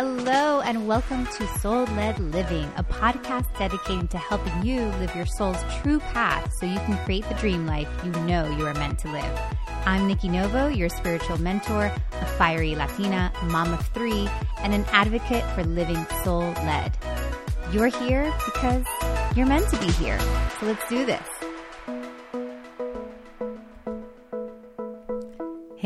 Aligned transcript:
Hello, 0.00 0.60
and 0.60 0.86
welcome 0.86 1.26
to 1.26 1.48
Soul 1.58 1.82
Led 1.86 2.20
Living, 2.20 2.70
a 2.76 2.84
podcast 2.84 3.46
dedicated 3.58 4.08
to 4.10 4.16
helping 4.16 4.64
you 4.64 4.82
live 5.00 5.12
your 5.16 5.26
soul's 5.26 5.60
true 5.82 5.98
path 5.98 6.54
so 6.54 6.66
you 6.66 6.78
can 6.78 6.96
create 7.04 7.28
the 7.28 7.34
dream 7.34 7.66
life 7.66 7.88
you 8.04 8.12
know 8.12 8.48
you 8.56 8.64
are 8.64 8.74
meant 8.74 9.00
to 9.00 9.10
live. 9.10 9.40
I'm 9.86 10.06
Nikki 10.06 10.28
Novo, 10.28 10.68
your 10.68 10.88
spiritual 10.88 11.40
mentor, 11.40 11.92
a 12.12 12.26
fiery 12.26 12.76
Latina, 12.76 13.32
mom 13.46 13.72
of 13.72 13.84
three, 13.88 14.28
and 14.58 14.72
an 14.72 14.84
advocate 14.92 15.42
for 15.56 15.64
living 15.64 16.06
soul 16.22 16.42
led. 16.42 16.96
You're 17.72 17.88
here 17.88 18.32
because 18.44 18.86
you're 19.34 19.46
meant 19.46 19.68
to 19.70 19.80
be 19.80 19.90
here. 19.90 20.20
So 20.60 20.66
let's 20.66 20.88
do 20.88 21.06
this. 21.06 21.37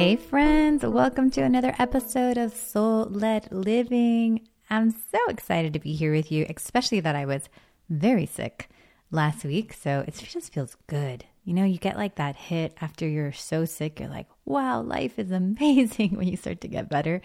Hey, 0.03 0.17
friends, 0.17 0.85
welcome 0.85 1.31
to 1.31 1.43
another 1.43 1.77
episode 1.79 2.37
of 2.37 2.53
Soul 2.53 3.05
Led 3.05 3.47
Living. 3.53 4.49
I'm 4.69 4.91
so 4.91 5.19
excited 5.29 5.75
to 5.75 5.79
be 5.79 5.95
here 5.95 6.13
with 6.13 6.33
you, 6.33 6.45
especially 6.51 6.99
that 6.99 7.15
I 7.15 7.25
was 7.25 7.49
very 7.89 8.27
sick 8.27 8.69
last 9.13 9.45
week. 9.45 9.73
So 9.73 10.05
it 10.05 10.17
just 10.17 10.53
feels 10.53 10.77
good. 10.89 11.25
You 11.45 11.55
know, 11.55 11.63
you 11.63 11.79
get 11.79 11.97
like 11.97 12.17
that 12.17 12.35
hit 12.35 12.77
after 12.81 13.07
you're 13.07 13.31
so 13.31 13.65
sick. 13.65 14.01
You're 14.01 14.09
like, 14.09 14.27
wow, 14.45 14.81
life 14.81 15.21
is 15.21 15.31
amazing 15.31 16.17
when 16.17 16.27
you 16.27 16.37
start 16.37 16.63
to 16.63 16.69
get 16.69 16.89
better. 16.89 17.23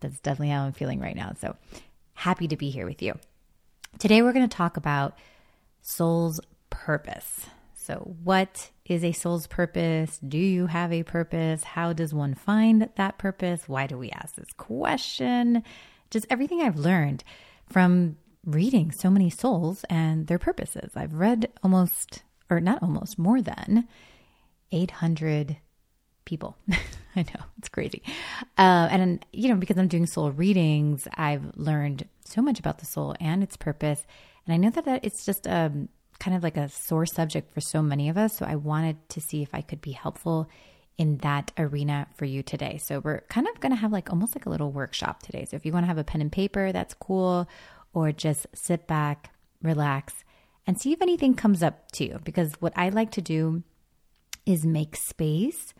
That's 0.00 0.18
definitely 0.18 0.52
how 0.52 0.64
I'm 0.64 0.72
feeling 0.72 0.98
right 0.98 1.14
now. 1.14 1.34
So 1.40 1.54
happy 2.14 2.48
to 2.48 2.56
be 2.56 2.70
here 2.70 2.88
with 2.88 3.02
you. 3.02 3.16
Today, 4.00 4.22
we're 4.22 4.32
going 4.32 4.48
to 4.48 4.56
talk 4.56 4.76
about 4.76 5.16
soul's 5.80 6.40
purpose. 6.70 7.46
So, 7.76 8.16
what 8.24 8.70
is 8.88 9.04
a 9.04 9.12
soul's 9.12 9.46
purpose? 9.46 10.18
Do 10.18 10.38
you 10.38 10.66
have 10.66 10.92
a 10.92 11.02
purpose? 11.02 11.64
How 11.64 11.92
does 11.92 12.14
one 12.14 12.34
find 12.34 12.88
that 12.96 13.18
purpose? 13.18 13.68
Why 13.68 13.86
do 13.86 13.98
we 13.98 14.10
ask 14.10 14.36
this 14.36 14.52
question? 14.56 15.62
Just 16.10 16.26
everything 16.30 16.62
I've 16.62 16.76
learned 16.76 17.24
from 17.68 18.16
reading 18.44 18.92
so 18.92 19.10
many 19.10 19.28
souls 19.28 19.84
and 19.90 20.28
their 20.28 20.38
purposes. 20.38 20.92
I've 20.94 21.14
read 21.14 21.52
almost, 21.62 22.22
or 22.48 22.60
not 22.60 22.82
almost, 22.82 23.18
more 23.18 23.42
than 23.42 23.88
800 24.70 25.56
people. 26.24 26.56
I 27.16 27.22
know, 27.22 27.44
it's 27.58 27.68
crazy. 27.68 28.02
Uh, 28.56 28.88
and, 28.90 29.24
you 29.32 29.48
know, 29.48 29.56
because 29.56 29.78
I'm 29.78 29.88
doing 29.88 30.06
soul 30.06 30.30
readings, 30.30 31.08
I've 31.14 31.56
learned 31.56 32.06
so 32.24 32.40
much 32.40 32.58
about 32.58 32.78
the 32.78 32.86
soul 32.86 33.16
and 33.20 33.42
its 33.42 33.56
purpose. 33.56 34.06
And 34.46 34.54
I 34.54 34.58
know 34.58 34.70
that, 34.70 34.84
that 34.84 35.04
it's 35.04 35.24
just 35.24 35.48
um, 35.48 35.88
kind 36.18 36.36
of 36.36 36.42
like 36.42 36.56
a 36.56 36.68
sore 36.68 37.06
subject 37.06 37.52
for 37.52 37.60
so 37.60 37.82
many 37.82 38.08
of 38.08 38.16
us. 38.16 38.36
So 38.36 38.46
I 38.46 38.56
wanted 38.56 38.96
to 39.10 39.20
see 39.20 39.42
if 39.42 39.54
I 39.54 39.60
could 39.60 39.80
be 39.80 39.92
helpful 39.92 40.48
in 40.98 41.18
that 41.18 41.52
arena 41.58 42.06
for 42.16 42.24
you 42.24 42.42
today. 42.42 42.78
So 42.78 43.00
we're 43.00 43.20
kind 43.22 43.46
of 43.46 43.60
going 43.60 43.72
to 43.72 43.80
have 43.80 43.92
like 43.92 44.10
almost 44.10 44.34
like 44.34 44.46
a 44.46 44.50
little 44.50 44.72
workshop 44.72 45.22
today. 45.22 45.44
So 45.44 45.56
if 45.56 45.66
you 45.66 45.72
want 45.72 45.84
to 45.84 45.88
have 45.88 45.98
a 45.98 46.04
pen 46.04 46.22
and 46.22 46.32
paper, 46.32 46.72
that's 46.72 46.94
cool, 46.94 47.48
or 47.92 48.12
just 48.12 48.46
sit 48.54 48.86
back, 48.86 49.30
relax, 49.62 50.14
and 50.66 50.80
see 50.80 50.92
if 50.92 51.02
anything 51.02 51.34
comes 51.34 51.62
up 51.62 51.92
to 51.92 52.04
you. 52.04 52.20
Because 52.24 52.54
what 52.60 52.72
I 52.76 52.88
like 52.88 53.12
to 53.12 53.20
do 53.20 53.62
is 54.46 54.64
make 54.64 54.96
space 54.96 55.74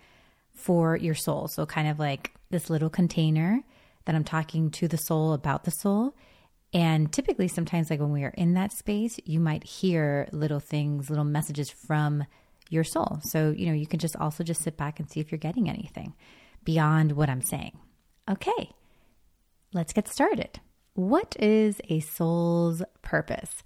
for 0.53 0.97
your 0.97 1.15
soul. 1.15 1.49
So 1.49 1.65
kind 1.67 1.89
of 1.89 1.99
like 1.99 2.33
this 2.51 2.69
little 2.69 2.91
container 2.91 3.63
that 4.05 4.15
I'm 4.15 4.25
talking 4.25 4.71
to 4.73 4.89
the 4.89 4.99
soul 4.99 5.33
about 5.33 5.65
the 5.65 5.71
soul 5.71 6.15
and 6.73 7.13
typically, 7.13 7.49
sometimes, 7.49 7.91
like 7.91 8.01
when 8.01 8.13
we 8.13 8.25
are 8.25 8.35
in 8.37 8.55
that 8.55 8.73
space, 8.73 9.19
you 9.25 9.41
might 9.41 9.65
hear 9.65 10.29
little 10.33 10.61
things, 10.61 11.09
little 11.09 11.25
messages 11.25 11.71
from 11.71 12.25
your 12.69 12.85
soul. 12.85 13.21
So, 13.23 13.51
you 13.51 13.67
know, 13.67 13.73
you 13.73 13.87
can 13.87 13.99
just 13.99 14.17
also 14.17 14.43
just 14.43 14.63
sit 14.63 14.77
back 14.77 14.99
and 14.99 15.09
see 15.09 15.21
if 15.21 15.31
you're 15.31 15.39
getting 15.39 15.69
anything 15.69 16.15
beyond 16.65 17.13
what 17.13 17.31
I'm 17.31 17.43
saying. 17.43 17.79
Okay, 18.29 18.73
let's 19.73 19.93
get 19.93 20.09
started. 20.09 20.61
What 20.95 21.37
is 21.39 21.81
a 21.89 22.01
soul's 22.01 22.83
purpose? 23.03 23.63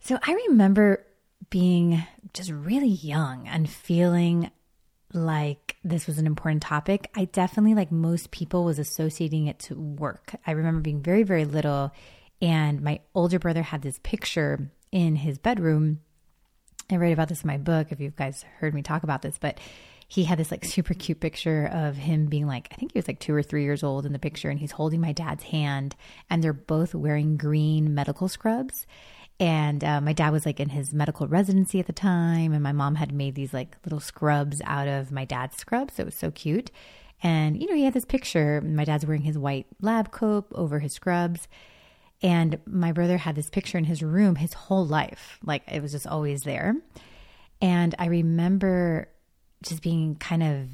So, 0.00 0.18
I 0.26 0.32
remember 0.48 1.04
being 1.50 2.02
just 2.32 2.50
really 2.50 2.88
young 2.88 3.46
and 3.46 3.68
feeling 3.68 4.50
like 5.14 5.76
this 5.84 6.06
was 6.06 6.18
an 6.18 6.26
important 6.26 6.62
topic. 6.62 7.10
I 7.14 7.26
definitely, 7.26 7.74
like 7.74 7.92
most 7.92 8.30
people, 8.30 8.64
was 8.64 8.78
associating 8.78 9.46
it 9.46 9.58
to 9.60 9.74
work. 9.74 10.34
I 10.46 10.52
remember 10.52 10.80
being 10.80 11.02
very, 11.02 11.22
very 11.22 11.44
little, 11.44 11.92
and 12.40 12.82
my 12.82 13.00
older 13.14 13.38
brother 13.38 13.62
had 13.62 13.82
this 13.82 14.00
picture 14.02 14.70
in 14.90 15.16
his 15.16 15.38
bedroom. 15.38 16.00
I 16.90 16.96
write 16.96 17.12
about 17.12 17.28
this 17.28 17.42
in 17.42 17.48
my 17.48 17.58
book 17.58 17.88
if 17.90 18.00
you 18.00 18.10
guys 18.10 18.44
heard 18.58 18.74
me 18.74 18.82
talk 18.82 19.02
about 19.02 19.22
this, 19.22 19.38
but 19.38 19.58
he 20.08 20.24
had 20.24 20.38
this 20.38 20.50
like 20.50 20.64
super 20.66 20.94
cute 20.94 21.20
picture 21.20 21.66
of 21.72 21.96
him 21.96 22.26
being 22.26 22.46
like, 22.46 22.68
I 22.70 22.74
think 22.76 22.92
he 22.92 22.98
was 22.98 23.08
like 23.08 23.20
two 23.20 23.34
or 23.34 23.42
three 23.42 23.64
years 23.64 23.82
old 23.82 24.06
in 24.06 24.12
the 24.12 24.18
picture, 24.18 24.50
and 24.50 24.58
he's 24.58 24.72
holding 24.72 25.00
my 25.00 25.12
dad's 25.12 25.44
hand, 25.44 25.96
and 26.30 26.42
they're 26.42 26.52
both 26.52 26.94
wearing 26.94 27.36
green 27.36 27.94
medical 27.94 28.28
scrubs. 28.28 28.86
And 29.40 29.82
uh, 29.82 30.00
my 30.00 30.12
dad 30.12 30.30
was 30.30 30.46
like 30.46 30.60
in 30.60 30.68
his 30.68 30.92
medical 30.92 31.26
residency 31.26 31.80
at 31.80 31.86
the 31.86 31.92
time, 31.92 32.52
and 32.52 32.62
my 32.62 32.72
mom 32.72 32.94
had 32.96 33.12
made 33.12 33.34
these 33.34 33.52
like 33.52 33.76
little 33.84 34.00
scrubs 34.00 34.62
out 34.64 34.86
of 34.86 35.10
my 35.10 35.24
dad's 35.24 35.56
scrubs. 35.56 35.94
So 35.94 36.02
it 36.02 36.06
was 36.06 36.14
so 36.14 36.30
cute. 36.30 36.70
And, 37.22 37.60
you 37.60 37.68
know, 37.68 37.74
he 37.74 37.84
had 37.84 37.94
this 37.94 38.04
picture. 38.04 38.60
My 38.60 38.84
dad's 38.84 39.06
wearing 39.06 39.22
his 39.22 39.38
white 39.38 39.66
lab 39.80 40.10
coat 40.10 40.46
over 40.54 40.80
his 40.80 40.92
scrubs. 40.92 41.48
And 42.20 42.58
my 42.66 42.92
brother 42.92 43.18
had 43.18 43.34
this 43.34 43.50
picture 43.50 43.78
in 43.78 43.84
his 43.84 44.02
room 44.02 44.36
his 44.36 44.54
whole 44.54 44.86
life. 44.86 45.38
Like 45.44 45.62
it 45.70 45.82
was 45.82 45.92
just 45.92 46.06
always 46.06 46.42
there. 46.42 46.76
And 47.60 47.94
I 47.98 48.06
remember 48.06 49.08
just 49.62 49.82
being 49.82 50.16
kind 50.16 50.42
of 50.42 50.68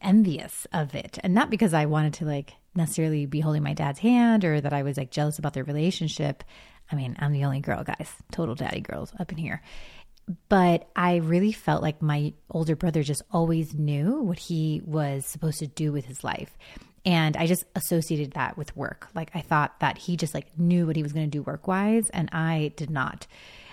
envious 0.00 0.66
of 0.72 0.94
it. 0.94 1.18
And 1.22 1.34
not 1.34 1.50
because 1.50 1.74
I 1.74 1.86
wanted 1.86 2.14
to 2.14 2.24
like 2.24 2.54
necessarily 2.78 3.26
be 3.26 3.40
holding 3.40 3.62
my 3.62 3.74
dad's 3.74 3.98
hand 3.98 4.44
or 4.44 4.60
that 4.60 4.72
I 4.72 4.82
was 4.82 4.96
like 4.96 5.10
jealous 5.10 5.38
about 5.38 5.52
their 5.52 5.64
relationship. 5.64 6.42
I 6.90 6.96
mean, 6.96 7.16
I'm 7.18 7.32
the 7.32 7.44
only 7.44 7.60
girl, 7.60 7.84
guys, 7.84 8.10
total 8.32 8.54
daddy 8.54 8.80
girls 8.80 9.12
up 9.18 9.30
in 9.30 9.38
here. 9.38 9.60
But 10.48 10.88
I 10.94 11.16
really 11.16 11.52
felt 11.52 11.82
like 11.82 12.02
my 12.02 12.34
older 12.50 12.76
brother 12.76 13.02
just 13.02 13.22
always 13.30 13.74
knew 13.74 14.22
what 14.22 14.38
he 14.38 14.82
was 14.84 15.24
supposed 15.26 15.58
to 15.60 15.66
do 15.66 15.92
with 15.92 16.04
his 16.04 16.22
life. 16.22 16.56
And 17.04 17.36
I 17.36 17.46
just 17.46 17.64
associated 17.74 18.32
that 18.32 18.58
with 18.58 18.76
work. 18.76 19.08
Like 19.14 19.30
I 19.34 19.40
thought 19.40 19.80
that 19.80 19.96
he 19.96 20.16
just 20.16 20.34
like 20.34 20.58
knew 20.58 20.86
what 20.86 20.96
he 20.96 21.02
was 21.02 21.12
going 21.12 21.30
to 21.30 21.38
do 21.38 21.42
work 21.42 21.66
wise, 21.66 22.10
and 22.10 22.28
I 22.32 22.72
did 22.76 22.90
not. 22.90 23.26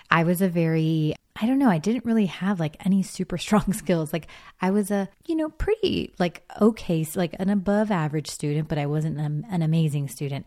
I 0.09 0.23
was 0.23 0.41
a 0.41 0.47
very 0.47 1.15
I 1.35 1.45
don't 1.45 1.59
know, 1.59 1.69
I 1.69 1.79
didn't 1.79 2.05
really 2.05 2.27
have 2.27 2.59
like 2.59 2.77
any 2.85 3.03
super 3.03 3.37
strong 3.45 3.73
skills. 3.73 4.13
Like 4.13 4.27
I 4.61 4.71
was 4.71 4.91
a, 4.91 5.09
you 5.27 5.35
know, 5.35 5.49
pretty 5.49 6.13
like 6.19 6.43
okay, 6.61 7.05
like 7.15 7.35
an 7.39 7.49
above 7.49 7.91
average 7.91 8.29
student, 8.29 8.67
but 8.67 8.77
I 8.77 8.85
wasn't 8.85 9.19
an, 9.19 9.45
an 9.49 9.61
amazing 9.61 10.07
student. 10.07 10.45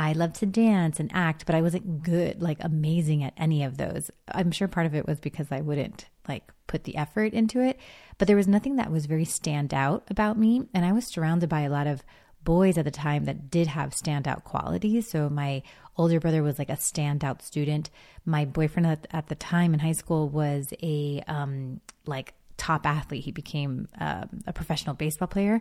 I 0.00 0.12
loved 0.12 0.36
to 0.36 0.46
dance 0.46 1.00
and 1.00 1.10
act, 1.12 1.44
but 1.44 1.56
I 1.56 1.62
wasn't 1.62 2.04
good, 2.04 2.40
like 2.40 2.58
amazing 2.60 3.24
at 3.24 3.34
any 3.36 3.64
of 3.64 3.78
those. 3.78 4.12
I'm 4.30 4.52
sure 4.52 4.68
part 4.68 4.86
of 4.86 4.94
it 4.94 5.08
was 5.08 5.18
because 5.18 5.50
I 5.50 5.60
wouldn't 5.60 6.06
like 6.28 6.44
put 6.68 6.84
the 6.84 6.96
effort 6.96 7.32
into 7.32 7.60
it, 7.60 7.80
but 8.16 8.28
there 8.28 8.36
was 8.36 8.46
nothing 8.46 8.76
that 8.76 8.92
was 8.92 9.06
very 9.06 9.24
stand 9.24 9.74
out 9.74 10.04
about 10.08 10.38
me. 10.38 10.68
And 10.72 10.84
I 10.84 10.92
was 10.92 11.06
surrounded 11.06 11.48
by 11.48 11.62
a 11.62 11.70
lot 11.70 11.88
of 11.88 12.04
boys 12.44 12.78
at 12.78 12.84
the 12.84 12.90
time 12.90 13.24
that 13.24 13.50
did 13.50 13.66
have 13.66 13.90
standout 13.90 14.44
qualities. 14.44 15.10
So 15.10 15.28
my 15.28 15.62
older 15.96 16.20
brother 16.20 16.42
was 16.42 16.58
like 16.58 16.70
a 16.70 16.76
standout 16.76 17.42
student. 17.42 17.90
My 18.24 18.44
boyfriend 18.44 18.86
at, 18.86 19.06
at 19.10 19.28
the 19.28 19.34
time 19.34 19.74
in 19.74 19.80
high 19.80 19.92
school 19.92 20.28
was 20.28 20.72
a 20.82 21.22
um, 21.26 21.80
like 22.06 22.34
top 22.56 22.86
athlete. 22.86 23.24
He 23.24 23.32
became 23.32 23.88
uh, 24.00 24.26
a 24.46 24.52
professional 24.52 24.94
baseball 24.94 25.28
player. 25.28 25.60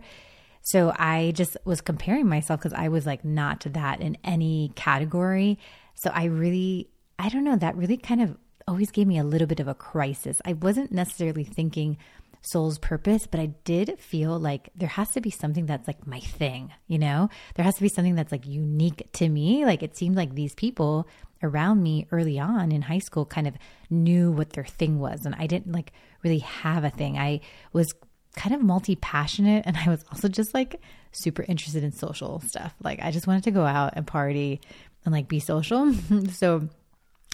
So 0.61 0.93
I 0.97 1.31
just 1.35 1.55
was 1.65 1.81
comparing 1.81 2.27
myself 2.27 2.59
because 2.59 2.73
I 2.73 2.89
was 2.89 3.05
like 3.05 3.23
not 3.23 3.65
that 3.69 4.01
in 4.01 4.17
any 4.23 4.71
category. 4.75 5.59
So 5.95 6.11
I 6.13 6.25
really, 6.25 6.89
I 7.17 7.29
don't 7.29 7.43
know, 7.43 7.55
that 7.55 7.75
really 7.75 7.97
kind 7.97 8.21
of 8.21 8.37
always 8.67 8.91
gave 8.91 9.07
me 9.07 9.17
a 9.17 9.23
little 9.23 9.47
bit 9.47 9.61
of 9.61 9.67
a 9.67 9.73
crisis. 9.73 10.41
I 10.43 10.53
wasn't 10.53 10.91
necessarily 10.91 11.45
thinking 11.45 11.97
soul's 12.41 12.77
purpose, 12.77 13.27
but 13.27 13.39
I 13.39 13.47
did 13.63 13.99
feel 13.99 14.39
like 14.39 14.69
there 14.75 14.89
has 14.89 15.11
to 15.11 15.21
be 15.21 15.29
something 15.29 15.65
that's 15.65 15.87
like 15.87 16.05
my 16.07 16.19
thing, 16.19 16.73
you 16.87 16.97
know? 16.97 17.29
There 17.55 17.65
has 17.65 17.75
to 17.75 17.81
be 17.81 17.89
something 17.89 18.15
that's 18.15 18.31
like 18.31 18.45
unique 18.45 19.09
to 19.13 19.29
me. 19.29 19.65
Like 19.65 19.83
it 19.83 19.97
seemed 19.97 20.15
like 20.15 20.35
these 20.35 20.55
people 20.55 21.07
around 21.43 21.83
me 21.83 22.07
early 22.11 22.39
on 22.39 22.71
in 22.71 22.83
high 22.83 22.99
school 22.99 23.25
kind 23.25 23.47
of 23.47 23.55
knew 23.89 24.31
what 24.31 24.51
their 24.51 24.65
thing 24.65 24.99
was. 24.99 25.25
And 25.25 25.35
I 25.37 25.47
didn't 25.47 25.71
like 25.71 25.91
really 26.23 26.39
have 26.39 26.83
a 26.83 26.89
thing. 26.89 27.17
I 27.17 27.41
was 27.73 27.93
kind 28.35 28.53
of 28.53 28.61
multi 28.61 28.95
passionate 28.95 29.63
and 29.65 29.75
I 29.77 29.89
was 29.89 30.03
also 30.11 30.27
just 30.27 30.53
like 30.53 30.79
super 31.11 31.43
interested 31.43 31.83
in 31.83 31.91
social 31.91 32.39
stuff. 32.41 32.73
Like 32.81 32.99
I 33.01 33.11
just 33.11 33.27
wanted 33.27 33.43
to 33.45 33.51
go 33.51 33.65
out 33.65 33.93
and 33.95 34.05
party 34.05 34.61
and 35.05 35.13
like 35.13 35.27
be 35.27 35.39
social. 35.39 35.93
so 36.31 36.69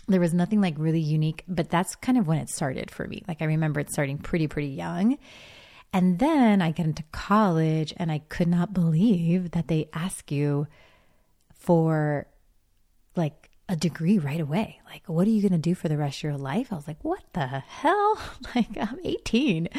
there 0.07 0.19
was 0.19 0.33
nothing 0.33 0.61
like 0.61 0.75
really 0.77 0.99
unique, 0.99 1.43
but 1.47 1.69
that's 1.69 1.95
kind 1.95 2.17
of 2.17 2.27
when 2.27 2.37
it 2.37 2.49
started 2.49 2.91
for 2.91 3.07
me. 3.07 3.23
Like 3.27 3.41
I 3.41 3.45
remember 3.45 3.79
it 3.79 3.91
starting 3.91 4.17
pretty, 4.17 4.47
pretty 4.47 4.69
young. 4.69 5.17
And 5.93 6.19
then 6.19 6.61
I 6.61 6.71
get 6.71 6.87
into 6.87 7.03
college 7.11 7.93
and 7.97 8.11
I 8.11 8.19
could 8.19 8.47
not 8.47 8.73
believe 8.73 9.51
that 9.51 9.67
they 9.67 9.89
ask 9.93 10.31
you 10.31 10.67
for 11.53 12.27
like 13.15 13.51
a 13.69 13.75
degree 13.75 14.19
right 14.19 14.41
away. 14.41 14.81
Like, 14.85 15.07
what 15.07 15.25
are 15.25 15.31
you 15.31 15.41
going 15.41 15.53
to 15.53 15.57
do 15.57 15.73
for 15.73 15.87
the 15.87 15.97
rest 15.97 16.19
of 16.19 16.23
your 16.23 16.37
life? 16.37 16.71
I 16.71 16.75
was 16.75 16.87
like, 16.87 17.03
what 17.03 17.23
the 17.33 17.47
hell? 17.47 18.19
Like, 18.55 18.77
I'm 18.79 18.99
18. 19.03 19.69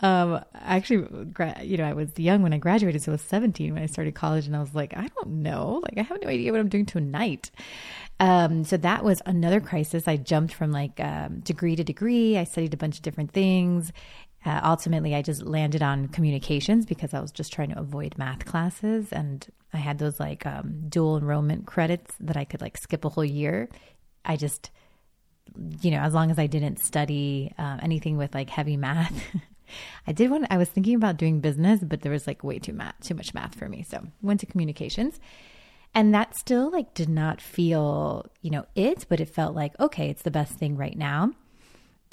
Um, 0.00 0.44
actually, 0.54 1.06
you 1.62 1.76
know, 1.76 1.84
I 1.84 1.92
was 1.92 2.08
young 2.16 2.42
when 2.42 2.52
I 2.52 2.58
graduated, 2.58 3.00
so 3.00 3.12
I 3.12 3.14
was 3.14 3.22
17 3.22 3.74
when 3.74 3.82
I 3.82 3.86
started 3.86 4.16
college, 4.16 4.46
and 4.48 4.56
I 4.56 4.60
was 4.60 4.74
like, 4.74 4.96
I 4.96 5.08
don't 5.14 5.42
know. 5.42 5.80
Like, 5.84 5.98
I 5.98 6.02
have 6.02 6.20
no 6.20 6.28
idea 6.28 6.50
what 6.50 6.60
I'm 6.60 6.68
doing 6.68 6.86
tonight. 6.86 7.52
Um, 8.20 8.64
so 8.64 8.76
that 8.78 9.04
was 9.04 9.22
another 9.26 9.60
crisis. 9.60 10.08
I 10.08 10.16
jumped 10.16 10.52
from 10.52 10.72
like 10.72 10.98
um, 11.00 11.40
degree 11.40 11.76
to 11.76 11.84
degree. 11.84 12.36
I 12.36 12.44
studied 12.44 12.74
a 12.74 12.78
bunch 12.78 12.96
of 12.96 13.02
different 13.02 13.32
things. 13.32 13.92
Uh, 14.44 14.60
ultimately, 14.64 15.14
I 15.14 15.22
just 15.22 15.42
landed 15.42 15.82
on 15.82 16.08
communications 16.08 16.86
because 16.86 17.12
I 17.12 17.20
was 17.20 17.32
just 17.32 17.52
trying 17.52 17.70
to 17.70 17.78
avoid 17.78 18.16
math 18.18 18.44
classes. 18.44 19.12
And 19.12 19.46
I 19.72 19.78
had 19.78 19.98
those 19.98 20.18
like 20.20 20.46
um, 20.46 20.88
dual 20.88 21.16
enrollment 21.18 21.66
credits 21.66 22.14
that 22.20 22.36
I 22.36 22.44
could 22.44 22.60
like 22.60 22.76
skip 22.76 23.04
a 23.04 23.08
whole 23.08 23.24
year. 23.24 23.68
I 24.24 24.36
just, 24.36 24.70
you 25.80 25.90
know, 25.90 26.00
as 26.00 26.14
long 26.14 26.30
as 26.30 26.38
I 26.38 26.46
didn't 26.46 26.78
study 26.78 27.52
uh, 27.58 27.78
anything 27.82 28.16
with 28.16 28.34
like 28.34 28.50
heavy 28.50 28.76
math. 28.76 29.20
I 30.06 30.12
did 30.12 30.30
want, 30.30 30.46
I 30.50 30.56
was 30.56 30.68
thinking 30.68 30.94
about 30.94 31.18
doing 31.18 31.40
business, 31.40 31.80
but 31.82 32.00
there 32.00 32.12
was 32.12 32.26
like 32.26 32.42
way 32.42 32.58
too 32.58 32.72
math, 32.72 32.94
too 33.02 33.14
much 33.14 33.34
math 33.34 33.54
for 33.54 33.68
me. 33.68 33.82
So 33.82 34.02
went 34.22 34.40
to 34.40 34.46
communications. 34.46 35.20
And 35.94 36.14
that 36.14 36.36
still 36.36 36.70
like 36.70 36.94
did 36.94 37.08
not 37.08 37.40
feel, 37.40 38.26
you 38.40 38.50
know, 38.50 38.66
it, 38.74 39.06
but 39.08 39.20
it 39.20 39.34
felt 39.34 39.54
like, 39.54 39.78
okay, 39.80 40.08
it's 40.10 40.22
the 40.22 40.30
best 40.30 40.54
thing 40.54 40.76
right 40.76 40.96
now. 40.96 41.32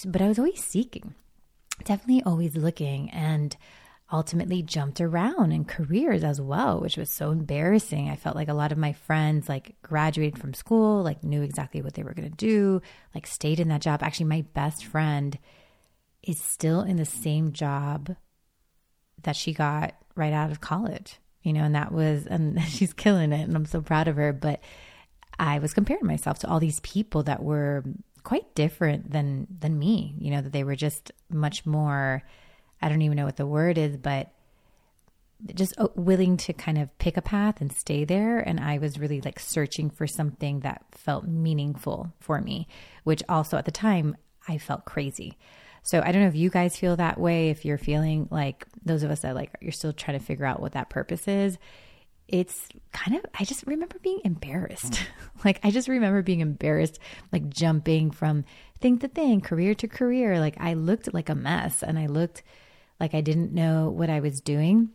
But 0.05 0.21
I 0.21 0.27
was 0.27 0.39
always 0.39 0.63
seeking, 0.63 1.13
definitely 1.83 2.23
always 2.23 2.55
looking 2.55 3.09
and 3.11 3.55
ultimately 4.11 4.61
jumped 4.61 5.01
around 5.01 5.51
in 5.51 5.65
careers 5.65 6.23
as 6.23 6.39
well, 6.39 6.79
which 6.79 6.97
was 6.97 7.11
so 7.11 7.31
embarrassing. 7.31 8.09
I 8.09 8.15
felt 8.15 8.35
like 8.35 8.47
a 8.49 8.53
lot 8.53 8.71
of 8.71 8.77
my 8.77 8.93
friends 8.93 9.49
like 9.49 9.75
graduated 9.81 10.39
from 10.39 10.53
school, 10.53 11.01
like 11.01 11.23
knew 11.23 11.41
exactly 11.41 11.81
what 11.81 11.93
they 11.93 12.03
were 12.03 12.13
going 12.13 12.29
to 12.29 12.35
do, 12.35 12.81
like 13.13 13.25
stayed 13.25 13.59
in 13.59 13.69
that 13.69 13.81
job. 13.81 14.03
Actually, 14.03 14.27
my 14.27 14.45
best 14.53 14.85
friend 14.85 15.37
is 16.23 16.39
still 16.39 16.81
in 16.81 16.97
the 16.97 17.05
same 17.05 17.51
job 17.51 18.15
that 19.23 19.35
she 19.35 19.53
got 19.53 19.95
right 20.15 20.33
out 20.33 20.51
of 20.51 20.61
college 20.61 21.19
you 21.45 21.53
know, 21.53 21.63
and 21.63 21.75
that 21.75 21.91
was, 21.91 22.25
and 22.25 22.61
she's 22.67 22.91
killing 22.91 23.31
it, 23.31 23.47
and 23.47 23.55
I'm 23.55 23.65
so 23.65 23.79
proud 23.81 24.07
of 24.07 24.17
her. 24.17 24.33
But 24.33 24.61
I 25.39 25.59
was 25.59 25.73
comparing 25.73 26.05
myself 26.05 26.39
to 26.39 26.49
all 26.49 26.59
these 26.59 26.79
people 26.81 27.23
that 27.23 27.41
were 27.41 27.83
quite 28.23 28.55
different 28.55 29.11
than 29.11 29.47
than 29.59 29.77
me. 29.77 30.15
You 30.17 30.31
know, 30.31 30.41
that 30.41 30.51
they 30.51 30.63
were 30.63 30.75
just 30.75 31.11
much 31.29 31.65
more. 31.65 32.23
I 32.81 32.89
don't 32.89 33.03
even 33.03 33.15
know 33.15 33.25
what 33.25 33.37
the 33.37 33.45
word 33.45 33.77
is, 33.77 33.95
but 33.95 34.31
just 35.53 35.75
uh, 35.77 35.87
willing 35.95 36.37
to 36.37 36.53
kind 36.53 36.79
of 36.79 36.97
pick 36.97 37.15
a 37.15 37.21
path 37.21 37.61
and 37.61 37.71
stay 37.71 38.05
there. 38.05 38.39
And 38.39 38.59
I 38.59 38.79
was 38.79 38.99
really 38.99 39.21
like 39.21 39.39
searching 39.39 39.91
for 39.91 40.07
something 40.07 40.61
that 40.61 40.83
felt 40.91 41.27
meaningful 41.27 42.11
for 42.19 42.41
me, 42.41 42.67
which 43.03 43.21
also 43.29 43.57
at 43.57 43.65
the 43.65 43.71
time 43.71 44.17
I 44.47 44.57
felt 44.57 44.85
crazy. 44.85 45.37
So 45.85 46.01
I 46.03 46.11
don't 46.11 46.23
know 46.23 46.27
if 46.27 46.35
you 46.35 46.49
guys 46.49 46.75
feel 46.75 46.95
that 46.95 47.19
way, 47.19 47.51
if 47.51 47.63
you're 47.63 47.77
feeling 47.77 48.27
like 48.31 48.65
those 48.83 49.03
of 49.03 49.11
us 49.11 49.21
that 49.21 49.35
like 49.35 49.51
you're 49.61 49.71
still 49.71 49.93
trying 49.93 50.17
to 50.17 50.25
figure 50.25 50.45
out 50.45 50.59
what 50.59 50.71
that 50.71 50.89
purpose 50.89 51.27
is. 51.27 51.59
It's 52.27 52.69
kind 52.91 53.15
of, 53.15 53.25
I 53.39 53.43
just 53.43 53.67
remember 53.67 53.97
being 54.01 54.19
embarrassed. 54.23 55.05
like, 55.45 55.59
I 55.63 55.69
just 55.69 55.87
remember 55.87 56.23
being 56.23 56.39
embarrassed, 56.39 56.97
like 57.31 57.49
jumping 57.49 58.09
from 58.09 58.45
thing 58.79 58.97
to 58.97 59.07
thing, 59.07 59.41
career 59.41 59.75
to 59.75 59.87
career. 59.87 60.39
Like, 60.39 60.57
I 60.59 60.73
looked 60.73 61.13
like 61.13 61.29
a 61.29 61.35
mess 61.35 61.83
and 61.83 61.99
I 61.99 62.07
looked 62.07 62.41
like 62.99 63.13
I 63.13 63.21
didn't 63.21 63.53
know 63.53 63.89
what 63.89 64.09
I 64.09 64.21
was 64.21 64.41
doing. 64.41 64.89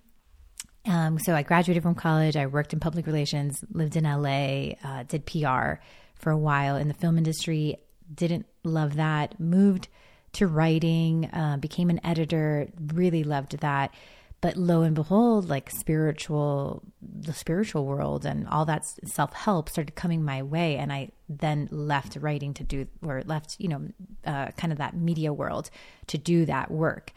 Um, 0.86 1.20
so 1.20 1.36
I 1.36 1.44
graduated 1.44 1.84
from 1.84 1.94
college. 1.94 2.36
I 2.36 2.46
worked 2.46 2.72
in 2.72 2.80
public 2.80 3.06
relations, 3.06 3.62
lived 3.72 3.94
in 3.94 4.02
LA, 4.02 4.72
uh, 4.82 5.04
did 5.04 5.24
PR 5.24 5.74
for 6.16 6.32
a 6.32 6.38
while 6.38 6.74
in 6.74 6.88
the 6.88 6.94
film 6.94 7.16
industry. 7.16 7.76
Didn't 8.12 8.46
love 8.64 8.96
that. 8.96 9.38
Moved 9.38 9.86
to 10.32 10.46
writing, 10.46 11.28
uh, 11.32 11.56
became 11.58 11.90
an 11.90 12.00
editor, 12.04 12.68
really 12.92 13.24
loved 13.24 13.58
that. 13.58 13.92
But 14.40 14.56
lo 14.56 14.82
and 14.82 14.94
behold, 14.94 15.50
like 15.50 15.70
spiritual, 15.70 16.82
the 17.02 17.34
spiritual 17.34 17.84
world 17.84 18.24
and 18.24 18.48
all 18.48 18.64
that 18.64 18.86
self 18.86 19.34
help 19.34 19.68
started 19.68 19.94
coming 19.94 20.24
my 20.24 20.42
way. 20.42 20.76
And 20.76 20.90
I 20.90 21.10
then 21.28 21.68
left 21.70 22.16
writing 22.16 22.54
to 22.54 22.64
do, 22.64 22.86
or 23.02 23.22
left, 23.26 23.56
you 23.58 23.68
know, 23.68 23.88
uh, 24.24 24.46
kind 24.52 24.72
of 24.72 24.78
that 24.78 24.96
media 24.96 25.32
world 25.32 25.68
to 26.06 26.16
do 26.16 26.46
that 26.46 26.70
work. 26.70 27.12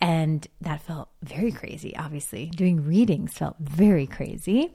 And 0.00 0.46
that 0.62 0.82
felt 0.82 1.10
very 1.22 1.52
crazy, 1.52 1.96
obviously. 1.96 2.46
Doing 2.46 2.84
readings 2.84 3.34
felt 3.34 3.56
very 3.60 4.08
crazy. 4.08 4.74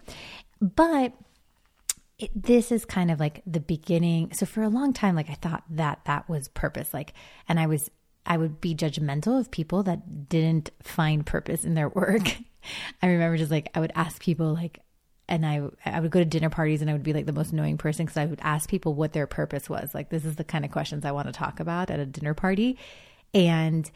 But 0.61 1.13
it, 2.19 2.31
this 2.35 2.71
is 2.71 2.85
kind 2.85 3.09
of 3.09 3.19
like 3.19 3.41
the 3.47 3.61
beginning. 3.61 4.33
So 4.33 4.45
for 4.45 4.61
a 4.61 4.69
long 4.69 4.93
time, 4.93 5.15
like 5.15 5.29
I 5.29 5.35
thought 5.35 5.63
that 5.71 6.01
that 6.05 6.29
was 6.29 6.49
purpose. 6.49 6.93
Like, 6.93 7.13
and 7.47 7.59
I 7.59 7.65
was, 7.65 7.89
I 8.25 8.37
would 8.37 8.59
be 8.59 8.75
judgmental 8.75 9.39
of 9.39 9.49
people 9.49 9.83
that 9.83 10.27
didn't 10.29 10.69
find 10.83 11.25
purpose 11.25 11.63
in 11.63 11.73
their 11.73 11.89
work. 11.89 12.27
I 13.01 13.07
remember 13.07 13.37
just 13.37 13.51
like, 13.51 13.69
I 13.73 13.79
would 13.79 13.93
ask 13.95 14.21
people 14.21 14.53
like, 14.53 14.81
and 15.29 15.45
I, 15.45 15.61
I 15.85 15.99
would 15.99 16.11
go 16.11 16.19
to 16.19 16.25
dinner 16.25 16.49
parties 16.49 16.81
and 16.81 16.89
I 16.89 16.93
would 16.93 17.03
be 17.03 17.13
like 17.13 17.25
the 17.25 17.33
most 17.33 17.53
annoying 17.53 17.77
person 17.77 18.05
because 18.05 18.17
I 18.17 18.25
would 18.25 18.41
ask 18.41 18.69
people 18.69 18.95
what 18.95 19.13
their 19.13 19.27
purpose 19.27 19.69
was. 19.69 19.93
Like, 19.93 20.09
this 20.09 20.25
is 20.25 20.35
the 20.35 20.43
kind 20.43 20.65
of 20.65 20.71
questions 20.71 21.05
I 21.05 21.11
want 21.11 21.27
to 21.27 21.33
talk 21.33 21.59
about 21.59 21.89
at 21.89 21.99
a 21.99 22.05
dinner 22.05 22.33
party. 22.33 22.77
And 23.33 23.89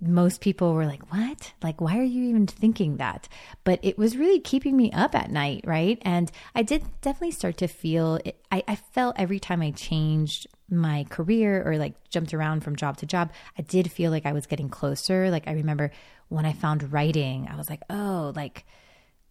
most 0.00 0.40
people 0.40 0.72
were 0.72 0.86
like, 0.86 1.12
What? 1.12 1.52
Like, 1.62 1.80
why 1.80 1.98
are 1.98 2.02
you 2.02 2.24
even 2.24 2.46
thinking 2.46 2.96
that? 2.96 3.28
But 3.64 3.80
it 3.82 3.98
was 3.98 4.16
really 4.16 4.40
keeping 4.40 4.76
me 4.76 4.90
up 4.92 5.14
at 5.14 5.30
night, 5.30 5.64
right? 5.66 5.98
And 6.02 6.30
I 6.54 6.62
did 6.62 6.84
definitely 7.02 7.32
start 7.32 7.58
to 7.58 7.68
feel 7.68 8.16
it, 8.24 8.42
I, 8.50 8.62
I 8.66 8.76
felt 8.76 9.16
every 9.18 9.38
time 9.38 9.60
I 9.60 9.72
changed 9.72 10.46
my 10.70 11.04
career 11.10 11.62
or 11.66 11.76
like 11.76 11.94
jumped 12.08 12.32
around 12.32 12.62
from 12.62 12.76
job 12.76 12.96
to 12.98 13.06
job, 13.06 13.32
I 13.58 13.62
did 13.62 13.90
feel 13.90 14.10
like 14.10 14.26
I 14.26 14.32
was 14.32 14.46
getting 14.46 14.68
closer. 14.68 15.30
Like, 15.30 15.46
I 15.46 15.52
remember 15.52 15.90
when 16.28 16.46
I 16.46 16.52
found 16.52 16.92
writing, 16.92 17.48
I 17.50 17.56
was 17.56 17.68
like, 17.68 17.82
Oh, 17.90 18.32
like, 18.34 18.64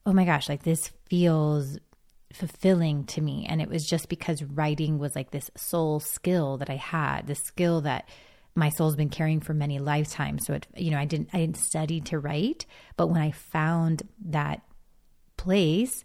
oh 0.05 0.13
my 0.13 0.25
gosh, 0.25 0.49
like 0.49 0.63
this 0.63 0.91
feels 1.09 1.79
fulfilling 2.31 3.05
to 3.05 3.21
me. 3.21 3.45
And 3.49 3.61
it 3.61 3.69
was 3.69 3.87
just 3.87 4.07
because 4.07 4.43
writing 4.43 4.99
was 4.99 5.15
like 5.15 5.31
this 5.31 5.49
soul 5.55 5.99
skill 5.99 6.57
that 6.57 6.69
I 6.69 6.75
had, 6.75 7.27
this 7.27 7.41
skill 7.41 7.81
that 7.81 8.07
my 8.59 8.69
soul's 8.69 8.95
been 8.95 9.09
carrying 9.09 9.39
for 9.39 9.53
many 9.53 9.79
lifetimes. 9.79 10.45
So 10.45 10.53
it, 10.53 10.67
you 10.75 10.91
know, 10.91 10.97
I 10.97 11.05
didn't, 11.05 11.29
I 11.33 11.39
didn't 11.39 11.57
study 11.57 12.01
to 12.01 12.19
write, 12.19 12.65
but 12.97 13.07
when 13.07 13.21
I 13.21 13.31
found 13.31 14.03
that 14.25 14.61
place, 15.37 16.03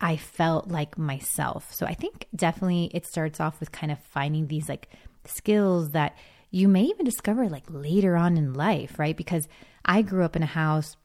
I 0.00 0.16
felt 0.16 0.68
like 0.68 0.96
myself. 0.96 1.72
So 1.72 1.86
I 1.86 1.94
think 1.94 2.26
definitely 2.34 2.90
it 2.94 3.06
starts 3.06 3.40
off 3.40 3.58
with 3.58 3.72
kind 3.72 3.90
of 3.90 3.98
finding 3.98 4.46
these 4.46 4.68
like 4.68 4.88
skills 5.24 5.90
that 5.90 6.16
you 6.50 6.68
may 6.68 6.84
even 6.84 7.04
discover 7.04 7.48
like 7.48 7.64
later 7.68 8.16
on 8.16 8.36
in 8.36 8.54
life, 8.54 8.98
right? 8.98 9.16
Because 9.16 9.48
I 9.84 10.02
grew 10.02 10.24
up 10.24 10.36
in 10.36 10.42
a 10.42 10.46
house 10.46 10.96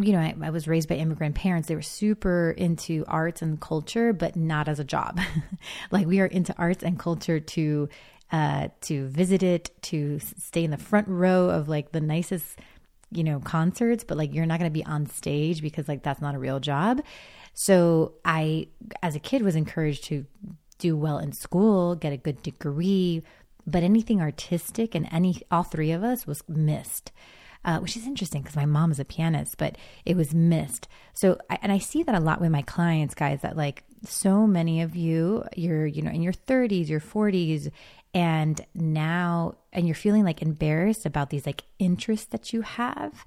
you 0.00 0.12
know, 0.12 0.18
I, 0.18 0.34
I, 0.42 0.50
was 0.50 0.66
raised 0.66 0.88
by 0.88 0.96
immigrant 0.96 1.34
parents. 1.34 1.68
They 1.68 1.74
were 1.74 1.82
super 1.82 2.54
into 2.56 3.04
arts 3.06 3.42
and 3.42 3.60
culture, 3.60 4.12
but 4.12 4.36
not 4.36 4.68
as 4.68 4.78
a 4.78 4.84
job. 4.84 5.20
like 5.90 6.06
we 6.06 6.20
are 6.20 6.26
into 6.26 6.54
arts 6.56 6.82
and 6.82 6.98
culture 6.98 7.40
to 7.40 7.88
uh, 8.32 8.68
to 8.82 9.06
visit 9.08 9.42
it, 9.42 9.70
to 9.82 10.18
stay 10.18 10.64
in 10.64 10.70
the 10.70 10.76
front 10.76 11.08
row 11.08 11.50
of 11.50 11.68
like 11.68 11.92
the 11.92 12.00
nicest, 12.00 12.58
you 13.10 13.22
know, 13.22 13.40
concerts, 13.40 14.04
but 14.04 14.16
like 14.16 14.34
you're 14.34 14.46
not 14.46 14.58
going 14.58 14.70
to 14.70 14.74
be 14.74 14.84
on 14.84 15.06
stage 15.06 15.62
because 15.62 15.88
like 15.88 16.02
that's 16.02 16.20
not 16.20 16.34
a 16.34 16.38
real 16.38 16.60
job. 16.60 17.00
So 17.54 18.14
I, 18.24 18.68
as 19.02 19.14
a 19.14 19.20
kid, 19.20 19.42
was 19.42 19.54
encouraged 19.54 20.04
to 20.04 20.26
do 20.78 20.96
well 20.96 21.18
in 21.18 21.32
school, 21.32 21.94
get 21.94 22.12
a 22.12 22.16
good 22.16 22.42
degree, 22.42 23.22
but 23.66 23.82
anything 23.82 24.20
artistic 24.20 24.94
and 24.94 25.08
any, 25.12 25.40
all 25.50 25.62
three 25.62 25.92
of 25.92 26.02
us 26.02 26.26
was 26.26 26.42
missed. 26.48 27.12
Uh, 27.66 27.78
which 27.78 27.96
is 27.96 28.06
interesting 28.06 28.42
because 28.42 28.56
my 28.56 28.66
mom 28.66 28.90
is 28.90 29.00
a 29.00 29.06
pianist, 29.06 29.56
but 29.56 29.78
it 30.04 30.18
was 30.18 30.34
missed. 30.34 30.86
So, 31.14 31.38
and 31.62 31.72
I 31.72 31.78
see 31.78 32.02
that 32.02 32.14
a 32.14 32.20
lot 32.20 32.38
with 32.38 32.50
my 32.50 32.60
clients, 32.60 33.14
guys, 33.14 33.40
that 33.40 33.56
like 33.56 33.84
so 34.04 34.46
many 34.46 34.82
of 34.82 34.94
you, 34.94 35.44
you're, 35.56 35.86
you 35.86 36.02
know, 36.02 36.10
in 36.10 36.20
your 36.20 36.34
30s, 36.34 36.90
your 36.90 37.00
40s, 37.00 37.70
and 38.14 38.64
now 38.74 39.56
and 39.72 39.86
you're 39.86 39.94
feeling 39.94 40.24
like 40.24 40.40
embarrassed 40.40 41.04
about 41.04 41.30
these 41.30 41.44
like 41.44 41.64
interests 41.78 42.26
that 42.26 42.52
you 42.52 42.62
have 42.62 43.26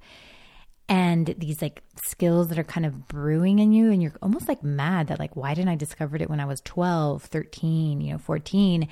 and 0.90 1.36
these 1.38 1.62
like 1.62 1.84
skills 2.02 2.48
that 2.48 2.58
are 2.58 2.64
kind 2.64 2.86
of 2.86 3.08
brewing 3.10 3.60
in 3.60 3.74
you. 3.74 3.92
And 3.92 4.02
you're 4.02 4.16
almost 4.22 4.48
like 4.48 4.64
mad 4.64 5.08
that 5.08 5.20
like 5.20 5.36
why 5.36 5.54
didn't 5.54 5.70
i 5.70 5.76
discover 5.76 6.16
it 6.16 6.30
when 6.30 6.40
i 6.40 6.46
was 6.46 6.62
12 6.62 7.24
13 7.24 8.02
you 8.02 8.14
know 8.14 8.18
14 8.18 8.88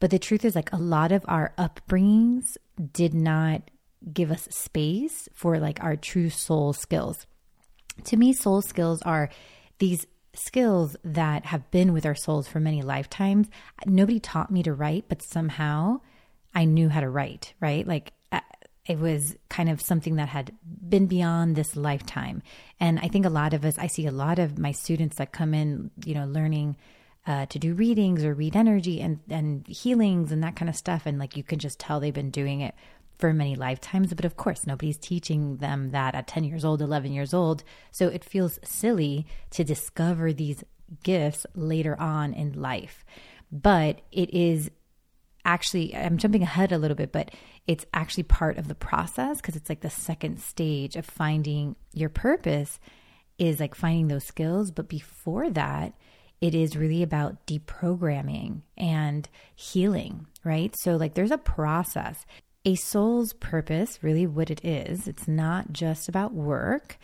but 0.00 0.10
the 0.10 0.18
truth 0.18 0.44
is 0.44 0.54
like 0.54 0.72
a 0.72 0.76
lot 0.76 1.12
of 1.12 1.24
our 1.28 1.52
upbringings 1.58 2.56
did 2.92 3.14
not 3.14 3.62
give 4.12 4.30
us 4.30 4.48
space 4.50 5.28
for 5.34 5.58
like 5.58 5.82
our 5.82 5.96
true 5.96 6.30
soul 6.30 6.72
skills. 6.72 7.26
To 8.04 8.16
me 8.16 8.32
soul 8.32 8.62
skills 8.62 9.02
are 9.02 9.28
these 9.78 10.06
skills 10.38 10.96
that 11.04 11.46
have 11.46 11.70
been 11.70 11.92
with 11.92 12.06
our 12.06 12.14
souls 12.14 12.48
for 12.48 12.60
many 12.60 12.82
lifetimes. 12.82 13.48
Nobody 13.86 14.20
taught 14.20 14.50
me 14.50 14.62
to 14.62 14.72
write, 14.72 15.06
but 15.08 15.22
somehow 15.22 16.00
I 16.54 16.64
knew 16.64 16.88
how 16.88 17.00
to 17.00 17.10
write, 17.10 17.54
right? 17.60 17.86
Like 17.86 18.12
uh, 18.32 18.40
it 18.86 18.98
was 18.98 19.36
kind 19.48 19.68
of 19.68 19.80
something 19.80 20.16
that 20.16 20.28
had 20.28 20.52
been 20.64 21.06
beyond 21.06 21.56
this 21.56 21.76
lifetime. 21.76 22.42
And 22.80 22.98
I 22.98 23.08
think 23.08 23.26
a 23.26 23.30
lot 23.30 23.54
of 23.54 23.64
us, 23.64 23.78
I 23.78 23.86
see 23.86 24.06
a 24.06 24.12
lot 24.12 24.38
of 24.38 24.58
my 24.58 24.72
students 24.72 25.16
that 25.16 25.32
come 25.32 25.54
in, 25.54 25.90
you 26.04 26.14
know, 26.14 26.26
learning 26.26 26.76
uh, 27.26 27.46
to 27.46 27.58
do 27.58 27.74
readings 27.74 28.24
or 28.24 28.32
read 28.32 28.56
energy 28.56 29.02
and, 29.02 29.20
and 29.28 29.66
healings 29.68 30.32
and 30.32 30.42
that 30.42 30.56
kind 30.56 30.68
of 30.68 30.76
stuff. 30.76 31.02
And 31.04 31.18
like 31.18 31.36
you 31.36 31.42
can 31.42 31.58
just 31.58 31.78
tell 31.78 32.00
they've 32.00 32.14
been 32.14 32.30
doing 32.30 32.62
it 32.62 32.74
for 33.18 33.32
many 33.32 33.56
lifetimes. 33.56 34.14
But 34.14 34.24
of 34.24 34.36
course, 34.36 34.66
nobody's 34.66 34.98
teaching 34.98 35.56
them 35.56 35.90
that 35.90 36.14
at 36.14 36.26
10 36.26 36.44
years 36.44 36.64
old, 36.64 36.80
11 36.80 37.12
years 37.12 37.34
old. 37.34 37.64
So 37.90 38.08
it 38.08 38.24
feels 38.24 38.58
silly 38.62 39.26
to 39.50 39.64
discover 39.64 40.32
these 40.32 40.64
gifts 41.02 41.46
later 41.54 41.98
on 42.00 42.32
in 42.32 42.60
life. 42.60 43.04
But 43.50 44.00
it 44.12 44.32
is 44.32 44.70
actually, 45.44 45.94
I'm 45.96 46.18
jumping 46.18 46.42
ahead 46.42 46.72
a 46.72 46.78
little 46.78 46.94
bit, 46.94 47.12
but 47.12 47.30
it's 47.66 47.86
actually 47.92 48.24
part 48.24 48.58
of 48.58 48.68
the 48.68 48.74
process 48.74 49.38
because 49.38 49.56
it's 49.56 49.68
like 49.68 49.80
the 49.80 49.90
second 49.90 50.40
stage 50.40 50.96
of 50.96 51.04
finding 51.04 51.76
your 51.92 52.08
purpose 52.08 52.78
is 53.38 53.60
like 53.60 53.74
finding 53.74 54.08
those 54.08 54.24
skills. 54.24 54.70
But 54.70 54.88
before 54.88 55.50
that, 55.50 55.94
it 56.40 56.54
is 56.54 56.76
really 56.76 57.02
about 57.02 57.46
deprogramming 57.46 58.62
and 58.76 59.28
healing, 59.56 60.26
right? 60.44 60.74
So, 60.78 60.96
like, 60.96 61.14
there's 61.14 61.32
a 61.32 61.38
process. 61.38 62.24
A 62.64 62.74
soul's 62.74 63.32
purpose, 63.34 63.98
really 64.02 64.26
what 64.26 64.50
it 64.50 64.64
is, 64.64 65.08
it's 65.08 65.28
not 65.28 65.72
just 65.72 66.08
about 66.08 66.34
work. 66.34 66.98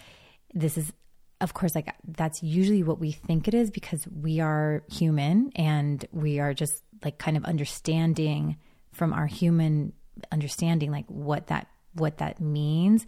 This 0.53 0.77
is, 0.77 0.93
of 1.41 1.55
course, 1.55 1.75
like 1.75 1.95
that's 2.07 2.43
usually 2.43 2.83
what 2.83 3.01
we 3.01 3.13
think 3.13 3.49
it 3.49 3.55
is 3.55 3.71
because 3.71 4.07
we 4.09 4.41
are 4.41 4.83
human 4.91 5.53
and 5.57 6.05
we 6.13 6.41
are 6.41 6.55
just 6.55 6.83
like 7.05 7.19
kind 7.19 7.37
of 7.37 7.45
understanding 7.45 8.57
from 8.93 9.13
our 9.13 9.27
human 9.27 9.93
understanding, 10.31 10.91
like 10.91 11.07
what 11.09 11.49
that 11.49 11.69
what 11.95 12.19
that 12.19 12.41
means 12.41 13.07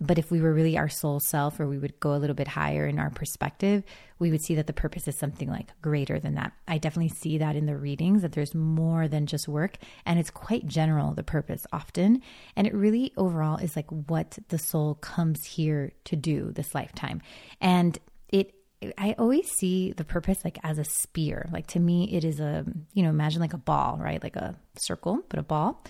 but 0.00 0.18
if 0.18 0.30
we 0.30 0.40
were 0.40 0.52
really 0.52 0.78
our 0.78 0.88
soul 0.88 1.18
self, 1.18 1.58
or 1.58 1.66
we 1.66 1.78
would 1.78 1.98
go 1.98 2.14
a 2.14 2.18
little 2.18 2.34
bit 2.36 2.48
higher 2.48 2.86
in 2.86 2.98
our 2.98 3.10
perspective, 3.10 3.82
we 4.18 4.30
would 4.30 4.42
see 4.42 4.54
that 4.54 4.66
the 4.66 4.72
purpose 4.72 5.08
is 5.08 5.16
something 5.16 5.48
like 5.50 5.68
greater 5.82 6.20
than 6.20 6.34
that. 6.34 6.52
I 6.68 6.78
definitely 6.78 7.14
see 7.16 7.38
that 7.38 7.56
in 7.56 7.66
the 7.66 7.76
readings 7.76 8.22
that 8.22 8.32
there's 8.32 8.54
more 8.54 9.08
than 9.08 9.26
just 9.26 9.48
work. 9.48 9.76
And 10.06 10.18
it's 10.18 10.30
quite 10.30 10.66
general, 10.66 11.14
the 11.14 11.24
purpose 11.24 11.66
often. 11.72 12.22
And 12.54 12.66
it 12.66 12.74
really 12.74 13.12
overall 13.16 13.56
is 13.56 13.74
like 13.74 13.90
what 13.90 14.38
the 14.48 14.58
soul 14.58 14.94
comes 14.94 15.44
here 15.44 15.92
to 16.04 16.16
do 16.16 16.52
this 16.52 16.74
lifetime. 16.74 17.20
And 17.60 17.98
it 18.28 18.54
I 18.96 19.16
always 19.18 19.50
see 19.50 19.90
the 19.92 20.04
purpose 20.04 20.44
like 20.44 20.58
as 20.62 20.78
a 20.78 20.84
spear. 20.84 21.48
Like 21.52 21.66
to 21.68 21.80
me, 21.80 22.14
it 22.14 22.24
is 22.24 22.38
a, 22.38 22.64
you 22.94 23.02
know, 23.02 23.10
imagine 23.10 23.40
like 23.40 23.54
a 23.54 23.58
ball, 23.58 23.98
right? 24.00 24.22
Like 24.22 24.36
a 24.36 24.54
circle, 24.76 25.20
but 25.28 25.40
a 25.40 25.42
ball. 25.42 25.84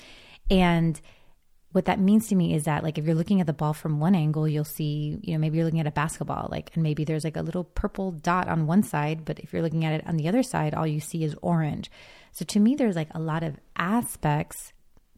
And 0.51 0.99
what 1.79 1.85
that 1.85 2.01
means 2.01 2.27
to 2.27 2.35
me 2.35 2.55
is 2.55 2.65
that 2.65 2.83
like 2.83 2.99
if 2.99 3.05
you're 3.05 3.15
looking 3.15 3.41
at 3.41 3.47
the 3.47 3.53
ball 3.53 3.73
from 3.73 4.01
one 4.01 4.17
angle 4.17 4.49
you'll 4.49 4.65
see 4.65 5.17
you 5.23 5.33
know 5.33 5.39
maybe 5.39 5.57
you're 5.57 5.65
looking 5.65 5.79
at 5.79 5.87
a 5.87 5.93
basketball 5.93 6.49
like 6.51 6.73
and 6.75 6.83
maybe 6.83 7.05
there's 7.05 7.23
like 7.23 7.37
a 7.37 7.41
little 7.41 7.63
purple 7.63 8.11
dot 8.11 8.49
on 8.49 8.67
one 8.67 8.83
side 8.83 9.25
but 9.25 9.39
if 9.39 9.53
you're 9.53 9.63
looking 9.63 9.85
at 9.85 9.93
it 9.93 10.05
on 10.05 10.17
the 10.17 10.27
other 10.27 10.43
side 10.43 10.75
all 10.75 10.89
you 10.89 10.99
see 10.99 11.23
is 11.23 11.37
orange. 11.41 11.89
So 12.33 12.45
to 12.47 12.59
me 12.59 12.75
there's 12.75 12.97
like 12.97 13.11
a 13.15 13.21
lot 13.21 13.45
of 13.45 13.61
aspects 13.77 14.73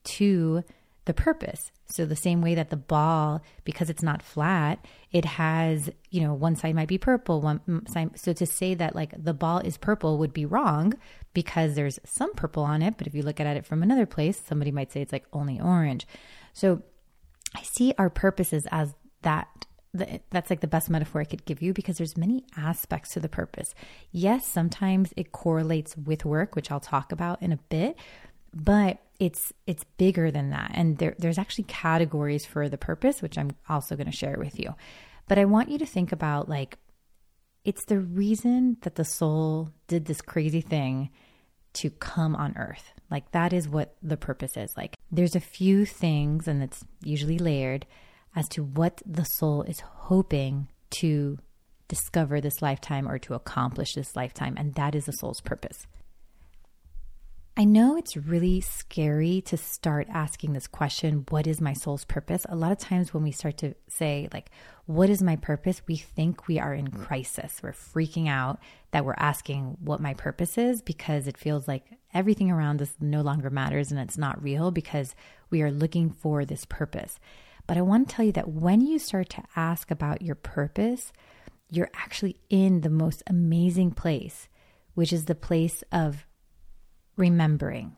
to 0.05 0.63
the 1.07 1.15
purpose. 1.15 1.73
So 1.87 2.05
the 2.05 2.15
same 2.15 2.43
way 2.43 2.55
that 2.57 2.69
the 2.69 2.77
ball 2.77 3.41
because 3.65 3.89
it's 3.89 4.03
not 4.03 4.21
flat 4.21 4.85
it 5.13 5.25
has 5.25 5.89
you 6.11 6.21
know 6.21 6.35
one 6.35 6.57
side 6.57 6.75
might 6.75 6.89
be 6.89 6.99
purple 6.99 7.41
one 7.41 7.87
side 7.87 8.19
so 8.19 8.35
to 8.35 8.45
say 8.45 8.75
that 8.75 8.95
like 8.95 9.13
the 9.17 9.35
ball 9.35 9.61
is 9.61 9.79
purple 9.79 10.19
would 10.19 10.35
be 10.35 10.45
wrong 10.45 10.93
because 11.33 11.75
there's 11.75 11.99
some 12.05 12.35
purple 12.35 12.63
on 12.63 12.83
it 12.83 12.99
but 12.99 13.07
if 13.07 13.15
you 13.15 13.23
look 13.23 13.41
at 13.41 13.57
it 13.57 13.65
from 13.67 13.83
another 13.83 14.07
place 14.07 14.41
somebody 14.47 14.71
might 14.71 14.93
say 14.93 15.01
it's 15.01 15.13
like 15.13 15.25
only 15.33 15.59
orange 15.59 16.07
so 16.53 16.83
I 17.55 17.63
see 17.63 17.95
our 17.99 18.11
purposes 18.11 18.67
as 18.71 18.95
that 19.23 19.49
that's 19.93 20.51
like 20.51 20.61
the 20.61 20.69
best 20.69 20.89
metaphor 20.89 21.21
I 21.21 21.25
could 21.25 21.45
give 21.45 21.61
you 21.61 21.73
because 21.73 21.99
there's 21.99 22.17
many 22.17 22.45
aspects 22.57 23.13
to 23.15 23.21
the 23.21 23.29
purpose. 23.29 23.75
Yes, 24.13 24.47
sometimes 24.47 25.13
it 25.17 25.33
correlates 25.33 25.97
with 25.97 26.25
work, 26.25 26.55
which 26.55 26.71
I'll 26.71 26.79
talk 26.79 27.11
about 27.11 27.43
in 27.43 27.51
a 27.51 27.57
bit, 27.57 27.97
but 28.55 28.99
it's 29.19 29.53
it's 29.67 29.85
bigger 29.97 30.31
than 30.31 30.51
that. 30.51 30.71
And 30.75 30.99
there, 30.99 31.17
there's 31.19 31.39
actually 31.39 31.65
categories 31.65 32.47
for 32.47 32.69
the 32.69 32.79
purpose, 32.79 33.21
which 33.21 33.37
I'm 33.37 33.51
also 33.69 33.97
going 33.97 34.11
to 34.11 34.17
share 34.17 34.37
with 34.39 34.61
you. 34.61 34.75
But 35.27 35.39
I 35.39 35.45
want 35.45 35.71
you 35.71 35.79
to 35.79 35.87
think 35.87 36.13
about 36.13 36.49
like 36.49 36.79
it's 37.65 37.85
the 37.87 37.99
reason 37.99 38.77
that 38.83 38.95
the 38.95 39.05
soul 39.05 39.71
did 39.89 40.07
this 40.07 40.23
crazy 40.23 40.61
thing 40.61 41.11
to 41.75 41.91
come 41.91 42.35
on 42.35 42.57
earth. 42.57 42.93
Like 43.11 43.31
that 43.33 43.53
is 43.53 43.69
what 43.69 43.95
the 44.03 44.17
purpose 44.17 44.57
is. 44.57 44.73
Like 44.77 44.97
there's 45.11 45.37
a 45.37 45.41
few 45.41 45.85
things, 45.85 46.47
and 46.49 46.63
it's 46.63 46.85
usually 47.03 47.39
layered 47.39 47.87
as 48.37 48.49
to 48.51 48.63
what 48.63 49.03
the 49.05 49.25
soul 49.25 49.63
is 49.63 49.81
hoping 49.81 50.69
to 50.91 51.39
discover 51.89 52.41
this 52.41 52.63
lifetime 52.63 53.09
or 53.09 53.19
to 53.19 53.35
accomplish 53.35 53.95
this 53.95 54.15
lifetime. 54.15 54.55
And 54.57 54.75
that 54.75 54.95
is 54.95 55.07
the 55.07 55.13
soul's 55.13 55.41
purpose. 55.41 55.87
I 57.61 57.65
know 57.65 57.95
it's 57.95 58.17
really 58.17 58.63
scary 58.63 59.43
to 59.43 59.59
start 59.59 60.09
asking 60.09 60.55
this 60.55 60.67
question 60.67 61.27
what 61.29 61.47
is 61.47 61.61
my 61.61 61.75
soul's 61.75 62.07
purpose? 62.07 62.47
A 62.49 62.57
lot 62.57 62.73
of 62.73 62.79
times 62.79 63.13
when 63.13 63.23
we 63.23 63.33
start 63.33 63.59
to 63.59 63.75
say, 63.87 64.31
like, 64.33 64.51
what 64.87 65.11
is 65.11 65.23
my 65.23 65.37
purpose? 65.37 65.83
We 65.87 65.97
think 65.97 66.49
we 66.49 66.59
are 66.59 66.73
in 66.73 66.89
crisis. 66.89 67.61
We're 67.63 67.73
freaking 67.73 68.31
out 68.31 68.61
that 68.93 69.05
we're 69.05 69.13
asking 69.19 69.77
what 69.79 70.01
my 70.01 70.15
purpose 70.15 70.57
is 70.57 70.81
because 70.81 71.27
it 71.27 71.37
feels 71.37 71.69
like 71.69 71.85
everything 72.15 72.51
around 72.51 72.81
us 72.81 72.95
no 72.99 73.21
longer 73.21 73.51
matters 73.51 73.91
and 73.91 74.01
it's 74.01 74.17
not 74.17 74.43
real 74.43 74.71
because 74.71 75.15
we 75.51 75.61
are 75.61 75.71
looking 75.71 76.09
for 76.09 76.47
this 76.47 76.65
purpose. 76.65 77.21
But 77.67 77.77
I 77.77 77.83
want 77.83 78.09
to 78.09 78.15
tell 78.17 78.25
you 78.25 78.33
that 78.33 78.49
when 78.49 78.81
you 78.81 78.99
start 78.99 79.29
to 79.29 79.45
ask 79.55 79.91
about 79.91 80.23
your 80.23 80.35
purpose, 80.35 81.13
you're 81.69 81.91
actually 81.93 82.39
in 82.49 82.81
the 82.81 82.89
most 82.89 83.23
amazing 83.27 83.91
place, 83.91 84.49
which 84.95 85.13
is 85.13 85.27
the 85.27 85.35
place 85.35 85.85
of 85.93 86.27
remembering. 87.21 87.97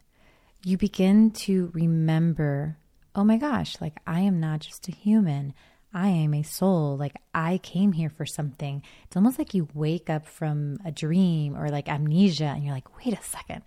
You 0.64 0.76
begin 0.76 1.31
to 1.31 1.71
remember, 1.73 2.76
oh 3.14 3.25
my 3.25 3.38
gosh, 3.38 3.81
like 3.81 3.99
I 4.07 4.21
am 4.21 4.41
not 4.41 4.61
just 4.61 4.88
a 4.88 4.93
human. 4.93 5.55
I 5.95 6.09
am 6.09 6.35
a 6.35 6.43
soul. 6.43 6.97
Like 6.97 7.17
I 7.35 7.59
came 7.59 7.93
here 7.93 8.11
for 8.11 8.26
something. 8.26 8.83
It's 9.05 9.17
almost 9.17 9.38
like 9.38 9.55
you 9.55 9.69
wake 9.75 10.11
up 10.11 10.26
from 10.26 10.79
a 10.85 10.91
dream 10.91 11.57
or 11.57 11.69
like 11.69 11.88
amnesia 11.88 12.47
and 12.47 12.64
you're 12.64 12.75
like, 12.75 12.99
wait 12.99 13.19
a 13.19 13.23
second. 13.23 13.62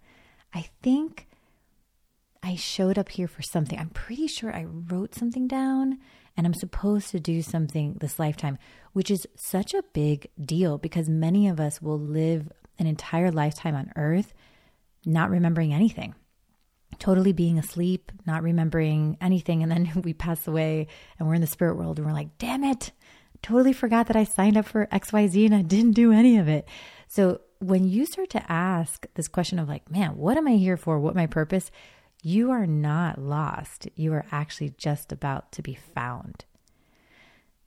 I 0.53 0.67
think 0.83 1.27
I 2.43 2.55
showed 2.55 2.97
up 2.97 3.09
here 3.09 3.27
for 3.27 3.41
something. 3.41 3.79
I'm 3.79 3.89
pretty 3.89 4.27
sure 4.27 4.55
I 4.55 4.65
wrote 4.65 5.15
something 5.15 5.47
down 5.47 5.99
and 6.37 6.45
I'm 6.45 6.53
supposed 6.53 7.11
to 7.11 7.19
do 7.19 7.41
something 7.41 7.97
this 7.99 8.19
lifetime, 8.19 8.57
which 8.93 9.09
is 9.09 9.27
such 9.35 9.73
a 9.73 9.83
big 9.93 10.29
deal 10.39 10.77
because 10.77 11.09
many 11.09 11.47
of 11.47 11.59
us 11.59 11.81
will 11.81 11.99
live 11.99 12.51
an 12.77 12.87
entire 12.87 13.31
lifetime 13.31 13.75
on 13.75 13.91
earth 13.95 14.33
not 15.05 15.29
remembering 15.29 15.73
anything, 15.73 16.15
totally 16.99 17.33
being 17.33 17.57
asleep, 17.57 18.11
not 18.25 18.43
remembering 18.43 19.17
anything. 19.21 19.63
And 19.63 19.71
then 19.71 20.01
we 20.03 20.13
pass 20.13 20.47
away 20.47 20.87
and 21.19 21.27
we're 21.27 21.35
in 21.35 21.41
the 21.41 21.47
spirit 21.47 21.77
world 21.77 21.97
and 21.97 22.07
we're 22.07 22.13
like, 22.13 22.37
damn 22.37 22.63
it, 22.63 22.91
totally 23.41 23.73
forgot 23.73 24.07
that 24.07 24.15
I 24.15 24.23
signed 24.23 24.57
up 24.57 24.65
for 24.65 24.87
XYZ 24.87 25.45
and 25.45 25.55
I 25.55 25.61
didn't 25.61 25.91
do 25.91 26.11
any 26.11 26.37
of 26.37 26.47
it. 26.47 26.67
So 27.07 27.41
when 27.59 27.85
you 27.87 28.05
start 28.05 28.29
to 28.31 28.51
ask 28.51 29.05
this 29.15 29.27
question 29.27 29.59
of 29.59 29.69
like, 29.69 29.89
man, 29.89 30.17
what 30.17 30.37
am 30.37 30.47
I 30.47 30.53
here 30.53 30.77
for? 30.77 30.99
What 30.99 31.15
my 31.15 31.27
purpose? 31.27 31.71
You 32.21 32.51
are 32.51 32.65
not 32.65 33.19
lost. 33.19 33.87
You 33.95 34.13
are 34.13 34.25
actually 34.31 34.73
just 34.77 35.11
about 35.11 35.51
to 35.53 35.61
be 35.61 35.75
found. 35.75 36.45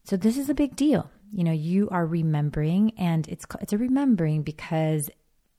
So 0.05 0.17
this 0.17 0.37
is 0.37 0.49
a 0.49 0.55
big 0.55 0.75
deal. 0.75 1.11
You 1.33 1.45
know, 1.45 1.53
you 1.53 1.89
are 1.91 2.07
remembering 2.07 2.93
and 2.99 3.29
it's 3.29 3.47
it's 3.61 3.73
a 3.73 3.79
remembering 3.79 4.43
because 4.43 5.11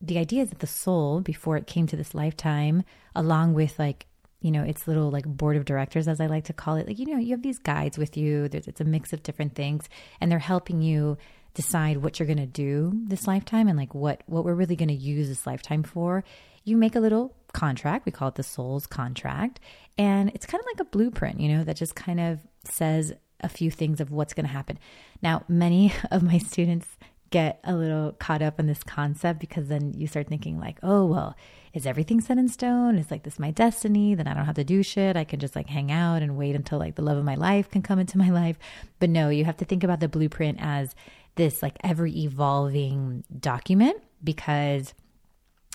the 0.01 0.17
idea 0.17 0.43
is 0.43 0.49
that 0.49 0.59
the 0.59 0.67
soul, 0.67 1.21
before 1.21 1.57
it 1.57 1.67
came 1.67 1.87
to 1.87 1.95
this 1.95 2.15
lifetime, 2.15 2.83
along 3.15 3.53
with 3.53 3.77
like, 3.77 4.05
you 4.41 4.51
know, 4.51 4.63
its 4.63 4.87
little 4.87 5.11
like 5.11 5.25
board 5.25 5.57
of 5.57 5.65
directors, 5.65 6.07
as 6.07 6.21
I 6.21 6.27
like 6.27 6.45
to 6.45 6.53
call 6.53 6.75
it, 6.75 6.87
like, 6.87 6.99
you 6.99 7.05
know, 7.05 7.17
you 7.17 7.31
have 7.31 7.41
these 7.41 7.59
guides 7.59 7.97
with 7.97 8.15
you. 8.15 8.47
There's, 8.47 8.67
it's 8.67 8.79
a 8.79 8.85
mix 8.85 9.11
of 9.11 9.23
different 9.23 9.55
things, 9.55 9.89
and 10.21 10.31
they're 10.31 10.39
helping 10.39 10.81
you 10.81 11.17
decide 11.53 11.97
what 11.97 12.19
you're 12.19 12.27
going 12.27 12.37
to 12.37 12.45
do 12.45 12.93
this 13.07 13.27
lifetime 13.27 13.67
and 13.67 13.77
like 13.77 13.93
what 13.95 14.21
what 14.27 14.45
we're 14.45 14.53
really 14.53 14.75
going 14.75 14.87
to 14.87 14.93
use 14.93 15.27
this 15.27 15.45
lifetime 15.45 15.83
for. 15.83 16.23
You 16.63 16.77
make 16.77 16.95
a 16.95 16.99
little 16.99 17.35
contract. 17.51 18.05
We 18.05 18.11
call 18.11 18.29
it 18.29 18.35
the 18.35 18.43
soul's 18.43 18.87
contract, 18.87 19.59
and 19.97 20.29
it's 20.33 20.45
kind 20.45 20.61
of 20.61 20.67
like 20.67 20.79
a 20.79 20.89
blueprint, 20.89 21.41
you 21.41 21.49
know, 21.49 21.65
that 21.65 21.75
just 21.75 21.95
kind 21.95 22.21
of 22.21 22.39
says 22.63 23.13
a 23.41 23.49
few 23.49 23.71
things 23.71 23.99
of 23.99 24.11
what's 24.11 24.33
going 24.33 24.45
to 24.45 24.51
happen. 24.51 24.79
Now, 25.21 25.43
many 25.49 25.93
of 26.11 26.23
my 26.23 26.37
students 26.37 26.97
get 27.29 27.59
a 27.63 27.75
little 27.75 28.13
caught 28.13 28.41
up 28.41 28.59
in 28.59 28.67
this 28.67 28.83
concept 28.83 29.39
because 29.39 29.67
then 29.67 29.93
you 29.95 30.07
start 30.07 30.27
thinking 30.27 30.59
like, 30.59 30.79
oh, 30.83 31.05
well, 31.05 31.35
is 31.73 31.85
everything 31.85 32.19
set 32.21 32.37
in 32.37 32.47
stone? 32.47 32.97
Is 32.97 33.11
like 33.11 33.23
this 33.23 33.39
my 33.39 33.51
destiny? 33.51 34.15
Then 34.15 34.27
I 34.27 34.33
don't 34.33 34.45
have 34.45 34.55
to 34.55 34.63
do 34.63 34.81
shit. 34.81 35.15
I 35.15 35.23
can 35.23 35.39
just 35.39 35.55
like 35.55 35.67
hang 35.67 35.91
out 35.91 36.21
and 36.21 36.37
wait 36.37 36.55
until 36.55 36.79
like 36.79 36.95
the 36.95 37.01
love 37.01 37.17
of 37.17 37.23
my 37.23 37.35
life 37.35 37.69
can 37.69 37.81
come 37.81 37.99
into 37.99 38.17
my 38.17 38.29
life. 38.29 38.57
But 38.99 39.09
no, 39.09 39.29
you 39.29 39.45
have 39.45 39.57
to 39.57 39.65
think 39.65 39.83
about 39.83 39.99
the 39.99 40.07
blueprint 40.07 40.57
as 40.59 40.95
this 41.35 41.61
like 41.61 41.77
ever 41.83 42.07
evolving 42.07 43.23
document 43.39 44.01
because 44.23 44.93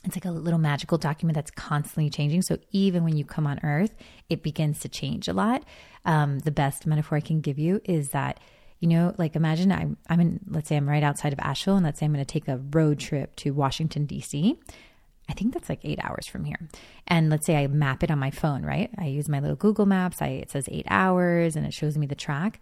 it's 0.04 0.16
like 0.16 0.24
a 0.24 0.30
little 0.30 0.58
magical 0.58 0.98
document 0.98 1.34
that's 1.34 1.50
constantly 1.50 2.10
changing. 2.10 2.42
So 2.42 2.58
even 2.72 3.04
when 3.04 3.16
you 3.16 3.24
come 3.24 3.46
on 3.46 3.60
earth, 3.62 3.94
it 4.28 4.42
begins 4.42 4.80
to 4.80 4.88
change 4.88 5.28
a 5.28 5.32
lot. 5.32 5.64
Um, 6.04 6.40
the 6.40 6.50
best 6.50 6.86
metaphor 6.86 7.16
I 7.16 7.22
can 7.22 7.40
give 7.40 7.58
you 7.58 7.80
is 7.84 8.10
that 8.10 8.38
You 8.80 8.88
know, 8.88 9.14
like 9.16 9.36
imagine 9.36 9.72
I'm 9.72 9.96
I'm 10.08 10.20
in 10.20 10.40
let's 10.48 10.68
say 10.68 10.76
I'm 10.76 10.88
right 10.88 11.02
outside 11.02 11.32
of 11.32 11.38
Asheville 11.40 11.76
and 11.76 11.84
let's 11.84 11.98
say 12.00 12.06
I'm 12.06 12.12
going 12.12 12.24
to 12.24 12.30
take 12.30 12.48
a 12.48 12.58
road 12.58 12.98
trip 12.98 13.34
to 13.36 13.52
Washington 13.52 14.06
DC. 14.06 14.56
I 15.26 15.32
think 15.32 15.54
that's 15.54 15.70
like 15.70 15.80
8 15.82 16.00
hours 16.02 16.26
from 16.26 16.44
here. 16.44 16.68
And 17.06 17.30
let's 17.30 17.46
say 17.46 17.56
I 17.56 17.66
map 17.66 18.02
it 18.02 18.10
on 18.10 18.18
my 18.18 18.30
phone, 18.30 18.62
right? 18.62 18.90
I 18.98 19.06
use 19.06 19.26
my 19.26 19.40
little 19.40 19.56
Google 19.56 19.86
Maps. 19.86 20.20
I 20.20 20.26
it 20.28 20.50
says 20.50 20.68
8 20.70 20.86
hours 20.88 21.56
and 21.56 21.64
it 21.64 21.72
shows 21.72 21.96
me 21.96 22.06
the 22.06 22.14
track. 22.14 22.60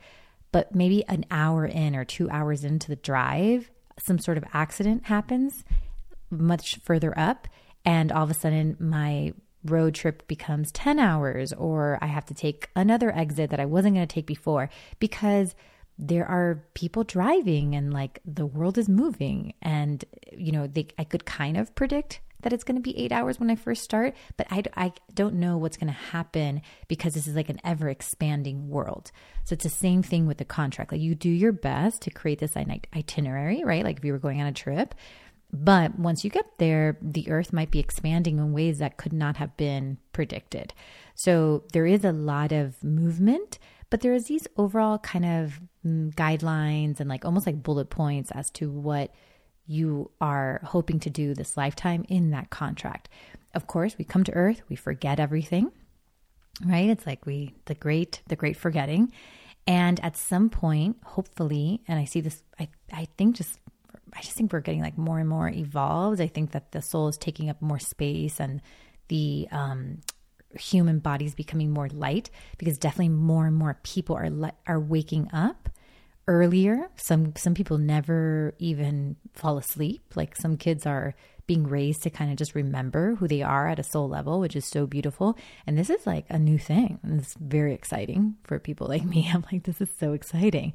But 0.53 0.75
maybe 0.75 1.05
an 1.09 1.25
hour 1.31 1.67
in 1.67 1.97
or 1.97 2.05
2 2.05 2.31
hours 2.31 2.63
into 2.63 2.89
the 2.89 2.97
drive, 2.97 3.71
some 3.99 4.19
sort 4.19 4.39
of 4.39 4.45
accident 4.53 5.07
happens 5.07 5.65
much 6.31 6.77
further 6.83 7.19
up 7.19 7.49
and 7.85 8.11
all 8.11 8.25
of 8.25 8.31
a 8.31 8.35
sudden 8.35 8.77
my 8.79 9.33
road 9.65 9.95
trip 9.95 10.27
becomes 10.27 10.73
10 10.73 10.99
hours 10.99 11.53
or 11.53 11.99
I 12.01 12.07
have 12.07 12.27
to 12.27 12.35
take 12.35 12.69
another 12.75 13.15
exit 13.15 13.51
that 13.51 13.61
I 13.61 13.67
wasn't 13.67 13.95
going 13.95 14.07
to 14.07 14.13
take 14.13 14.27
before 14.27 14.69
because 14.99 15.55
there 15.99 16.27
are 16.27 16.65
people 16.75 17.05
driving 17.05 17.75
and 17.75 17.93
like 17.93 18.21
the 18.25 18.47
world 18.47 18.79
is 18.79 18.89
moving 18.89 19.55
and 19.63 20.05
you 20.33 20.53
know 20.53 20.67
they 20.67 20.89
I 20.99 21.05
could 21.05 21.25
kind 21.25 21.57
of 21.57 21.75
predict 21.75 22.21
that 22.43 22.53
it's 22.53 22.65
going 22.65 22.77
to 22.77 22.83
be 22.83 22.99
8 22.99 23.13
hours 23.13 23.39
when 23.39 23.51
I 23.51 23.55
first 23.55 23.83
start 23.85 24.15
but 24.37 24.47
I 24.51 24.65
I 24.75 24.93
don't 25.15 25.35
know 25.35 25.59
what's 25.59 25.77
going 25.77 25.93
to 25.93 25.93
happen 25.93 26.63
because 26.89 27.15
this 27.15 27.27
is 27.27 27.37
like 27.37 27.51
an 27.51 27.61
ever 27.65 27.89
expanding 27.89 28.69
world. 28.69 29.13
So 29.45 29.55
it's 29.55 29.65
the 29.65 29.71
same 29.71 30.03
thing 30.03 30.27
with 30.27 30.39
the 30.39 30.45
contract. 30.45 30.93
Like 30.93 31.01
you 31.01 31.15
do 31.15 31.31
your 31.31 31.53
best 31.53 32.03
to 32.03 32.11
create 32.11 32.39
this 32.39 32.57
itinerary, 32.57 33.63
right? 33.65 33.85
Like 33.85 33.99
if 33.99 34.05
you 34.05 34.13
were 34.13 34.19
going 34.19 34.41
on 34.41 34.47
a 34.47 34.53
trip, 34.53 34.95
but 35.53 35.99
once 35.99 36.25
you 36.25 36.31
get 36.31 36.59
there, 36.59 36.97
the 37.03 37.31
earth 37.31 37.53
might 37.53 37.71
be 37.71 37.79
expanding 37.79 38.39
in 38.39 38.53
ways 38.53 38.79
that 38.79 38.97
could 38.97 39.13
not 39.13 39.37
have 39.37 39.55
been 39.57 39.99
predicted. 40.13 40.73
So 41.15 41.65
there 41.73 41.87
is 41.87 42.05
a 42.05 42.13
lot 42.13 42.53
of 42.53 42.83
movement, 42.83 43.59
but 43.93 44.01
there 44.01 44.15
is 44.15 44.25
these 44.25 44.49
overall 44.57 44.97
kind 44.97 45.27
of 45.27 45.61
mm, 45.87 46.15
guidelines 46.15 46.99
and 46.99 47.11
like 47.11 47.27
almost 47.27 47.45
like 47.45 47.63
bullet 47.63 47.91
points 47.91 48.31
as 48.31 48.51
to 48.53 48.71
what 48.71 49.13
you 49.67 50.11
are 50.19 50.63
hoping 50.65 50.99
to 51.01 51.11
do 51.11 51.35
this 51.35 51.59
lifetime 51.59 52.03
in 52.09 52.31
that 52.31 52.49
contract. 52.49 53.11
Of 53.55 53.67
course, 53.67 53.99
we 53.99 54.07
come 54.07 54.25
to 54.25 54.33
earth, 54.33 54.63
we 54.71 54.77
forget 54.77 55.21
everything. 55.21 55.73
Right? 56.65 56.89
It's 56.89 57.07
like 57.07 57.27
we 57.27 57.55
the 57.67 57.75
great 57.75 58.23
the 58.29 58.35
great 58.35 58.57
forgetting. 58.57 59.13
And 59.67 60.01
at 60.03 60.17
some 60.17 60.49
point, 60.49 60.97
hopefully, 61.05 61.83
and 61.87 61.99
I 61.99 62.07
see 62.07 62.23
this 62.23 62.43
I 62.59 62.69
I 62.95 63.09
think 63.19 63.37
just 63.37 63.59
I 64.15 64.23
just 64.23 64.39
think 64.39 64.55
we're 64.55 64.61
getting 64.61 64.81
like 64.81 64.97
more 64.97 65.19
and 65.19 65.29
more 65.29 65.51
evolved. 65.51 66.23
I 66.23 66.29
think 66.29 66.53
that 66.53 66.73
the 66.73 66.81
soul 66.81 67.09
is 67.09 67.19
taking 67.19 67.51
up 67.51 67.61
more 67.61 67.79
space 67.79 68.41
and 68.41 68.63
the 69.09 69.49
um, 69.53 70.01
human 70.55 70.99
bodies 70.99 71.35
becoming 71.35 71.71
more 71.71 71.89
light 71.89 72.31
because 72.59 72.79
definitely 72.79 73.11
more 73.11 73.47
and 73.47 73.57
more 73.57 73.79
people 73.83 74.17
are 74.17 74.53
are 74.67 74.81
waking 74.81 75.29
up 75.33 75.69
earlier. 76.29 76.89
Some 76.97 77.35
some 77.37 77.55
people 77.55 77.79
never 77.79 78.55
even 78.59 79.17
fall 79.33 79.59
asleep. 79.59 80.03
Like 80.15 80.37
some 80.37 80.57
kids 80.57 80.87
are 80.87 81.15
being 81.47 81.67
raised 81.67 82.03
to 82.03 82.11
kind 82.11 82.31
of 82.31 82.37
just 82.37 82.55
remember 82.55 83.17
who 83.17 83.27
they 83.27 83.43
are 83.43 83.69
at 83.69 83.79
a 83.79 83.83
soul 83.83 84.09
level, 84.09 84.41
which 84.41 84.57
is 84.57 84.65
so 84.65 84.87
beautiful. 84.87 85.37
And 85.67 85.77
this 85.77 85.91
is 85.91 86.07
like 86.07 86.25
a 86.31 86.39
new 86.39 86.59
thing. 86.59 86.99
And 87.03 87.21
it's 87.21 87.35
very 87.35 87.75
exciting 87.75 88.37
for 88.45 88.59
people 88.59 88.87
like 88.87 89.05
me. 89.05 89.29
I'm 89.35 89.45
like, 89.53 89.65
this 89.65 89.81
is 89.81 89.91
so 89.99 90.13
exciting. 90.13 90.73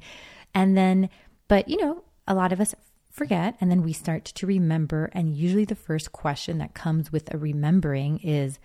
And 0.54 0.76
then, 0.76 1.08
but 1.48 1.68
you 1.68 1.78
know, 1.78 2.04
a 2.26 2.34
lot 2.34 2.52
of 2.52 2.60
us 2.60 2.74
forget 3.10 3.56
and 3.60 3.70
then 3.70 3.82
we 3.82 3.92
start 3.92 4.26
to 4.26 4.46
remember. 4.46 5.10
And 5.12 5.34
usually 5.34 5.64
the 5.64 5.74
first 5.74 6.12
question 6.12 6.58
that 6.58 6.74
comes 6.74 7.10
with 7.10 7.32
a 7.32 7.38
remembering 7.38 8.18
is, 8.18 8.58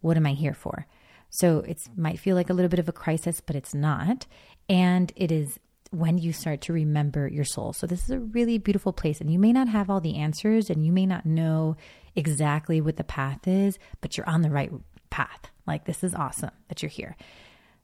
What 0.00 0.16
am 0.16 0.26
I 0.26 0.32
here 0.32 0.54
for? 0.54 0.86
So 1.30 1.60
it 1.60 1.88
might 1.96 2.18
feel 2.18 2.36
like 2.36 2.50
a 2.50 2.52
little 2.52 2.68
bit 2.68 2.78
of 2.78 2.88
a 2.88 2.92
crisis, 2.92 3.40
but 3.40 3.56
it's 3.56 3.74
not. 3.74 4.26
And 4.68 5.12
it 5.16 5.30
is 5.30 5.58
when 5.90 6.18
you 6.18 6.32
start 6.32 6.60
to 6.62 6.72
remember 6.72 7.28
your 7.28 7.44
soul. 7.44 7.72
So 7.72 7.86
this 7.86 8.04
is 8.04 8.10
a 8.10 8.20
really 8.20 8.58
beautiful 8.58 8.92
place. 8.92 9.20
And 9.20 9.30
you 9.30 9.38
may 9.38 9.52
not 9.52 9.68
have 9.68 9.90
all 9.90 10.00
the 10.00 10.16
answers 10.16 10.70
and 10.70 10.84
you 10.84 10.92
may 10.92 11.06
not 11.06 11.26
know 11.26 11.76
exactly 12.14 12.80
what 12.80 12.96
the 12.96 13.04
path 13.04 13.46
is, 13.46 13.78
but 14.00 14.16
you're 14.16 14.28
on 14.28 14.42
the 14.42 14.50
right 14.50 14.70
path. 15.10 15.50
Like 15.66 15.84
this 15.84 16.02
is 16.04 16.14
awesome 16.14 16.50
that 16.68 16.82
you're 16.82 16.90
here. 16.90 17.16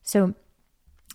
So 0.02 0.34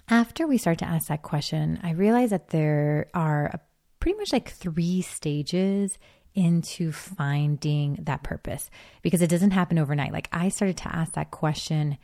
after 0.10 0.46
we 0.46 0.58
start 0.58 0.80
to 0.80 0.86
ask 0.86 1.08
that 1.08 1.22
question, 1.22 1.80
I 1.84 1.92
realize 1.92 2.32
that 2.32 2.50
there 2.50 3.08
are 3.14 3.60
pretty 4.00 4.18
much 4.18 4.34
like 4.34 4.50
three 4.50 5.02
stages 5.02 5.98
into 6.34 6.92
finding 6.92 8.00
that 8.04 8.24
purpose 8.24 8.70
because 9.02 9.22
it 9.22 9.30
doesn't 9.30 9.52
happen 9.52 9.78
overnight. 9.78 10.14
Like 10.14 10.30
I 10.32 10.50
started 10.50 10.78
to 10.78 10.96
ask 10.96 11.14
that 11.14 11.32
question, 11.32 11.98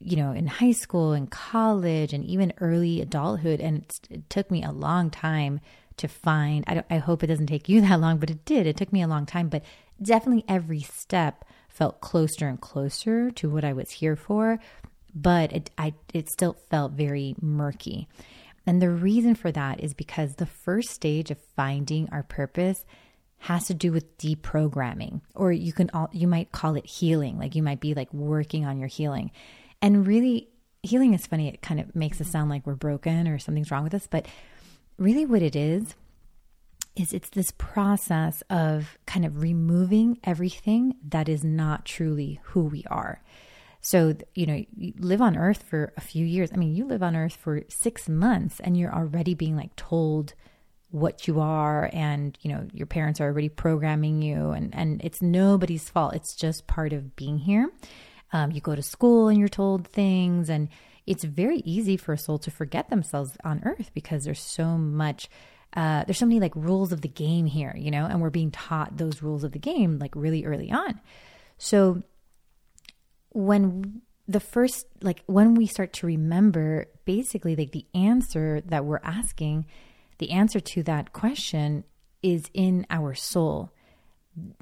you 0.00 0.16
know, 0.16 0.32
in 0.32 0.46
high 0.46 0.72
school 0.72 1.12
and 1.12 1.30
college 1.30 2.12
and 2.12 2.24
even 2.24 2.52
early 2.60 3.00
adulthood. 3.00 3.60
And 3.60 3.84
it 4.10 4.28
took 4.28 4.50
me 4.50 4.62
a 4.62 4.72
long 4.72 5.10
time 5.10 5.60
to 5.98 6.08
find, 6.08 6.64
I, 6.66 6.82
I 6.90 6.98
hope 6.98 7.22
it 7.22 7.28
doesn't 7.28 7.46
take 7.46 7.68
you 7.68 7.80
that 7.82 8.00
long, 8.00 8.18
but 8.18 8.30
it 8.30 8.44
did. 8.44 8.66
It 8.66 8.76
took 8.76 8.92
me 8.92 9.02
a 9.02 9.08
long 9.08 9.26
time, 9.26 9.48
but 9.48 9.64
definitely 10.00 10.44
every 10.48 10.80
step 10.80 11.44
felt 11.68 12.00
closer 12.00 12.48
and 12.48 12.60
closer 12.60 13.30
to 13.30 13.48
what 13.48 13.64
I 13.64 13.72
was 13.72 13.90
here 13.90 14.16
for. 14.16 14.58
But 15.14 15.52
it, 15.52 15.70
I, 15.76 15.94
it 16.12 16.30
still 16.30 16.56
felt 16.70 16.92
very 16.92 17.34
murky. 17.40 18.08
And 18.66 18.80
the 18.80 18.90
reason 18.90 19.34
for 19.34 19.50
that 19.52 19.80
is 19.80 19.92
because 19.92 20.34
the 20.34 20.46
first 20.46 20.90
stage 20.90 21.30
of 21.30 21.38
finding 21.56 22.08
our 22.10 22.22
purpose 22.22 22.84
has 23.42 23.66
to 23.66 23.74
do 23.74 23.90
with 23.90 24.16
deprogramming 24.18 25.20
or 25.34 25.50
you 25.50 25.72
can 25.72 25.90
all 25.90 26.08
you 26.12 26.28
might 26.28 26.52
call 26.52 26.76
it 26.76 26.86
healing 26.86 27.38
like 27.38 27.54
you 27.54 27.62
might 27.62 27.80
be 27.80 27.92
like 27.92 28.12
working 28.14 28.64
on 28.64 28.78
your 28.78 28.88
healing 28.88 29.30
and 29.80 30.06
really 30.06 30.48
healing 30.82 31.12
is 31.12 31.26
funny 31.26 31.48
it 31.48 31.60
kind 31.60 31.80
of 31.80 31.94
makes 31.96 32.20
us 32.20 32.28
sound 32.28 32.48
like 32.48 32.64
we're 32.66 32.74
broken 32.74 33.26
or 33.26 33.38
something's 33.38 33.70
wrong 33.70 33.82
with 33.82 33.94
us 33.94 34.06
but 34.08 34.26
really 34.96 35.26
what 35.26 35.42
it 35.42 35.56
is 35.56 35.96
is 36.94 37.12
it's 37.12 37.30
this 37.30 37.52
process 37.58 38.42
of 38.48 38.96
kind 39.06 39.24
of 39.24 39.42
removing 39.42 40.18
everything 40.22 40.94
that 41.08 41.28
is 41.28 41.42
not 41.42 41.84
truly 41.84 42.38
who 42.44 42.62
we 42.62 42.84
are 42.90 43.22
so, 43.84 44.14
you 44.36 44.46
know, 44.46 44.64
you 44.76 44.92
live 44.96 45.20
on 45.20 45.36
earth 45.36 45.64
for 45.64 45.92
a 45.96 46.00
few 46.00 46.24
years. 46.24 46.50
I 46.52 46.56
mean, 46.56 46.72
you 46.72 46.86
live 46.86 47.02
on 47.02 47.16
earth 47.16 47.34
for 47.34 47.62
six 47.68 48.08
months 48.08 48.60
and 48.60 48.76
you're 48.76 48.94
already 48.94 49.34
being 49.34 49.56
like 49.56 49.74
told 49.74 50.34
what 50.92 51.26
you 51.26 51.40
are 51.40 51.88
and 51.92 52.38
you 52.42 52.52
know 52.52 52.66
your 52.72 52.86
parents 52.86 53.18
are 53.20 53.24
already 53.24 53.48
programming 53.48 54.20
you 54.20 54.50
and 54.50 54.74
and 54.74 55.00
it's 55.02 55.22
nobody's 55.22 55.88
fault. 55.88 56.14
It's 56.14 56.36
just 56.36 56.66
part 56.66 56.92
of 56.92 57.16
being 57.16 57.38
here. 57.38 57.70
Um, 58.32 58.52
you 58.52 58.60
go 58.60 58.74
to 58.74 58.82
school 58.82 59.28
and 59.28 59.38
you're 59.38 59.48
told 59.48 59.88
things 59.88 60.48
and 60.48 60.68
it's 61.06 61.24
very 61.24 61.58
easy 61.64 61.96
for 61.96 62.12
a 62.12 62.18
soul 62.18 62.38
to 62.38 62.50
forget 62.50 62.88
themselves 62.88 63.36
on 63.42 63.62
earth 63.64 63.90
because 63.94 64.24
there's 64.24 64.40
so 64.40 64.78
much 64.78 65.28
uh, 65.74 66.04
there's 66.04 66.18
so 66.18 66.26
many 66.26 66.40
like 66.40 66.54
rules 66.54 66.92
of 66.92 67.00
the 67.00 67.08
game 67.08 67.46
here 67.46 67.74
you 67.76 67.90
know 67.90 68.04
and 68.04 68.20
we're 68.20 68.30
being 68.30 68.50
taught 68.50 68.96
those 68.98 69.22
rules 69.22 69.44
of 69.44 69.52
the 69.52 69.58
game 69.58 69.98
like 69.98 70.14
really 70.14 70.44
early 70.44 70.70
on. 70.70 71.00
So 71.56 72.02
when 73.30 74.02
the 74.28 74.40
first 74.40 74.86
like 75.00 75.22
when 75.26 75.54
we 75.54 75.66
start 75.66 75.94
to 75.94 76.06
remember 76.06 76.86
basically 77.06 77.56
like 77.56 77.72
the 77.72 77.86
answer 77.94 78.60
that 78.66 78.84
we're 78.84 79.00
asking 79.02 79.66
the 80.18 80.30
answer 80.30 80.60
to 80.60 80.82
that 80.84 81.12
question 81.12 81.84
is 82.22 82.50
in 82.54 82.86
our 82.90 83.14
soul. 83.14 83.70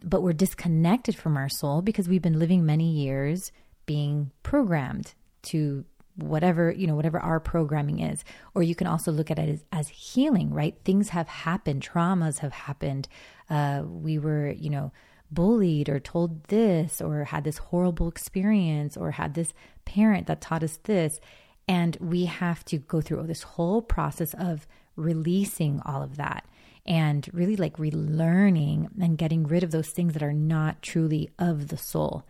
But 0.02 0.22
we're 0.22 0.32
disconnected 0.32 1.16
from 1.16 1.36
our 1.36 1.48
soul 1.48 1.82
because 1.82 2.08
we've 2.08 2.22
been 2.22 2.38
living 2.38 2.66
many 2.66 2.90
years 2.90 3.52
being 3.86 4.30
programmed 4.42 5.14
to 5.42 5.84
whatever 6.16 6.70
you 6.70 6.86
know 6.86 6.94
whatever 6.94 7.20
our 7.20 7.40
programming 7.40 8.00
is. 8.00 8.24
Or 8.54 8.62
you 8.62 8.74
can 8.74 8.86
also 8.86 9.12
look 9.12 9.30
at 9.30 9.38
it 9.38 9.48
as, 9.48 9.64
as 9.72 9.88
healing 9.88 10.52
right? 10.52 10.74
Things 10.84 11.10
have 11.10 11.28
happened. 11.28 11.82
Traumas 11.82 12.38
have 12.38 12.52
happened. 12.52 13.08
Uh, 13.48 13.82
we 13.86 14.18
were 14.18 14.50
you 14.50 14.70
know 14.70 14.92
bullied 15.30 15.88
or 15.88 16.00
told 16.00 16.44
this 16.44 17.00
or 17.00 17.24
had 17.24 17.44
this 17.44 17.58
horrible 17.58 18.08
experience 18.08 18.96
or 18.96 19.12
had 19.12 19.34
this 19.34 19.52
parent 19.84 20.26
that 20.26 20.40
taught 20.40 20.64
us 20.64 20.78
this. 20.84 21.20
And 21.68 21.96
we 22.00 22.24
have 22.24 22.64
to 22.66 22.78
go 22.78 23.00
through 23.00 23.26
this 23.26 23.42
whole 23.42 23.80
process 23.80 24.34
of 24.34 24.66
releasing 25.00 25.80
all 25.84 26.02
of 26.02 26.16
that 26.16 26.44
and 26.86 27.28
really 27.32 27.56
like 27.56 27.76
relearning 27.76 28.88
and 29.00 29.18
getting 29.18 29.44
rid 29.46 29.62
of 29.62 29.70
those 29.70 29.90
things 29.90 30.12
that 30.14 30.22
are 30.22 30.32
not 30.32 30.82
truly 30.82 31.30
of 31.38 31.68
the 31.68 31.76
soul. 31.76 32.24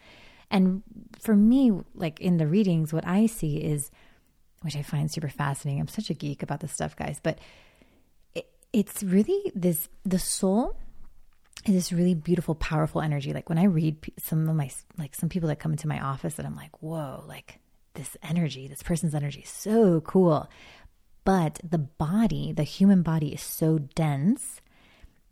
And 0.51 0.83
for 1.19 1.37
me, 1.37 1.73
like 1.95 2.21
in 2.21 2.39
the 2.39 2.47
readings, 2.47 2.93
what 2.93 3.07
I 3.07 3.27
see 3.27 3.59
is, 3.59 3.91
which 4.63 4.77
I 4.77 4.83
find 4.83 5.11
super 5.11 5.29
fascinating. 5.29 5.81
I'm 5.81 5.89
such 5.89 6.11
a 6.11 6.15
geek 6.15 6.43
about 6.43 6.61
this 6.61 6.73
stuff, 6.73 6.97
guys, 6.97 7.21
but 7.23 7.39
it, 8.35 8.47
it's 8.73 9.03
really 9.03 9.53
this 9.55 9.89
the 10.05 10.19
soul 10.19 10.77
is 11.67 11.75
this 11.75 11.93
really 11.93 12.15
beautiful, 12.15 12.55
powerful 12.55 13.01
energy. 13.01 13.33
Like 13.33 13.49
when 13.49 13.59
I 13.59 13.65
read 13.65 13.97
some 14.19 14.49
of 14.49 14.57
my, 14.57 14.71
like 14.99 15.15
some 15.15 15.29
people 15.29 15.49
that 15.49 15.59
come 15.61 15.73
into 15.73 15.89
my 15.89 16.01
office 16.01 16.39
and 16.39 16.47
I'm 16.47 16.57
like, 16.57 16.83
whoa, 16.83 17.25
like 17.29 17.59
this 17.95 18.17
energy, 18.23 18.67
this 18.67 18.83
person's 18.83 19.15
energy 19.15 19.41
is 19.41 19.51
so 19.51 20.01
cool. 20.01 20.49
But 21.25 21.61
the 21.69 21.79
body, 21.79 22.53
the 22.53 22.63
human 22.63 23.03
body 23.03 23.29
is 23.29 23.43
so 23.43 23.79
dense 23.79 24.61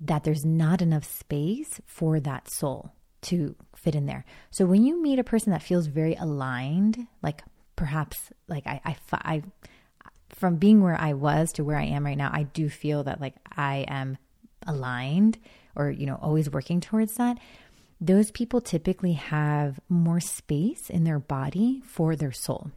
that 0.01 0.24
there's 0.24 0.44
not 0.44 0.81
enough 0.81 1.05
space 1.05 1.81
for 1.87 2.20
that 2.20 2.48
soul 2.48 2.92
to 3.20 3.57
fit 3.74 3.94
in 3.94 4.07
there. 4.07 4.24
So 4.51 4.64
when 4.66 4.85
you 4.85 5.03
meet 5.03 5.18
a 5.18 5.24
person 5.24 5.53
that 5.53 5.62
feels 5.62 5.87
very 5.87 6.14
aligned, 6.14 7.07
like 7.22 7.42
perhaps 7.74 8.31
like 8.48 8.66
I, 8.66 8.81
I, 8.85 8.96
I 9.12 9.42
from 10.29 10.57
being 10.57 10.83
where 10.83 11.01
I 11.01 11.14
was 11.14 11.53
to 11.53 11.64
where 11.64 11.79
I 11.79 11.85
am 11.85 12.05
right 12.05 12.16
now, 12.16 12.31
I 12.33 12.44
do 12.44 12.68
feel 12.68 13.05
that 13.05 13.20
like 13.20 13.35
I 13.57 13.87
am 13.88 14.18
aligned 14.66 15.38
or, 15.74 15.90
you 15.90 16.07
know, 16.07 16.18
always 16.20 16.51
working 16.51 16.81
towards 16.81 17.14
that. 17.14 17.38
Those 18.01 18.31
people 18.31 18.61
typically 18.61 19.14
have 19.14 19.81
more 19.88 20.20
space 20.20 20.90
in 20.90 21.05
their 21.05 21.18
body 21.18 21.83
for 21.85 22.14
their 22.14 22.33
soul. 22.33 22.70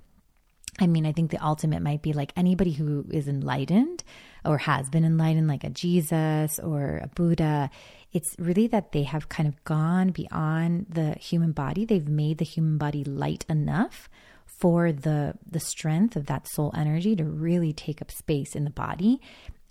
I 0.79 0.88
mean, 0.88 1.05
I 1.05 1.12
think 1.12 1.31
the 1.31 1.43
ultimate 1.43 1.81
might 1.81 2.01
be 2.01 2.13
like 2.13 2.31
anybody 2.36 2.71
who 2.71 3.05
is 3.12 3.27
enlightened 3.27 4.03
or 4.45 4.57
has 4.57 4.89
been 4.89 5.03
enlightened, 5.03 5.47
like 5.47 5.63
a 5.63 5.69
Jesus 5.69 6.60
or 6.60 7.01
a 7.03 7.07
Buddha. 7.07 7.69
It's 8.13 8.36
really 8.39 8.67
that 8.67 8.91
they 8.91 9.03
have 9.03 9.29
kind 9.29 9.47
of 9.47 9.63
gone 9.63 10.10
beyond 10.10 10.88
the 10.89 11.13
human 11.15 11.51
body. 11.51 11.86
They've 11.86 12.07
made 12.07 12.38
the 12.38 12.45
human 12.45 12.77
body 12.77 13.03
light 13.03 13.45
enough 13.49 14.10
for 14.45 14.91
the 14.91 15.34
the 15.49 15.60
strength 15.60 16.15
of 16.15 16.27
that 16.27 16.47
soul 16.47 16.71
energy 16.75 17.15
to 17.15 17.23
really 17.23 17.73
take 17.73 18.01
up 18.01 18.12
space 18.12 18.55
in 18.55 18.63
the 18.63 18.69
body 18.69 19.19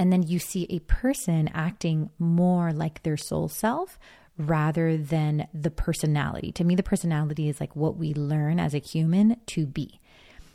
and 0.00 0.12
then 0.12 0.22
you 0.22 0.38
see 0.38 0.66
a 0.68 0.80
person 0.80 1.48
acting 1.54 2.10
more 2.18 2.72
like 2.72 3.02
their 3.02 3.16
soul 3.16 3.48
self 3.48 3.98
rather 4.36 4.96
than 4.96 5.46
the 5.54 5.70
personality 5.70 6.50
to 6.50 6.64
me 6.64 6.74
the 6.74 6.82
personality 6.82 7.48
is 7.48 7.60
like 7.60 7.76
what 7.76 7.96
we 7.96 8.12
learn 8.14 8.58
as 8.58 8.74
a 8.74 8.78
human 8.78 9.36
to 9.46 9.64
be 9.64 10.00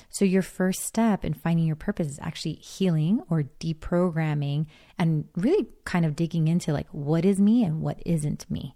so 0.10 0.26
your 0.26 0.42
first 0.42 0.82
step 0.82 1.24
in 1.24 1.34
finding 1.34 1.66
your 1.66 1.76
purpose 1.76 2.08
is 2.08 2.20
actually 2.22 2.54
healing 2.56 3.22
or 3.30 3.44
deprogramming 3.60 4.66
and 4.98 5.28
really 5.36 5.68
kind 5.84 6.06
of 6.06 6.16
digging 6.16 6.48
into 6.48 6.74
like 6.74 6.88
what 6.92 7.26
is 7.26 7.40
me 7.40 7.64
and 7.64 7.82
what 7.82 8.02
isn't 8.06 8.50
me 8.50 8.76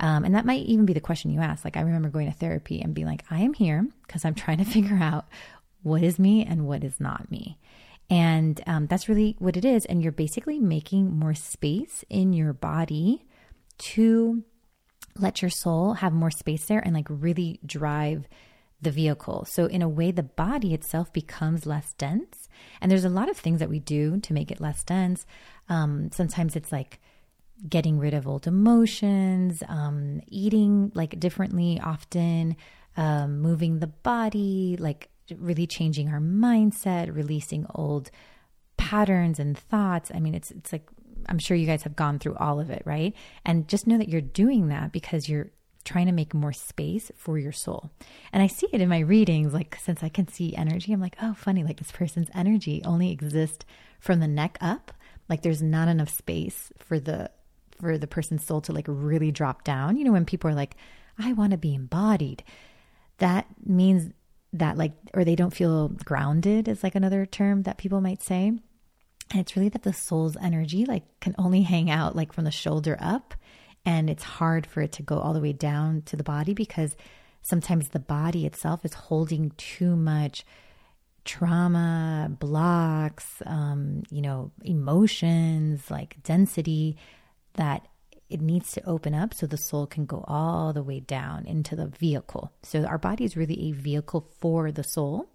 um, 0.00 0.24
and 0.24 0.34
that 0.34 0.46
might 0.46 0.66
even 0.66 0.86
be 0.86 0.92
the 0.92 1.00
question 1.00 1.30
you 1.30 1.40
ask. 1.40 1.64
Like, 1.64 1.76
I 1.76 1.80
remember 1.80 2.08
going 2.08 2.30
to 2.30 2.36
therapy 2.36 2.80
and 2.80 2.94
being 2.94 3.06
like, 3.06 3.24
I 3.30 3.40
am 3.40 3.54
here 3.54 3.86
because 4.06 4.24
I'm 4.24 4.34
trying 4.34 4.58
to 4.58 4.64
figure 4.70 4.98
out 4.98 5.26
what 5.82 6.02
is 6.02 6.18
me 6.18 6.44
and 6.44 6.66
what 6.66 6.82
is 6.82 7.00
not 7.00 7.30
me. 7.30 7.58
And 8.10 8.60
um, 8.66 8.86
that's 8.86 9.08
really 9.08 9.36
what 9.38 9.56
it 9.56 9.64
is. 9.64 9.86
And 9.86 10.02
you're 10.02 10.12
basically 10.12 10.58
making 10.58 11.18
more 11.18 11.34
space 11.34 12.04
in 12.10 12.32
your 12.32 12.52
body 12.52 13.24
to 13.78 14.42
let 15.16 15.42
your 15.42 15.50
soul 15.50 15.94
have 15.94 16.12
more 16.12 16.30
space 16.30 16.66
there 16.66 16.80
and 16.80 16.94
like 16.94 17.06
really 17.08 17.60
drive 17.64 18.26
the 18.84 18.90
vehicle. 18.90 19.44
So, 19.46 19.66
in 19.66 19.82
a 19.82 19.88
way, 19.88 20.10
the 20.10 20.22
body 20.22 20.74
itself 20.74 21.12
becomes 21.12 21.66
less 21.66 21.92
dense. 21.94 22.48
And 22.80 22.90
there's 22.90 23.04
a 23.04 23.10
lot 23.10 23.28
of 23.28 23.36
things 23.36 23.60
that 23.60 23.68
we 23.68 23.80
do 23.80 24.18
to 24.20 24.32
make 24.32 24.50
it 24.50 24.60
less 24.60 24.84
dense. 24.84 25.26
Um, 25.68 26.10
sometimes 26.12 26.56
it's 26.56 26.72
like, 26.72 27.00
getting 27.68 27.98
rid 27.98 28.14
of 28.14 28.26
old 28.26 28.46
emotions, 28.46 29.62
um, 29.68 30.20
eating 30.26 30.90
like 30.94 31.18
differently 31.18 31.80
often, 31.82 32.56
um, 32.96 33.40
moving 33.40 33.78
the 33.78 33.86
body, 33.86 34.76
like 34.78 35.08
really 35.38 35.66
changing 35.66 36.08
our 36.08 36.20
mindset, 36.20 37.14
releasing 37.14 37.66
old 37.74 38.10
patterns 38.76 39.38
and 39.38 39.56
thoughts. 39.56 40.10
I 40.14 40.20
mean, 40.20 40.34
it's 40.34 40.50
it's 40.50 40.72
like 40.72 40.88
I'm 41.26 41.38
sure 41.38 41.56
you 41.56 41.66
guys 41.66 41.84
have 41.84 41.96
gone 41.96 42.18
through 42.18 42.36
all 42.36 42.60
of 42.60 42.70
it, 42.70 42.82
right? 42.84 43.14
And 43.44 43.68
just 43.68 43.86
know 43.86 43.98
that 43.98 44.08
you're 44.08 44.20
doing 44.20 44.68
that 44.68 44.92
because 44.92 45.28
you're 45.28 45.50
trying 45.84 46.06
to 46.06 46.12
make 46.12 46.34
more 46.34 46.52
space 46.52 47.10
for 47.16 47.38
your 47.38 47.52
soul. 47.52 47.90
And 48.32 48.42
I 48.42 48.46
see 48.46 48.68
it 48.72 48.80
in 48.80 48.88
my 48.88 49.00
readings, 49.00 49.52
like 49.52 49.76
since 49.82 50.02
I 50.02 50.08
can 50.08 50.28
see 50.28 50.56
energy, 50.56 50.92
I'm 50.92 51.00
like, 51.00 51.16
oh, 51.22 51.34
funny, 51.34 51.62
like 51.62 51.78
this 51.78 51.92
person's 51.92 52.30
energy 52.34 52.82
only 52.84 53.10
exists 53.10 53.64
from 54.00 54.20
the 54.20 54.28
neck 54.28 54.58
up. 54.60 54.92
Like 55.28 55.42
there's 55.42 55.62
not 55.62 55.88
enough 55.88 56.10
space 56.10 56.72
for 56.78 56.98
the 56.98 57.30
for 57.80 57.98
the 57.98 58.06
person's 58.06 58.44
soul 58.44 58.60
to 58.62 58.72
like 58.72 58.86
really 58.88 59.32
drop 59.32 59.64
down. 59.64 59.96
You 59.96 60.04
know, 60.04 60.12
when 60.12 60.24
people 60.24 60.50
are 60.50 60.54
like, 60.54 60.76
I 61.18 61.32
want 61.32 61.52
to 61.52 61.58
be 61.58 61.74
embodied, 61.74 62.44
that 63.18 63.46
means 63.64 64.12
that 64.52 64.78
like, 64.78 64.92
or 65.12 65.24
they 65.24 65.34
don't 65.34 65.54
feel 65.54 65.88
grounded 65.88 66.68
is 66.68 66.82
like 66.82 66.94
another 66.94 67.26
term 67.26 67.64
that 67.64 67.78
people 67.78 68.00
might 68.00 68.22
say. 68.22 68.48
And 69.30 69.40
it's 69.40 69.56
really 69.56 69.68
that 69.70 69.82
the 69.82 69.92
soul's 69.92 70.36
energy 70.36 70.84
like 70.84 71.02
can 71.20 71.34
only 71.38 71.62
hang 71.62 71.90
out 71.90 72.14
like 72.14 72.32
from 72.32 72.44
the 72.44 72.50
shoulder 72.50 72.96
up. 73.00 73.34
And 73.86 74.08
it's 74.08 74.22
hard 74.22 74.66
for 74.66 74.80
it 74.80 74.92
to 74.92 75.02
go 75.02 75.18
all 75.18 75.34
the 75.34 75.40
way 75.40 75.52
down 75.52 76.02
to 76.02 76.16
the 76.16 76.24
body 76.24 76.54
because 76.54 76.96
sometimes 77.42 77.88
the 77.88 77.98
body 77.98 78.46
itself 78.46 78.84
is 78.84 78.94
holding 78.94 79.50
too 79.56 79.94
much 79.94 80.44
trauma, 81.24 82.28
blocks, 82.38 83.42
um, 83.46 84.02
you 84.10 84.22
know, 84.22 84.50
emotions, 84.62 85.90
like 85.90 86.22
density 86.22 86.96
that 87.54 87.86
it 88.28 88.40
needs 88.40 88.72
to 88.72 88.84
open 88.86 89.14
up 89.14 89.34
so 89.34 89.46
the 89.46 89.56
soul 89.56 89.86
can 89.86 90.06
go 90.06 90.24
all 90.26 90.72
the 90.72 90.82
way 90.82 91.00
down 91.00 91.46
into 91.46 91.76
the 91.76 91.86
vehicle. 91.86 92.52
So 92.62 92.84
our 92.84 92.98
body 92.98 93.24
is 93.24 93.36
really 93.36 93.68
a 93.68 93.72
vehicle 93.72 94.28
for 94.40 94.72
the 94.72 94.82
soul, 94.82 95.28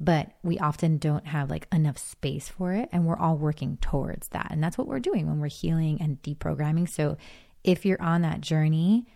but 0.00 0.30
we 0.42 0.58
often 0.58 0.98
don't 0.98 1.26
have 1.26 1.50
like 1.50 1.66
enough 1.72 1.98
space 1.98 2.48
for 2.48 2.72
it 2.72 2.88
and 2.92 3.04
we're 3.04 3.18
all 3.18 3.36
working 3.36 3.76
towards 3.80 4.28
that. 4.28 4.48
And 4.50 4.62
that's 4.62 4.78
what 4.78 4.86
we're 4.86 5.00
doing 5.00 5.26
when 5.26 5.40
we're 5.40 5.48
healing 5.48 6.00
and 6.00 6.22
deprogramming. 6.22 6.88
So 6.88 7.16
if 7.68 7.84
you're 7.84 8.00
on 8.00 8.22
that 8.22 8.40
journey, 8.40 9.06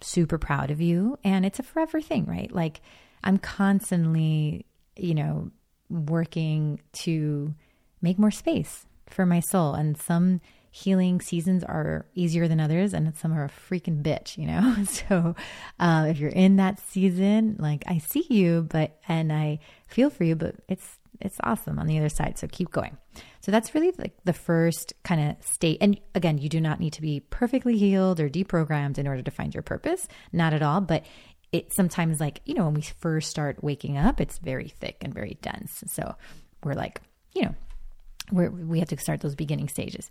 super 0.00 0.38
proud 0.38 0.72
of 0.72 0.80
you. 0.80 1.16
And 1.22 1.46
it's 1.46 1.60
a 1.60 1.62
forever 1.62 2.00
thing, 2.00 2.26
right? 2.26 2.50
Like 2.50 2.80
I'm 3.22 3.38
constantly, 3.38 4.66
you 4.96 5.14
know, 5.14 5.52
working 5.88 6.80
to 7.04 7.54
make 8.02 8.18
more 8.18 8.32
space 8.32 8.86
for 9.06 9.24
my 9.24 9.38
soul. 9.38 9.74
And 9.74 9.96
some 9.96 10.40
healing 10.72 11.20
seasons 11.20 11.62
are 11.62 12.06
easier 12.16 12.48
than 12.48 12.58
others 12.58 12.92
and 12.92 13.16
some 13.16 13.32
are 13.32 13.44
a 13.44 13.48
freaking 13.48 14.02
bitch 14.02 14.36
you 14.36 14.46
know? 14.46 14.76
So 14.84 15.34
uh, 15.80 16.06
if 16.10 16.18
you're 16.18 16.28
in 16.28 16.56
that 16.56 16.78
season 16.78 17.56
like 17.58 17.82
i 17.86 17.96
see 17.96 18.26
you 18.28 18.66
but 18.68 18.98
and 19.08 19.32
i 19.32 19.58
feel 19.86 20.10
for 20.10 20.24
you 20.24 20.36
but 20.36 20.56
it's 20.68 20.95
it's 21.20 21.38
awesome 21.42 21.78
on 21.78 21.86
the 21.86 21.98
other 21.98 22.08
side 22.08 22.38
so 22.38 22.46
keep 22.50 22.70
going 22.70 22.96
so 23.40 23.50
that's 23.50 23.74
really 23.74 23.92
like 23.98 24.16
the 24.24 24.32
first 24.32 24.92
kind 25.04 25.30
of 25.30 25.46
state 25.46 25.78
and 25.80 25.98
again 26.14 26.38
you 26.38 26.48
do 26.48 26.60
not 26.60 26.80
need 26.80 26.92
to 26.92 27.02
be 27.02 27.20
perfectly 27.30 27.76
healed 27.76 28.20
or 28.20 28.28
deprogrammed 28.28 28.98
in 28.98 29.06
order 29.06 29.22
to 29.22 29.30
find 29.30 29.54
your 29.54 29.62
purpose 29.62 30.08
not 30.32 30.52
at 30.52 30.62
all 30.62 30.80
but 30.80 31.04
it 31.52 31.72
sometimes 31.72 32.20
like 32.20 32.40
you 32.44 32.54
know 32.54 32.64
when 32.64 32.74
we 32.74 32.82
first 32.82 33.30
start 33.30 33.62
waking 33.62 33.96
up 33.96 34.20
it's 34.20 34.38
very 34.38 34.68
thick 34.68 34.96
and 35.02 35.14
very 35.14 35.38
dense 35.42 35.82
so 35.86 36.14
we're 36.64 36.74
like 36.74 37.00
you 37.34 37.42
know 37.42 37.54
where 38.30 38.50
we 38.50 38.78
have 38.80 38.88
to 38.88 38.98
start 38.98 39.20
those 39.20 39.34
beginning 39.34 39.68
stages. 39.68 40.10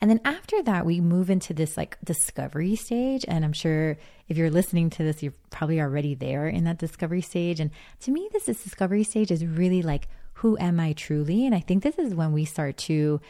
And 0.00 0.10
then 0.10 0.20
after 0.24 0.62
that, 0.64 0.86
we 0.86 1.00
move 1.00 1.30
into 1.30 1.54
this 1.54 1.76
like 1.76 1.98
discovery 2.04 2.76
stage. 2.76 3.24
And 3.26 3.44
I'm 3.44 3.52
sure 3.52 3.96
if 4.28 4.36
you're 4.36 4.50
listening 4.50 4.90
to 4.90 5.02
this, 5.02 5.22
you're 5.22 5.34
probably 5.50 5.80
already 5.80 6.14
there 6.14 6.48
in 6.48 6.64
that 6.64 6.78
discovery 6.78 7.22
stage. 7.22 7.60
And 7.60 7.70
to 8.00 8.10
me, 8.10 8.28
this, 8.32 8.44
this 8.44 8.62
discovery 8.62 9.04
stage 9.04 9.30
is 9.30 9.44
really 9.44 9.82
like, 9.82 10.08
who 10.40 10.58
am 10.58 10.78
I 10.78 10.92
truly? 10.92 11.46
And 11.46 11.54
I 11.54 11.60
think 11.60 11.82
this 11.82 11.98
is 11.98 12.14
when 12.14 12.32
we 12.32 12.44
start 12.44 12.76
to 12.78 13.20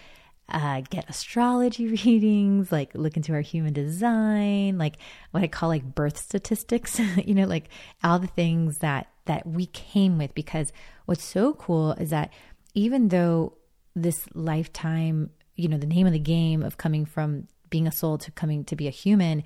uh, 0.48 0.80
get 0.90 1.08
astrology 1.08 1.86
readings, 2.04 2.72
like 2.72 2.94
look 2.94 3.16
into 3.16 3.32
our 3.32 3.40
human 3.40 3.72
design, 3.72 4.76
like 4.76 4.96
what 5.30 5.44
I 5.44 5.46
call 5.46 5.68
like 5.68 5.94
birth 5.94 6.18
statistics, 6.18 6.98
you 7.24 7.34
know, 7.34 7.46
like 7.46 7.68
all 8.02 8.18
the 8.18 8.26
things 8.26 8.78
that 8.78 9.06
that 9.26 9.46
we 9.46 9.66
came 9.66 10.18
with. 10.18 10.34
Because 10.34 10.72
what's 11.04 11.24
so 11.24 11.54
cool 11.54 11.92
is 11.92 12.10
that 12.10 12.32
even 12.74 13.08
though 13.08 13.56
this 13.94 14.26
lifetime, 14.34 15.30
you 15.54 15.68
know, 15.68 15.78
the 15.78 15.86
name 15.86 16.08
of 16.08 16.12
the 16.12 16.18
game 16.18 16.62
of 16.64 16.76
coming 16.76 17.04
from 17.04 17.46
being 17.70 17.86
a 17.86 17.92
soul 17.92 18.18
to 18.18 18.32
coming 18.32 18.64
to 18.64 18.74
be 18.74 18.88
a 18.88 18.90
human, 18.92 19.44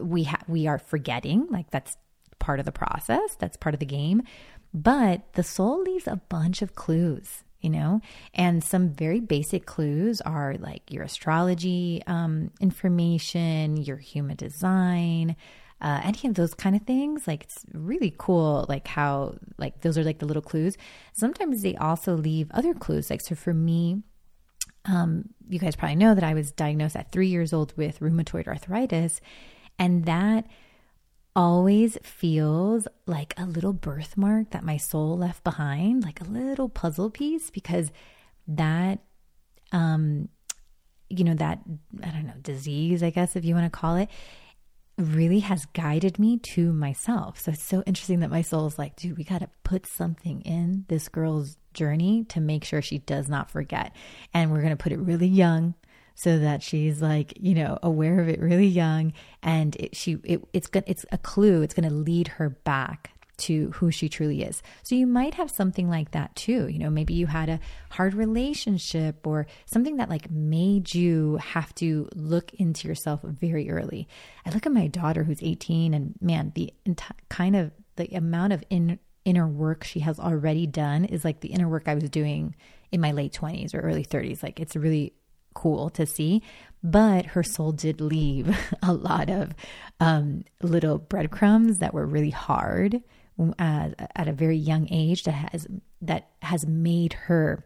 we 0.00 0.24
ha- 0.24 0.42
we 0.48 0.66
are 0.66 0.80
forgetting. 0.80 1.46
Like 1.50 1.70
that's 1.70 1.96
part 2.40 2.58
of 2.58 2.66
the 2.66 2.72
process. 2.72 3.36
That's 3.38 3.56
part 3.56 3.74
of 3.74 3.80
the 3.80 3.86
game. 3.86 4.22
But 4.74 5.34
the 5.34 5.44
soul 5.44 5.82
leaves 5.82 6.08
a 6.08 6.20
bunch 6.28 6.60
of 6.60 6.74
clues, 6.74 7.44
you 7.60 7.70
know, 7.70 8.00
and 8.34 8.62
some 8.62 8.90
very 8.90 9.20
basic 9.20 9.66
clues 9.66 10.20
are 10.20 10.56
like 10.58 10.82
your 10.90 11.04
astrology 11.04 12.02
um, 12.08 12.50
information, 12.60 13.76
your 13.76 13.98
human 13.98 14.34
design, 14.34 15.36
uh, 15.80 16.00
any 16.02 16.28
of 16.28 16.34
those 16.34 16.54
kind 16.54 16.74
of 16.74 16.82
things. 16.82 17.28
Like 17.28 17.44
it's 17.44 17.64
really 17.72 18.12
cool, 18.18 18.66
like 18.68 18.88
how 18.88 19.36
like 19.58 19.82
those 19.82 19.96
are 19.96 20.02
like 20.02 20.18
the 20.18 20.26
little 20.26 20.42
clues. 20.42 20.76
Sometimes 21.12 21.62
they 21.62 21.76
also 21.76 22.14
leave 22.14 22.50
other 22.50 22.74
clues. 22.74 23.10
Like 23.10 23.20
so 23.20 23.36
for 23.36 23.54
me, 23.54 24.02
um, 24.86 25.28
you 25.48 25.60
guys 25.60 25.76
probably 25.76 25.96
know 25.96 26.16
that 26.16 26.24
I 26.24 26.34
was 26.34 26.50
diagnosed 26.50 26.96
at 26.96 27.12
three 27.12 27.28
years 27.28 27.52
old 27.52 27.76
with 27.76 28.00
rheumatoid 28.00 28.48
arthritis, 28.48 29.20
and 29.78 30.04
that 30.06 30.46
always 31.36 31.98
feels 32.02 32.86
like 33.06 33.34
a 33.36 33.44
little 33.46 33.72
birthmark 33.72 34.50
that 34.50 34.64
my 34.64 34.76
soul 34.76 35.18
left 35.18 35.42
behind, 35.42 36.04
like 36.04 36.20
a 36.20 36.24
little 36.24 36.68
puzzle 36.68 37.10
piece, 37.10 37.50
because 37.50 37.90
that, 38.46 39.00
um, 39.72 40.28
you 41.08 41.24
know, 41.24 41.34
that 41.34 41.60
I 42.02 42.10
don't 42.10 42.26
know 42.26 42.34
disease, 42.42 43.02
I 43.02 43.10
guess 43.10 43.36
if 43.36 43.44
you 43.44 43.54
want 43.54 43.70
to 43.72 43.78
call 43.78 43.96
it, 43.96 44.08
really 44.96 45.40
has 45.40 45.66
guided 45.66 46.20
me 46.20 46.38
to 46.38 46.72
myself. 46.72 47.40
So 47.40 47.50
it's 47.50 47.62
so 47.62 47.82
interesting 47.84 48.20
that 48.20 48.30
my 48.30 48.42
soul 48.42 48.66
is 48.66 48.78
like, 48.78 48.94
dude, 48.94 49.18
we 49.18 49.24
got 49.24 49.40
to 49.40 49.50
put 49.64 49.86
something 49.86 50.40
in 50.42 50.84
this 50.88 51.08
girl's 51.08 51.56
journey 51.72 52.24
to 52.28 52.40
make 52.40 52.64
sure 52.64 52.80
she 52.80 52.98
does 52.98 53.28
not 53.28 53.50
forget. 53.50 53.92
And 54.32 54.52
we're 54.52 54.60
going 54.60 54.70
to 54.70 54.82
put 54.82 54.92
it 54.92 55.00
really 55.00 55.26
young 55.26 55.74
so 56.14 56.38
that 56.38 56.62
she's 56.62 57.02
like, 57.02 57.34
you 57.40 57.54
know, 57.54 57.78
aware 57.82 58.20
of 58.20 58.28
it 58.28 58.40
really 58.40 58.66
young 58.66 59.12
and 59.42 59.76
it, 59.76 59.96
she 59.96 60.18
it, 60.24 60.42
it's 60.52 60.68
it's 60.86 61.04
a 61.12 61.18
clue. 61.18 61.62
It's 61.62 61.74
going 61.74 61.88
to 61.88 61.94
lead 61.94 62.28
her 62.28 62.50
back 62.50 63.10
to 63.36 63.70
who 63.72 63.90
she 63.90 64.08
truly 64.08 64.42
is. 64.42 64.62
So 64.82 64.94
you 64.94 65.06
might 65.06 65.34
have 65.34 65.50
something 65.50 65.88
like 65.88 66.12
that 66.12 66.34
too. 66.36 66.68
You 66.68 66.78
know, 66.78 66.90
maybe 66.90 67.14
you 67.14 67.26
had 67.26 67.48
a 67.48 67.60
hard 67.90 68.14
relationship 68.14 69.26
or 69.26 69.46
something 69.66 69.96
that 69.96 70.08
like 70.08 70.30
made 70.30 70.94
you 70.94 71.36
have 71.36 71.74
to 71.76 72.08
look 72.14 72.54
into 72.54 72.86
yourself 72.86 73.22
very 73.22 73.70
early. 73.70 74.08
I 74.46 74.50
look 74.50 74.66
at 74.66 74.72
my 74.72 74.86
daughter 74.86 75.24
who's 75.24 75.42
18 75.42 75.94
and 75.94 76.14
man, 76.20 76.52
the 76.54 76.72
enti- 76.86 77.10
kind 77.28 77.56
of 77.56 77.72
the 77.96 78.06
amount 78.14 78.52
of 78.52 78.62
in, 78.70 78.98
inner 79.24 79.48
work 79.48 79.84
she 79.84 80.00
has 80.00 80.18
already 80.18 80.66
done 80.66 81.04
is 81.04 81.24
like 81.24 81.40
the 81.40 81.48
inner 81.48 81.68
work 81.68 81.88
I 81.88 81.94
was 81.94 82.08
doing 82.10 82.54
in 82.92 83.00
my 83.00 83.12
late 83.12 83.32
20s 83.32 83.74
or 83.74 83.80
early 83.80 84.04
30s. 84.04 84.42
Like 84.42 84.60
it's 84.60 84.76
really 84.76 85.14
cool 85.54 85.90
to 85.90 86.06
see. 86.06 86.42
But 86.82 87.26
her 87.26 87.42
soul 87.42 87.72
did 87.72 88.00
leave 88.00 88.54
a 88.82 88.92
lot 88.92 89.30
of 89.30 89.54
um, 90.00 90.44
little 90.62 90.98
breadcrumbs 90.98 91.78
that 91.78 91.94
were 91.94 92.06
really 92.06 92.30
hard 92.30 93.02
at 93.58 94.28
a 94.28 94.32
very 94.32 94.56
young 94.56 94.86
age 94.90 95.24
that 95.24 95.32
has 95.32 95.66
that 96.02 96.28
has 96.42 96.66
made 96.66 97.14
her 97.14 97.64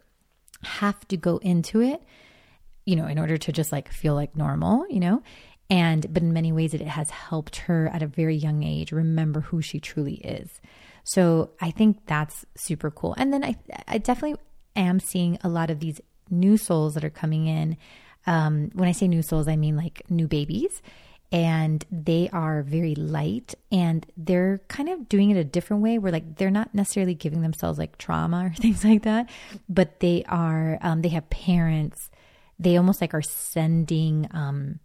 have 0.62 1.06
to 1.08 1.16
go 1.16 1.38
into 1.38 1.80
it, 1.80 2.02
you 2.86 2.96
know, 2.96 3.06
in 3.06 3.18
order 3.18 3.36
to 3.36 3.52
just 3.52 3.70
like 3.72 3.92
feel 3.92 4.14
like 4.14 4.36
normal, 4.36 4.86
you 4.88 5.00
know. 5.00 5.22
And 5.70 6.12
but 6.12 6.22
in 6.22 6.32
many 6.32 6.52
ways, 6.52 6.72
it 6.72 6.80
has 6.80 7.10
helped 7.10 7.56
her 7.56 7.88
at 7.88 8.02
a 8.02 8.06
very 8.06 8.36
young 8.36 8.62
age 8.62 8.92
remember 8.92 9.40
who 9.40 9.60
she 9.60 9.80
truly 9.80 10.14
is. 10.14 10.60
So 11.04 11.50
I 11.60 11.70
think 11.70 12.06
that's 12.06 12.46
super 12.56 12.90
cool. 12.90 13.14
And 13.18 13.32
then 13.32 13.44
I 13.44 13.56
I 13.86 13.98
definitely 13.98 14.40
am 14.76 15.00
seeing 15.00 15.38
a 15.42 15.48
lot 15.48 15.70
of 15.70 15.80
these 15.80 16.00
new 16.30 16.56
souls 16.56 16.94
that 16.94 17.04
are 17.04 17.10
coming 17.10 17.46
in. 17.46 17.76
Um, 18.26 18.70
when 18.74 18.88
I 18.88 18.92
say 18.92 19.08
new 19.08 19.22
souls, 19.22 19.48
I 19.48 19.56
mean 19.56 19.76
like 19.76 20.02
new 20.10 20.28
babies. 20.28 20.82
And 21.30 21.84
they 21.90 22.30
are 22.32 22.62
very 22.62 22.94
light 22.94 23.54
and 23.70 24.06
they're 24.16 24.62
kind 24.68 24.88
of 24.88 25.10
doing 25.10 25.28
it 25.28 25.36
a 25.36 25.44
different 25.44 25.82
way 25.82 25.98
where 25.98 26.10
like 26.10 26.36
they're 26.36 26.50
not 26.50 26.74
necessarily 26.74 27.14
giving 27.14 27.42
themselves 27.42 27.78
like 27.78 27.98
trauma 27.98 28.46
or 28.46 28.50
things 28.56 28.82
like 28.82 29.02
that 29.02 29.28
but 29.68 30.00
they 30.00 30.24
are 30.26 30.78
um, 30.80 31.02
they 31.02 31.10
have 31.10 31.28
parents. 31.28 32.10
They 32.58 32.78
almost 32.78 33.02
like 33.02 33.12
are 33.12 33.22
sending 33.22 34.26
um 34.32 34.80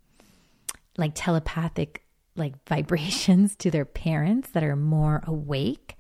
like 0.98 1.12
telepathic 1.16 2.04
like 2.36 2.56
vibrations 2.68 3.56
to 3.58 3.72
their 3.72 3.86
parents 3.86 4.50
that 4.52 4.64
are 4.64 4.76
more 4.76 5.24
awake 5.26 5.96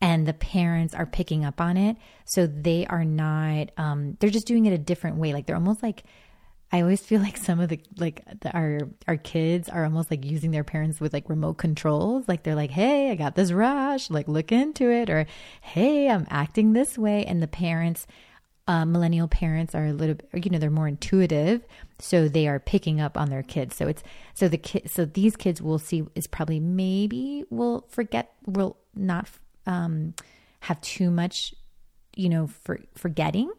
and 0.00 0.26
the 0.26 0.34
parents 0.34 0.94
are 0.94 1.06
picking 1.06 1.44
up 1.44 1.60
on 1.60 1.76
it 1.76 1.96
so 2.24 2.46
they 2.46 2.86
are 2.86 3.04
not 3.04 3.70
um 3.76 4.16
they're 4.20 4.30
just 4.30 4.46
doing 4.46 4.66
it 4.66 4.72
a 4.72 4.78
different 4.78 5.16
way 5.16 5.32
like 5.32 5.46
they're 5.46 5.56
almost 5.56 5.82
like 5.82 6.04
I 6.72 6.80
always 6.80 7.00
feel 7.00 7.20
like 7.20 7.36
some 7.36 7.60
of 7.60 7.68
the 7.68 7.80
like 7.96 8.22
the, 8.40 8.50
our 8.50 8.80
our 9.06 9.16
kids 9.16 9.68
are 9.68 9.84
almost 9.84 10.10
like 10.10 10.24
using 10.24 10.50
their 10.50 10.64
parents 10.64 11.00
with 11.00 11.12
like 11.12 11.28
remote 11.28 11.54
controls. 11.54 12.26
Like 12.26 12.42
they're 12.42 12.56
like, 12.56 12.70
"Hey, 12.70 13.10
I 13.10 13.14
got 13.14 13.36
this 13.36 13.52
rash. 13.52 14.10
Like 14.10 14.26
look 14.26 14.50
into 14.50 14.90
it," 14.90 15.08
or 15.08 15.26
"Hey, 15.60 16.08
I'm 16.08 16.26
acting 16.28 16.72
this 16.72 16.98
way." 16.98 17.24
And 17.24 17.40
the 17.40 17.46
parents, 17.46 18.06
uh, 18.66 18.84
millennial 18.84 19.28
parents, 19.28 19.74
are 19.76 19.86
a 19.86 19.92
little, 19.92 20.16
you 20.34 20.50
know, 20.50 20.58
they're 20.58 20.70
more 20.70 20.88
intuitive, 20.88 21.62
so 22.00 22.28
they 22.28 22.48
are 22.48 22.58
picking 22.58 23.00
up 23.00 23.16
on 23.16 23.30
their 23.30 23.44
kids. 23.44 23.76
So 23.76 23.86
it's 23.86 24.02
so 24.34 24.48
the 24.48 24.58
kid, 24.58 24.90
so 24.90 25.04
these 25.04 25.36
kids 25.36 25.62
will 25.62 25.78
see 25.78 26.04
is 26.16 26.26
probably 26.26 26.58
maybe 26.58 27.44
will 27.48 27.86
forget, 27.88 28.32
will 28.44 28.76
not 28.94 29.28
um, 29.66 30.14
have 30.60 30.80
too 30.80 31.10
much, 31.10 31.54
you 32.14 32.28
know, 32.28 32.46
for 32.46 32.80
forgetting. 32.94 33.50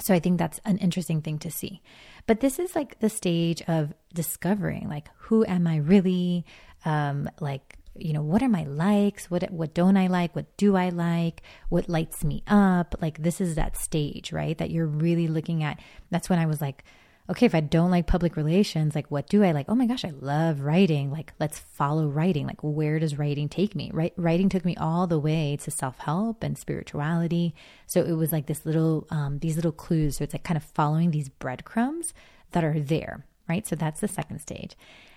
So 0.00 0.14
I 0.14 0.20
think 0.20 0.38
that's 0.38 0.60
an 0.64 0.78
interesting 0.78 1.22
thing 1.22 1.38
to 1.40 1.50
see. 1.50 1.82
But 2.26 2.40
this 2.40 2.58
is 2.58 2.76
like 2.76 3.00
the 3.00 3.08
stage 3.08 3.62
of 3.66 3.92
discovering 4.14 4.88
like 4.88 5.08
who 5.16 5.44
am 5.44 5.66
I 5.66 5.76
really? 5.76 6.44
Um, 6.84 7.28
like 7.40 7.78
you 8.00 8.12
know 8.12 8.22
what 8.22 8.42
are 8.42 8.48
my 8.48 8.64
likes 8.64 9.30
what 9.30 9.50
what 9.50 9.74
don't 9.74 9.96
i 9.96 10.06
like 10.06 10.34
what 10.34 10.56
do 10.56 10.76
i 10.76 10.88
like 10.88 11.42
what 11.68 11.88
lights 11.88 12.24
me 12.24 12.42
up 12.46 12.94
like 13.00 13.22
this 13.22 13.40
is 13.40 13.56
that 13.56 13.76
stage 13.76 14.32
right 14.32 14.58
that 14.58 14.70
you're 14.70 14.86
really 14.86 15.26
looking 15.26 15.62
at 15.62 15.80
that's 16.10 16.28
when 16.28 16.38
i 16.38 16.46
was 16.46 16.60
like 16.60 16.84
okay, 17.30 17.44
if 17.44 17.54
I 17.54 17.60
don't 17.60 17.90
like 17.90 18.06
public 18.06 18.36
relations, 18.36 18.94
like 18.94 19.10
what 19.10 19.28
do 19.28 19.44
I 19.44 19.52
like? 19.52 19.66
Oh 19.68 19.74
my 19.74 19.86
gosh, 19.86 20.04
I 20.04 20.12
love 20.18 20.60
writing. 20.60 21.10
Like 21.10 21.32
let's 21.38 21.58
follow 21.58 22.06
writing. 22.08 22.46
Like 22.46 22.62
where 22.62 22.98
does 22.98 23.18
writing 23.18 23.48
take 23.48 23.74
me? 23.74 23.90
Right? 23.92 24.12
Writing 24.16 24.48
took 24.48 24.64
me 24.64 24.76
all 24.76 25.06
the 25.06 25.18
way 25.18 25.56
to 25.62 25.70
self-help 25.70 26.42
and 26.42 26.56
spirituality. 26.56 27.54
So 27.86 28.02
it 28.02 28.12
was 28.12 28.32
like 28.32 28.46
this 28.46 28.64
little 28.64 29.06
um, 29.10 29.38
these 29.40 29.56
little 29.56 29.72
clues. 29.72 30.16
So 30.16 30.24
it's 30.24 30.32
like 30.32 30.44
kind 30.44 30.56
of 30.56 30.64
following 30.64 31.10
these 31.10 31.28
breadcrumbs 31.28 32.14
that 32.52 32.64
are 32.64 32.80
there, 32.80 33.26
right? 33.48 33.66
So 33.66 33.76
that's 33.76 34.00
the 34.00 34.08
second 34.08 34.40
stage. 34.40 34.74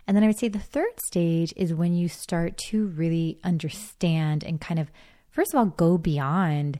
And 0.08 0.18
then 0.18 0.24
I 0.24 0.28
would 0.28 0.38
say 0.38 0.50
the 0.50 0.60
third 0.60 1.00
stage 1.00 1.54
is 1.56 1.74
when 1.74 1.94
you 1.94 2.10
start 2.10 2.58
to 2.70 2.88
really 2.88 3.40
understand 3.44 4.44
and 4.44 4.60
kind 4.60 4.80
of 4.80 4.92
first 5.30 5.54
of 5.54 5.60
all 5.60 5.68
go 5.68 5.98
beyond 5.98 6.80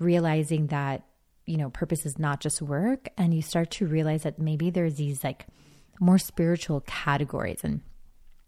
realizing 0.00 0.68
that 0.68 1.04
you 1.50 1.56
know, 1.56 1.68
purpose 1.68 2.06
is 2.06 2.18
not 2.18 2.40
just 2.40 2.62
work. 2.62 3.08
And 3.18 3.34
you 3.34 3.42
start 3.42 3.72
to 3.72 3.86
realize 3.86 4.22
that 4.22 4.38
maybe 4.38 4.70
there's 4.70 4.94
these 4.94 5.24
like 5.24 5.46
more 5.98 6.18
spiritual 6.18 6.80
categories. 6.82 7.60
And 7.64 7.80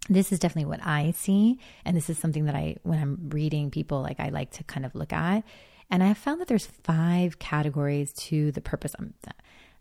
this 0.09 0.33
is 0.33 0.39
definitely 0.39 0.71
what 0.71 0.87
I 0.87 1.11
see. 1.11 1.59
And 1.85 1.97
this 1.97 2.09
is 2.09 2.19
something 2.19 2.45
that 2.45 2.55
I, 2.55 2.77
when 2.85 3.01
I'm 3.01 3.29
reading 3.31 3.71
people, 3.71 4.01
like 4.01 4.21
I 4.21 4.29
like 4.29 4.53
to 4.53 4.65
kind 4.65 4.87
of 4.87 4.95
look 4.95 5.13
at. 5.13 5.43
And 5.91 6.03
I 6.03 6.15
found 6.15 6.41
that 6.41 6.49
there's 6.49 6.67
five 6.85 7.39
categories 7.39 8.13
to 8.15 8.53
the 8.53 8.61
purpose. 8.61 8.95
Um, 8.99 9.15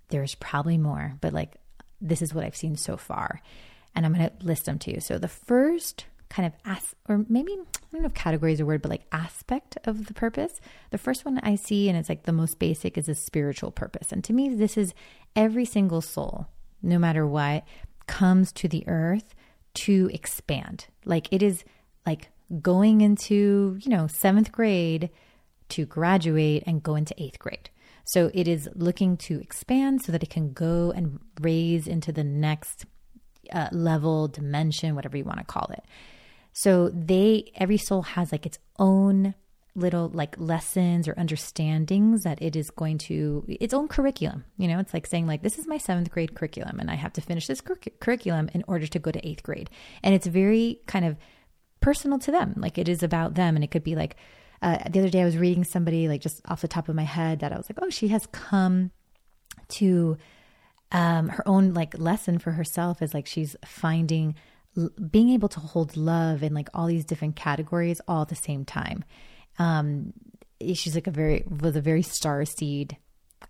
there's 0.10 0.36
probably 0.36 0.78
more, 0.78 1.14
but 1.22 1.32
like 1.32 1.58
this 2.02 2.22
is 2.22 2.34
what 2.34 2.44
I've 2.44 2.56
seen 2.56 2.76
so 2.76 2.98
far. 2.98 3.40
And 3.96 4.06
I'm 4.06 4.14
going 4.14 4.30
to 4.30 4.46
list 4.46 4.66
them 4.66 4.80
to 4.80 4.92
you. 4.92 5.00
So 5.00 5.20
the 5.20 5.28
first 5.28 6.06
kind 6.32 6.48
of 6.48 6.54
as 6.66 6.96
or 7.10 7.26
maybe 7.28 7.52
I 7.52 7.56
don't 7.92 8.02
know 8.02 8.08
if 8.08 8.14
category 8.14 8.54
is 8.54 8.60
a 8.62 8.66
word, 8.66 8.82
but 8.82 8.90
like 8.90 9.06
aspect 9.12 9.78
of 9.84 10.06
the 10.08 10.14
purpose. 10.14 10.62
The 10.90 10.98
first 10.98 11.26
one 11.26 11.40
I 11.44 11.56
see, 11.56 11.90
and 11.90 11.98
it's 11.98 12.10
like 12.10 12.24
the 12.24 12.32
most 12.32 12.58
basic, 12.58 12.98
is 12.98 13.10
a 13.10 13.16
spiritual 13.16 13.72
purpose. 13.72 14.12
And 14.12 14.24
to 14.24 14.34
me, 14.34 14.50
this 14.50 14.78
is 14.78 14.94
every 15.36 15.66
single 15.66 16.02
soul, 16.02 16.48
no 16.82 16.98
matter 16.98 17.28
what, 17.28 17.66
comes 18.08 18.52
to 18.54 18.68
the 18.68 18.88
earth 18.88 19.36
to 19.74 20.10
expand. 20.14 20.88
Like 21.06 21.28
it 21.32 21.44
is 21.44 21.64
like 22.06 22.30
going 22.62 23.02
into, 23.02 23.78
you 23.82 23.90
know, 23.90 24.08
seventh 24.08 24.52
grade 24.52 25.10
to 25.70 25.86
graduate 25.86 26.64
and 26.66 26.82
go 26.82 26.96
into 26.96 27.14
eighth 27.22 27.40
grade. 27.40 27.70
So 28.06 28.32
it 28.34 28.48
is 28.48 28.70
looking 28.74 29.18
to 29.18 29.40
expand 29.40 30.02
so 30.02 30.12
that 30.12 30.24
it 30.24 30.30
can 30.30 30.54
go 30.54 30.92
and 30.92 31.20
raise 31.40 31.88
into 31.88 32.12
the 32.12 32.24
next 32.24 32.86
uh, 33.52 33.70
level, 33.72 34.28
dimension, 34.28 34.96
whatever 34.96 35.18
you 35.18 35.24
want 35.24 35.40
to 35.40 35.46
call 35.46 35.70
it. 35.72 35.84
So 36.54 36.90
they, 36.90 37.52
every 37.56 37.78
soul 37.78 38.02
has 38.02 38.32
like 38.32 38.46
its 38.46 38.60
own 38.78 39.36
little 39.74 40.10
like 40.10 40.38
lessons 40.38 41.08
or 41.08 41.14
understandings 41.14 42.24
that 42.24 42.42
it 42.42 42.58
is 42.58 42.70
going 42.72 42.98
to 42.98 43.46
its 43.48 43.74
own 43.74 43.88
curriculum. 43.88 44.44
You 44.58 44.68
know 44.68 44.80
it's 44.80 44.94
like 44.94 45.08
saying 45.08 45.28
like 45.28 45.44
this 45.44 45.58
is 45.58 45.66
my 45.66 45.78
seventh 45.78 46.12
grade 46.12 46.36
curriculum 46.36 46.78
and 46.80 46.92
i 46.92 46.96
have 46.96 47.14
to 47.14 47.22
finish 47.22 47.48
this 47.48 47.62
cur- 47.62 47.78
curriculum 48.02 48.50
in 48.54 48.66
order 48.68 48.86
to 48.86 49.00
go 49.00 49.12
to 49.12 49.28
eighth 49.28 49.44
grade. 49.44 49.70
And 50.04 50.14
it's 50.14 50.28
very 50.28 50.82
kind 50.88 51.06
of 51.06 51.16
personal 51.80 52.20
to 52.20 52.32
them. 52.32 52.56
Like 52.58 52.78
it 52.78 52.90
is 52.90 53.02
about 53.02 53.36
them. 53.36 53.56
And 53.56 53.64
it 53.64 53.72
could 53.72 53.84
be 53.84 53.96
like 53.96 54.18
uh, 54.62 54.78
the 54.90 55.00
other 55.00 55.10
day 55.10 55.22
i 55.22 55.26
was 55.26 55.38
reading 55.38 55.64
somebody 55.64 56.08
like 56.08 56.22
just 56.22 56.42
off 56.48 56.62
the 56.62 56.68
top 56.68 56.88
of 56.88 56.96
my 56.96 57.04
head 57.04 57.40
that 57.40 57.52
i 57.52 57.58
was 57.58 57.68
like 57.70 57.80
oh 57.82 57.90
she 57.90 58.10
has 58.10 58.28
come 58.28 58.92
to 59.68 60.18
um, 60.92 61.30
her 61.30 61.48
own 61.48 61.74
like 61.74 61.98
lesson 61.98 62.38
for 62.38 62.52
herself 62.52 63.02
is 63.02 63.14
like 63.14 63.26
she's 63.26 63.56
finding 63.66 64.36
being 65.10 65.30
able 65.30 65.50
to 65.50 65.60
hold 65.60 65.98
love 65.98 66.44
in 66.44 66.54
like 66.54 66.70
all 66.74 66.88
these 66.88 67.06
different 67.06 67.36
categories 67.36 68.02
all 68.08 68.22
at 68.22 68.30
the 68.30 68.36
same 68.36 68.66
time. 68.66 69.04
Um, 69.60 70.14
she's 70.62 70.96
like 70.96 71.08
a 71.08 71.12
very 71.12 71.44
was 71.48 71.76
a 71.76 71.82
very 71.82 72.04
star 72.04 72.46
seed 72.46 72.98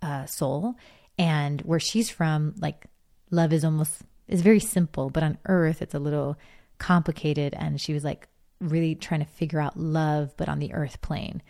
uh, 0.01 0.25
soul, 0.25 0.75
and 1.17 1.61
where 1.61 1.79
she's 1.79 2.09
from, 2.09 2.55
like 2.57 2.85
love 3.29 3.53
is 3.53 3.63
almost 3.63 4.01
is 4.27 4.41
very 4.41 4.59
simple, 4.59 5.09
but 5.09 5.23
on 5.23 5.37
Earth 5.45 5.81
it's 5.81 5.93
a 5.93 5.99
little 5.99 6.37
complicated. 6.77 7.53
And 7.53 7.79
she 7.79 7.93
was 7.93 8.03
like 8.03 8.27
really 8.59 8.95
trying 8.95 9.19
to 9.19 9.25
figure 9.25 9.59
out 9.59 9.77
love, 9.77 10.35
but 10.37 10.49
on 10.49 10.59
the 10.59 10.73
Earth 10.73 11.01
plane, 11.01 11.41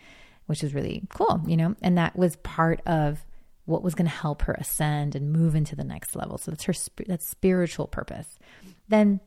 which 0.46 0.62
is 0.62 0.74
really 0.74 1.06
cool, 1.08 1.42
you 1.46 1.56
know. 1.56 1.74
And 1.80 1.96
that 1.96 2.16
was 2.16 2.36
part 2.36 2.80
of 2.86 3.24
what 3.64 3.82
was 3.82 3.94
going 3.94 4.08
to 4.08 4.14
help 4.14 4.42
her 4.42 4.54
ascend 4.54 5.14
and 5.14 5.32
move 5.32 5.54
into 5.54 5.76
the 5.76 5.84
next 5.84 6.16
level. 6.16 6.36
So 6.36 6.50
that's 6.50 6.64
her 6.64 6.74
that's 7.06 7.28
spiritual 7.28 7.86
purpose. 7.86 8.38
Then 8.88 9.20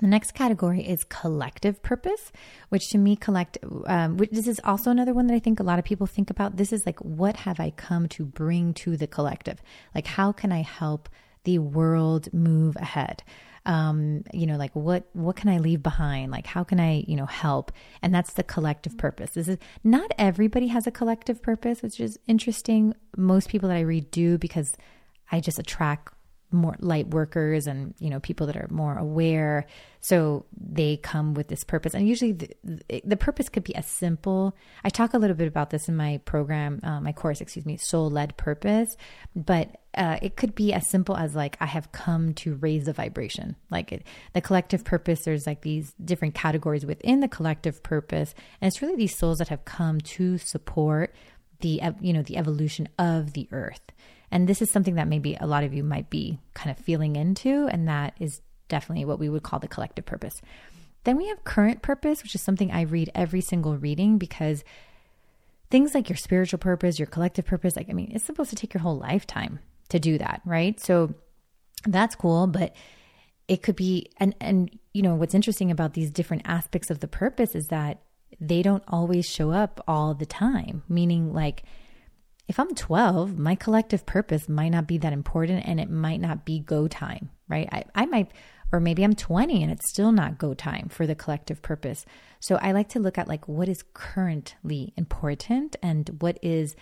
the 0.00 0.06
next 0.06 0.32
category 0.32 0.82
is 0.82 1.04
collective 1.04 1.82
purpose, 1.82 2.30
which 2.68 2.90
to 2.90 2.98
me, 2.98 3.16
collect. 3.16 3.58
Um, 3.86 4.16
which 4.16 4.30
this 4.30 4.46
is 4.46 4.60
also 4.64 4.90
another 4.90 5.12
one 5.12 5.26
that 5.26 5.34
I 5.34 5.40
think 5.40 5.60
a 5.60 5.64
lot 5.64 5.78
of 5.78 5.84
people 5.84 6.06
think 6.06 6.30
about. 6.30 6.56
This 6.56 6.72
is 6.72 6.86
like, 6.86 6.98
what 7.00 7.36
have 7.36 7.58
I 7.58 7.70
come 7.70 8.08
to 8.10 8.24
bring 8.24 8.74
to 8.74 8.96
the 8.96 9.06
collective? 9.06 9.60
Like, 9.94 10.06
how 10.06 10.32
can 10.32 10.52
I 10.52 10.62
help 10.62 11.08
the 11.44 11.58
world 11.58 12.32
move 12.32 12.76
ahead? 12.76 13.22
Um, 13.66 14.24
you 14.32 14.46
know, 14.46 14.56
like 14.56 14.74
what 14.74 15.08
what 15.12 15.36
can 15.36 15.50
I 15.50 15.58
leave 15.58 15.82
behind? 15.82 16.30
Like, 16.30 16.46
how 16.46 16.64
can 16.64 16.80
I, 16.80 17.04
you 17.06 17.16
know, 17.16 17.26
help? 17.26 17.72
And 18.00 18.14
that's 18.14 18.32
the 18.32 18.44
collective 18.44 18.96
purpose. 18.96 19.30
This 19.30 19.48
is 19.48 19.58
not 19.84 20.10
everybody 20.16 20.68
has 20.68 20.86
a 20.86 20.90
collective 20.90 21.42
purpose, 21.42 21.82
which 21.82 22.00
is 22.00 22.18
interesting. 22.26 22.94
Most 23.16 23.48
people 23.48 23.68
that 23.68 23.76
I 23.76 23.80
read 23.80 24.10
do 24.10 24.38
because 24.38 24.74
I 25.30 25.40
just 25.40 25.58
attract 25.58 26.14
more 26.50 26.76
light 26.80 27.08
workers 27.08 27.66
and 27.66 27.94
you 27.98 28.08
know 28.10 28.20
people 28.20 28.46
that 28.46 28.56
are 28.56 28.68
more 28.70 28.96
aware. 28.96 29.66
So 30.00 30.46
they 30.56 30.96
come 30.96 31.34
with 31.34 31.48
this 31.48 31.64
purpose. 31.64 31.92
And 31.92 32.08
usually 32.08 32.32
the, 32.32 33.02
the 33.04 33.16
purpose 33.16 33.48
could 33.48 33.64
be 33.64 33.74
as 33.74 33.86
simple. 33.86 34.56
I 34.84 34.90
talk 34.90 35.12
a 35.12 35.18
little 35.18 35.36
bit 35.36 35.48
about 35.48 35.70
this 35.70 35.88
in 35.88 35.96
my 35.96 36.20
program 36.24 36.80
uh, 36.82 37.00
my 37.00 37.12
course 37.12 37.40
excuse 37.40 37.66
me 37.66 37.76
soul 37.76 38.10
led 38.10 38.36
purpose. 38.36 38.96
But 39.34 39.76
uh, 39.94 40.18
it 40.22 40.36
could 40.36 40.54
be 40.54 40.72
as 40.72 40.88
simple 40.88 41.16
as 41.16 41.34
like 41.34 41.56
i 41.60 41.66
have 41.66 41.90
come 41.92 42.32
to 42.34 42.54
raise 42.54 42.84
the 42.84 42.92
vibration. 42.92 43.56
Like 43.70 43.92
it, 43.92 44.06
the 44.32 44.40
collective 44.40 44.84
purpose 44.84 45.24
there's 45.24 45.46
like 45.46 45.62
these 45.62 45.92
different 46.02 46.34
categories 46.34 46.86
within 46.86 47.20
the 47.20 47.28
collective 47.28 47.82
purpose. 47.82 48.34
And 48.60 48.68
it's 48.68 48.80
really 48.80 48.96
these 48.96 49.16
souls 49.16 49.38
that 49.38 49.48
have 49.48 49.64
come 49.64 50.00
to 50.00 50.38
support 50.38 51.14
the 51.60 51.82
you 52.00 52.12
know 52.12 52.22
the 52.22 52.36
evolution 52.36 52.88
of 52.98 53.32
the 53.32 53.48
earth 53.52 53.80
and 54.30 54.48
this 54.48 54.60
is 54.62 54.70
something 54.70 54.96
that 54.96 55.08
maybe 55.08 55.36
a 55.40 55.46
lot 55.46 55.64
of 55.64 55.72
you 55.72 55.82
might 55.82 56.10
be 56.10 56.38
kind 56.54 56.70
of 56.70 56.84
feeling 56.84 57.16
into, 57.16 57.66
and 57.68 57.88
that 57.88 58.14
is 58.20 58.40
definitely 58.68 59.04
what 59.04 59.18
we 59.18 59.28
would 59.28 59.42
call 59.42 59.58
the 59.58 59.68
collective 59.68 60.04
purpose. 60.04 60.40
Then 61.04 61.16
we 61.16 61.28
have 61.28 61.44
current 61.44 61.80
purpose, 61.80 62.22
which 62.22 62.34
is 62.34 62.42
something 62.42 62.70
I 62.70 62.82
read 62.82 63.10
every 63.14 63.40
single 63.40 63.76
reading 63.76 64.18
because 64.18 64.64
things 65.70 65.94
like 65.94 66.08
your 66.08 66.16
spiritual 66.16 66.58
purpose, 66.58 66.98
your 66.98 67.06
collective 67.06 67.46
purpose, 67.46 67.76
like, 67.76 67.88
I 67.88 67.92
mean, 67.92 68.12
it's 68.14 68.24
supposed 68.24 68.50
to 68.50 68.56
take 68.56 68.74
your 68.74 68.82
whole 68.82 68.98
lifetime 68.98 69.60
to 69.88 69.98
do 69.98 70.18
that, 70.18 70.42
right? 70.44 70.78
So 70.80 71.14
that's 71.86 72.14
cool, 72.14 72.46
but 72.46 72.74
it 73.46 73.62
could 73.62 73.76
be, 73.76 74.10
and, 74.18 74.34
and, 74.40 74.78
you 74.92 75.02
know, 75.02 75.14
what's 75.14 75.34
interesting 75.34 75.70
about 75.70 75.94
these 75.94 76.10
different 76.10 76.42
aspects 76.44 76.90
of 76.90 77.00
the 77.00 77.08
purpose 77.08 77.54
is 77.54 77.68
that 77.68 78.02
they 78.40 78.62
don't 78.62 78.84
always 78.88 79.24
show 79.24 79.50
up 79.50 79.82
all 79.88 80.12
the 80.14 80.26
time, 80.26 80.82
meaning 80.88 81.32
like, 81.32 81.62
if 82.48 82.58
I'm 82.58 82.74
12, 82.74 83.38
my 83.38 83.54
collective 83.54 84.06
purpose 84.06 84.48
might 84.48 84.70
not 84.70 84.86
be 84.86 84.96
that 84.98 85.12
important 85.12 85.66
and 85.66 85.78
it 85.78 85.90
might 85.90 86.20
not 86.20 86.46
be 86.46 86.58
go 86.58 86.88
time, 86.88 87.30
right? 87.46 87.68
I, 87.70 87.84
I 87.94 88.06
might, 88.06 88.32
or 88.72 88.80
maybe 88.80 89.04
I'm 89.04 89.14
20 89.14 89.62
and 89.62 89.70
it's 89.70 89.90
still 89.90 90.12
not 90.12 90.38
go 90.38 90.54
time 90.54 90.88
for 90.88 91.06
the 91.06 91.14
collective 91.14 91.60
purpose. 91.60 92.06
So 92.40 92.56
I 92.56 92.72
like 92.72 92.88
to 92.90 93.00
look 93.00 93.18
at 93.18 93.28
like 93.28 93.46
what 93.48 93.68
is 93.68 93.84
currently 93.92 94.94
important 94.96 95.76
and 95.82 96.08
what 96.20 96.38
is 96.42 96.74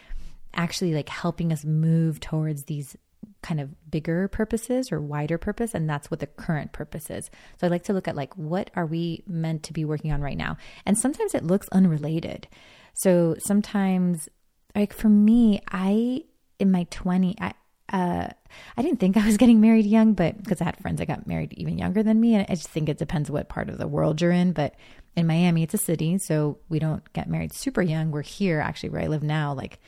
actually 0.54 0.94
like 0.94 1.08
helping 1.08 1.52
us 1.52 1.64
move 1.64 2.20
towards 2.20 2.64
these 2.64 2.96
kind 3.42 3.60
of 3.60 3.90
bigger 3.90 4.28
purposes 4.28 4.92
or 4.92 5.00
wider 5.00 5.36
purpose 5.36 5.74
and 5.74 5.90
that's 5.90 6.10
what 6.10 6.20
the 6.20 6.26
current 6.28 6.72
purpose 6.72 7.10
is. 7.10 7.28
So 7.60 7.66
I 7.66 7.70
like 7.70 7.84
to 7.84 7.92
look 7.92 8.06
at 8.06 8.16
like 8.16 8.36
what 8.36 8.70
are 8.76 8.86
we 8.86 9.24
meant 9.26 9.64
to 9.64 9.72
be 9.72 9.84
working 9.84 10.12
on 10.12 10.20
right 10.20 10.36
now? 10.36 10.58
And 10.84 10.96
sometimes 10.96 11.34
it 11.34 11.44
looks 11.44 11.68
unrelated. 11.70 12.46
So 12.94 13.34
sometimes 13.40 14.28
like 14.76 14.92
for 14.92 15.08
me, 15.08 15.60
I 15.68 16.24
in 16.58 16.70
my 16.70 16.86
20, 16.90 17.36
I 17.40 17.54
uh, 17.88 18.28
I 18.76 18.82
didn't 18.82 18.98
think 18.98 19.16
I 19.16 19.24
was 19.24 19.36
getting 19.36 19.60
married 19.60 19.86
young, 19.86 20.12
but 20.14 20.42
because 20.42 20.60
I 20.60 20.64
had 20.64 20.76
friends 20.78 20.98
that 20.98 21.06
got 21.06 21.26
married 21.26 21.52
even 21.54 21.78
younger 21.78 22.02
than 22.02 22.20
me, 22.20 22.34
and 22.34 22.46
I 22.48 22.54
just 22.54 22.68
think 22.68 22.88
it 22.88 22.98
depends 22.98 23.30
what 23.30 23.48
part 23.48 23.68
of 23.68 23.78
the 23.78 23.88
world 23.88 24.20
you're 24.20 24.32
in. 24.32 24.52
But 24.52 24.74
in 25.16 25.26
Miami, 25.26 25.62
it's 25.62 25.74
a 25.74 25.78
city, 25.78 26.18
so 26.18 26.58
we 26.68 26.78
don't 26.78 27.10
get 27.12 27.28
married 27.28 27.52
super 27.52 27.82
young. 27.82 28.10
We're 28.10 28.22
here 28.22 28.60
actually 28.60 28.90
where 28.90 29.02
I 29.02 29.06
live 29.06 29.22
now. 29.22 29.54
Like 29.54 29.78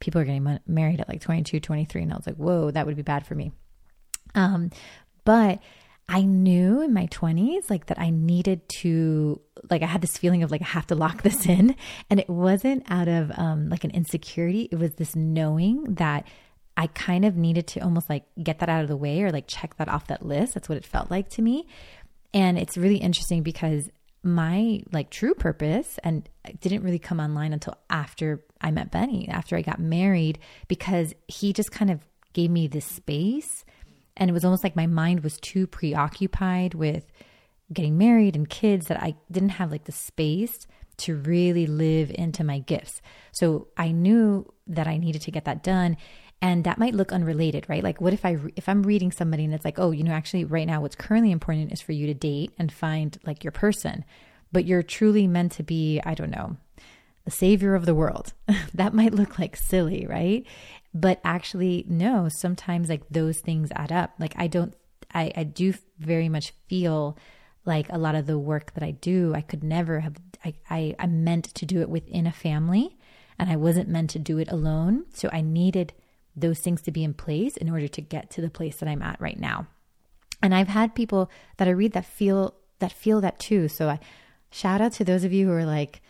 people 0.00 0.20
are 0.20 0.24
getting 0.24 0.58
married 0.66 1.00
at 1.00 1.08
like 1.08 1.20
22, 1.20 1.60
23, 1.60 2.02
and 2.02 2.12
I 2.12 2.16
was 2.16 2.26
like, 2.26 2.36
whoa, 2.36 2.70
that 2.70 2.86
would 2.86 2.96
be 2.96 3.02
bad 3.02 3.26
for 3.26 3.34
me. 3.34 3.52
Um, 4.34 4.70
but 5.24 5.60
I 6.08 6.22
knew 6.22 6.80
in 6.80 6.94
my 6.94 7.06
20s 7.08 7.68
like 7.68 7.86
that 7.86 7.98
I 7.98 8.10
needed 8.10 8.66
to 8.80 9.40
like 9.70 9.82
I 9.82 9.86
had 9.86 10.00
this 10.00 10.16
feeling 10.16 10.42
of 10.42 10.50
like 10.50 10.62
I 10.62 10.66
have 10.66 10.86
to 10.86 10.94
lock 10.94 11.22
this 11.22 11.46
in. 11.46 11.76
And 12.08 12.18
it 12.18 12.28
wasn't 12.28 12.84
out 12.90 13.08
of 13.08 13.30
um 13.36 13.68
like 13.68 13.84
an 13.84 13.90
insecurity. 13.90 14.68
It 14.70 14.76
was 14.76 14.94
this 14.94 15.14
knowing 15.14 15.94
that 15.94 16.26
I 16.76 16.86
kind 16.86 17.24
of 17.24 17.36
needed 17.36 17.66
to 17.68 17.80
almost 17.80 18.08
like 18.08 18.24
get 18.42 18.60
that 18.60 18.68
out 18.68 18.82
of 18.82 18.88
the 18.88 18.96
way 18.96 19.22
or 19.22 19.30
like 19.30 19.46
check 19.48 19.76
that 19.76 19.88
off 19.88 20.06
that 20.06 20.24
list. 20.24 20.54
That's 20.54 20.68
what 20.68 20.78
it 20.78 20.84
felt 20.84 21.10
like 21.10 21.28
to 21.30 21.42
me. 21.42 21.66
And 22.32 22.58
it's 22.58 22.78
really 22.78 22.98
interesting 22.98 23.42
because 23.42 23.90
my 24.22 24.80
like 24.92 25.10
true 25.10 25.34
purpose 25.34 25.98
and 26.02 26.28
didn't 26.60 26.82
really 26.82 26.98
come 26.98 27.20
online 27.20 27.52
until 27.52 27.76
after 27.90 28.44
I 28.60 28.70
met 28.70 28.90
Benny 28.90 29.28
after 29.28 29.56
I 29.56 29.62
got 29.62 29.78
married 29.78 30.38
because 30.68 31.14
he 31.28 31.52
just 31.52 31.70
kind 31.70 31.90
of 31.90 32.00
gave 32.32 32.50
me 32.50 32.66
this 32.66 32.84
space 32.84 33.64
and 34.18 34.28
it 34.28 34.32
was 34.32 34.44
almost 34.44 34.64
like 34.64 34.76
my 34.76 34.86
mind 34.86 35.20
was 35.20 35.38
too 35.40 35.66
preoccupied 35.66 36.74
with 36.74 37.10
getting 37.72 37.96
married 37.96 38.36
and 38.36 38.48
kids 38.48 38.86
that 38.86 39.02
I 39.02 39.14
didn't 39.30 39.50
have 39.50 39.70
like 39.70 39.84
the 39.84 39.92
space 39.92 40.66
to 40.98 41.16
really 41.16 41.66
live 41.66 42.10
into 42.10 42.42
my 42.42 42.58
gifts. 42.58 43.00
So 43.32 43.68
I 43.76 43.92
knew 43.92 44.52
that 44.66 44.88
I 44.88 44.96
needed 44.96 45.22
to 45.22 45.30
get 45.30 45.44
that 45.44 45.62
done 45.62 45.96
and 46.40 46.64
that 46.64 46.78
might 46.78 46.94
look 46.94 47.12
unrelated, 47.12 47.66
right? 47.68 47.82
Like 47.82 48.00
what 48.00 48.12
if 48.12 48.24
I 48.24 48.38
if 48.56 48.68
I'm 48.68 48.82
reading 48.82 49.10
somebody 49.10 49.44
and 49.44 49.54
it's 49.54 49.64
like, 49.64 49.78
"Oh, 49.78 49.90
you 49.90 50.04
know, 50.04 50.12
actually 50.12 50.44
right 50.44 50.66
now 50.66 50.80
what's 50.80 50.94
currently 50.96 51.32
important 51.32 51.72
is 51.72 51.80
for 51.80 51.92
you 51.92 52.06
to 52.06 52.14
date 52.14 52.52
and 52.58 52.70
find 52.72 53.18
like 53.24 53.44
your 53.44 53.52
person." 53.52 54.04
But 54.50 54.64
you're 54.64 54.82
truly 54.82 55.26
meant 55.26 55.52
to 55.52 55.62
be, 55.62 56.00
I 56.04 56.14
don't 56.14 56.30
know, 56.30 56.56
the 57.24 57.30
savior 57.30 57.74
of 57.74 57.84
the 57.84 57.94
world. 57.94 58.32
that 58.74 58.94
might 58.94 59.12
look 59.12 59.38
like 59.38 59.56
silly, 59.56 60.06
right? 60.08 60.46
But 60.94 61.20
actually, 61.22 61.84
no, 61.88 62.28
sometimes 62.28 62.88
like 62.88 63.02
those 63.10 63.40
things 63.40 63.70
add 63.74 63.92
up. 63.92 64.14
Like 64.18 64.34
I 64.36 64.46
don't, 64.46 64.74
I, 65.12 65.32
I 65.36 65.44
do 65.44 65.74
very 65.98 66.28
much 66.28 66.52
feel 66.68 67.16
like 67.64 67.86
a 67.90 67.98
lot 67.98 68.14
of 68.14 68.26
the 68.26 68.38
work 68.38 68.72
that 68.74 68.82
I 68.82 68.92
do, 68.92 69.34
I 69.34 69.42
could 69.42 69.62
never 69.62 70.00
have, 70.00 70.16
I, 70.44 70.54
I, 70.70 70.94
I 70.98 71.06
meant 71.06 71.44
to 71.54 71.66
do 71.66 71.80
it 71.82 71.90
within 71.90 72.26
a 72.26 72.32
family 72.32 72.96
and 73.38 73.50
I 73.50 73.56
wasn't 73.56 73.88
meant 73.88 74.10
to 74.10 74.18
do 74.18 74.38
it 74.38 74.50
alone. 74.50 75.04
So 75.12 75.28
I 75.32 75.42
needed 75.42 75.92
those 76.34 76.60
things 76.60 76.82
to 76.82 76.90
be 76.90 77.04
in 77.04 77.14
place 77.14 77.56
in 77.56 77.70
order 77.70 77.88
to 77.88 78.00
get 78.00 78.30
to 78.30 78.40
the 78.40 78.50
place 78.50 78.76
that 78.76 78.88
I'm 78.88 79.02
at 79.02 79.20
right 79.20 79.38
now. 79.38 79.66
And 80.42 80.54
I've 80.54 80.68
had 80.68 80.94
people 80.94 81.30
that 81.56 81.68
I 81.68 81.72
read 81.72 81.92
that 81.92 82.06
feel 82.06 82.54
that 82.78 82.92
feel 82.92 83.20
that 83.20 83.38
too. 83.38 83.68
So 83.68 83.88
I 83.88 83.98
shout 84.50 84.80
out 84.80 84.92
to 84.92 85.04
those 85.04 85.24
of 85.24 85.32
you 85.32 85.46
who 85.48 85.52
are 85.52 85.64
like, 85.64 86.00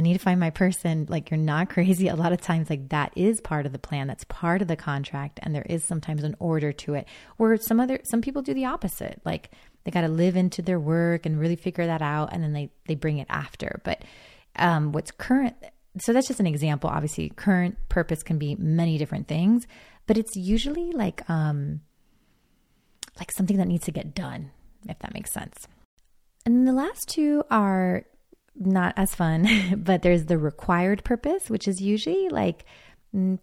I 0.00 0.02
need 0.02 0.14
to 0.14 0.18
find 0.18 0.40
my 0.40 0.48
person. 0.48 1.04
Like, 1.10 1.30
you're 1.30 1.36
not 1.36 1.68
crazy. 1.68 2.08
A 2.08 2.16
lot 2.16 2.32
of 2.32 2.40
times, 2.40 2.70
like, 2.70 2.88
that 2.88 3.12
is 3.16 3.38
part 3.38 3.66
of 3.66 3.72
the 3.72 3.78
plan. 3.78 4.06
That's 4.06 4.24
part 4.24 4.62
of 4.62 4.68
the 4.68 4.74
contract. 4.74 5.38
And 5.42 5.54
there 5.54 5.66
is 5.68 5.84
sometimes 5.84 6.24
an 6.24 6.36
order 6.38 6.72
to 6.72 6.94
it. 6.94 7.06
Or 7.36 7.58
some 7.58 7.78
other, 7.78 8.00
some 8.04 8.22
people 8.22 8.40
do 8.40 8.54
the 8.54 8.64
opposite. 8.64 9.20
Like, 9.26 9.50
they 9.84 9.90
got 9.90 10.00
to 10.00 10.08
live 10.08 10.36
into 10.36 10.62
their 10.62 10.80
work 10.80 11.26
and 11.26 11.38
really 11.38 11.54
figure 11.54 11.84
that 11.84 12.00
out. 12.00 12.30
And 12.32 12.42
then 12.42 12.54
they, 12.54 12.70
they 12.86 12.94
bring 12.94 13.18
it 13.18 13.26
after. 13.28 13.82
But 13.84 14.02
um, 14.56 14.92
what's 14.92 15.10
current, 15.10 15.54
so 15.98 16.14
that's 16.14 16.28
just 16.28 16.40
an 16.40 16.46
example. 16.46 16.88
Obviously, 16.88 17.28
current 17.28 17.76
purpose 17.90 18.22
can 18.22 18.38
be 18.38 18.54
many 18.54 18.96
different 18.96 19.28
things, 19.28 19.66
but 20.06 20.16
it's 20.16 20.34
usually 20.34 20.92
like, 20.92 21.28
um, 21.28 21.82
like 23.18 23.30
something 23.32 23.58
that 23.58 23.68
needs 23.68 23.84
to 23.84 23.92
get 23.92 24.14
done, 24.14 24.50
if 24.88 24.98
that 25.00 25.12
makes 25.12 25.30
sense. 25.30 25.68
And 26.46 26.66
the 26.66 26.72
last 26.72 27.06
two 27.06 27.44
are 27.50 28.06
not 28.60 28.94
as 28.96 29.14
fun, 29.14 29.48
but 29.76 30.02
there's 30.02 30.26
the 30.26 30.38
required 30.38 31.02
purpose, 31.02 31.50
which 31.50 31.66
is 31.66 31.80
usually 31.80 32.28
like 32.28 32.64
mm, 33.14 33.38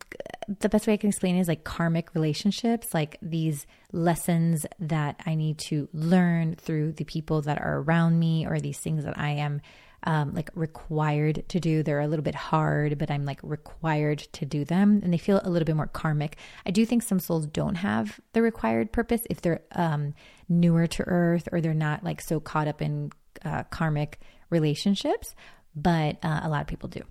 the 0.60 0.70
best 0.70 0.88
way 0.88 0.94
I 0.94 0.98
can 0.98 1.10
explain 1.10 1.36
is 1.36 1.48
like 1.48 1.64
karmic 1.64 2.14
relationships, 2.14 2.94
like 2.94 3.18
these 3.22 3.66
lessons 3.92 4.66
that 4.80 5.20
I 5.26 5.36
need 5.36 5.58
to 5.60 5.90
learn 5.92 6.56
through 6.56 6.94
the 6.94 7.04
people 7.04 7.42
that 7.42 7.60
are 7.60 7.80
around 7.80 8.20
me 8.20 8.46
or 8.46 8.60
these 8.60 8.80
things 8.80 9.04
that 9.04 9.18
I 9.18 9.32
am 9.32 9.62
um, 10.04 10.34
like 10.34 10.52
required 10.54 11.44
to 11.50 11.60
do. 11.60 11.82
They're 11.82 12.00
a 12.00 12.08
little 12.08 12.24
bit 12.24 12.36
hard, 12.36 12.98
but 12.98 13.10
I'm 13.10 13.26
like 13.26 13.40
required 13.42 14.20
to 14.20 14.46
do 14.46 14.64
them 14.64 15.02
and 15.04 15.12
they 15.12 15.18
feel 15.18 15.42
a 15.44 15.50
little 15.50 15.66
bit 15.66 15.76
more 15.76 15.88
karmic. 15.88 16.38
I 16.66 16.72
do 16.72 16.86
think 16.86 17.02
some 17.04 17.20
souls 17.20 17.48
don't 17.48 17.76
have 17.76 18.20
the 18.34 18.42
required 18.42 18.92
purpose 18.92 19.24
if 19.30 19.42
they're 19.42 19.62
um, 19.74 20.14
newer 20.48 20.88
to 20.88 21.04
earth 21.08 21.50
or 21.52 21.62
they're 21.62 21.74
not 21.74 22.04
like 22.04 22.22
so 22.22 22.40
caught 22.40 22.68
up 22.68 22.82
in 22.82 23.12
uh, 23.44 23.64
karmic 23.64 24.20
relationships, 24.50 25.36
but 25.76 26.18
uh, 26.24 26.42
a 26.44 26.50
lot 26.50 26.62
of 26.62 26.68
people 26.68 26.90
do. 26.90 27.02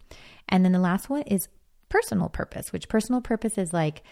And 0.49 0.64
then 0.64 0.72
the 0.72 0.79
last 0.79 1.09
one 1.09 1.22
is 1.22 1.49
personal 1.88 2.29
purpose, 2.29 2.72
which 2.72 2.88
personal 2.88 3.20
purpose 3.20 3.59
is 3.59 3.72
like, 3.72 4.03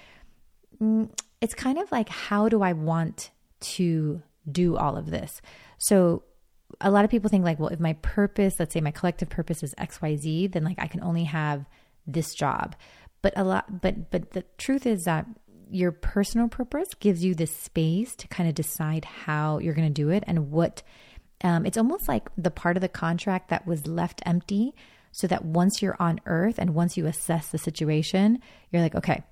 mm, 0.80 1.10
it's 1.40 1.54
kind 1.54 1.78
of 1.78 1.90
like, 1.92 2.08
how 2.08 2.48
do 2.48 2.62
I 2.62 2.72
want 2.72 3.30
to 3.60 4.22
do 4.50 4.76
all 4.76 4.96
of 4.96 5.10
this? 5.10 5.40
So, 5.78 6.22
a 6.80 6.90
lot 6.90 7.04
of 7.04 7.10
people 7.10 7.30
think 7.30 7.44
like, 7.44 7.60
well, 7.60 7.68
if 7.68 7.78
my 7.78 7.92
purpose, 7.94 8.56
let's 8.58 8.74
say 8.74 8.80
my 8.80 8.90
collective 8.90 9.28
purpose 9.28 9.62
is 9.62 9.74
XYZ, 9.78 10.52
then 10.52 10.64
like 10.64 10.78
I 10.78 10.88
can 10.88 11.02
only 11.02 11.24
have 11.24 11.66
this 12.06 12.34
job. 12.34 12.74
But 13.22 13.32
a 13.36 13.44
lot, 13.44 13.80
but, 13.80 14.10
but 14.10 14.32
the 14.32 14.44
truth 14.58 14.84
is 14.84 15.04
that 15.04 15.26
your 15.70 15.92
personal 15.92 16.48
purpose 16.48 16.88
gives 16.98 17.24
you 17.24 17.34
the 17.34 17.46
space 17.46 18.16
to 18.16 18.28
kind 18.28 18.48
of 18.48 18.54
decide 18.54 19.04
how 19.04 19.58
you're 19.58 19.74
going 19.74 19.88
to 19.88 20.02
do 20.02 20.10
it 20.10 20.24
and 20.26 20.50
what 20.50 20.82
um, 21.44 21.66
it's 21.66 21.76
almost 21.76 22.08
like 22.08 22.30
the 22.36 22.50
part 22.50 22.76
of 22.76 22.80
the 22.80 22.88
contract 22.88 23.50
that 23.50 23.66
was 23.66 23.86
left 23.86 24.22
empty 24.24 24.74
so 25.12 25.26
that 25.26 25.44
once 25.44 25.80
you're 25.82 25.96
on 26.00 26.18
earth 26.26 26.58
and 26.58 26.74
once 26.74 26.96
you 26.96 27.06
assess 27.06 27.50
the 27.50 27.58
situation, 27.58 28.40
you're 28.72 28.82
like, 28.82 28.94
okay, 28.94 29.22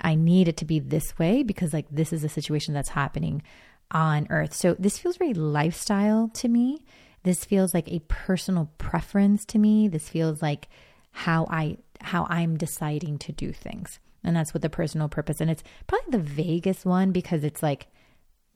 I 0.00 0.14
need 0.14 0.48
it 0.48 0.56
to 0.56 0.64
be 0.64 0.80
this 0.80 1.18
way 1.18 1.42
because 1.42 1.74
like 1.74 1.86
this 1.90 2.12
is 2.14 2.24
a 2.24 2.28
situation 2.30 2.72
that's 2.72 2.88
happening 2.88 3.42
on 3.90 4.26
earth. 4.30 4.54
So 4.54 4.74
this 4.78 4.98
feels 4.98 5.18
very 5.18 5.34
lifestyle 5.34 6.28
to 6.34 6.48
me. 6.48 6.82
This 7.24 7.44
feels 7.44 7.74
like 7.74 7.92
a 7.92 8.00
personal 8.08 8.70
preference 8.78 9.44
to 9.46 9.58
me. 9.58 9.86
This 9.86 10.08
feels 10.08 10.40
like 10.40 10.68
how 11.12 11.46
I 11.50 11.76
how 12.00 12.26
I'm 12.30 12.56
deciding 12.56 13.18
to 13.18 13.32
do 13.32 13.52
things. 13.52 13.98
And 14.24 14.34
that's 14.34 14.54
what 14.54 14.62
the 14.62 14.70
personal 14.70 15.08
purpose 15.08 15.42
and 15.42 15.50
it's 15.50 15.62
probably 15.86 16.18
the 16.18 16.24
vaguest 16.24 16.86
one 16.86 17.12
because 17.12 17.44
it's 17.44 17.62
like 17.62 17.88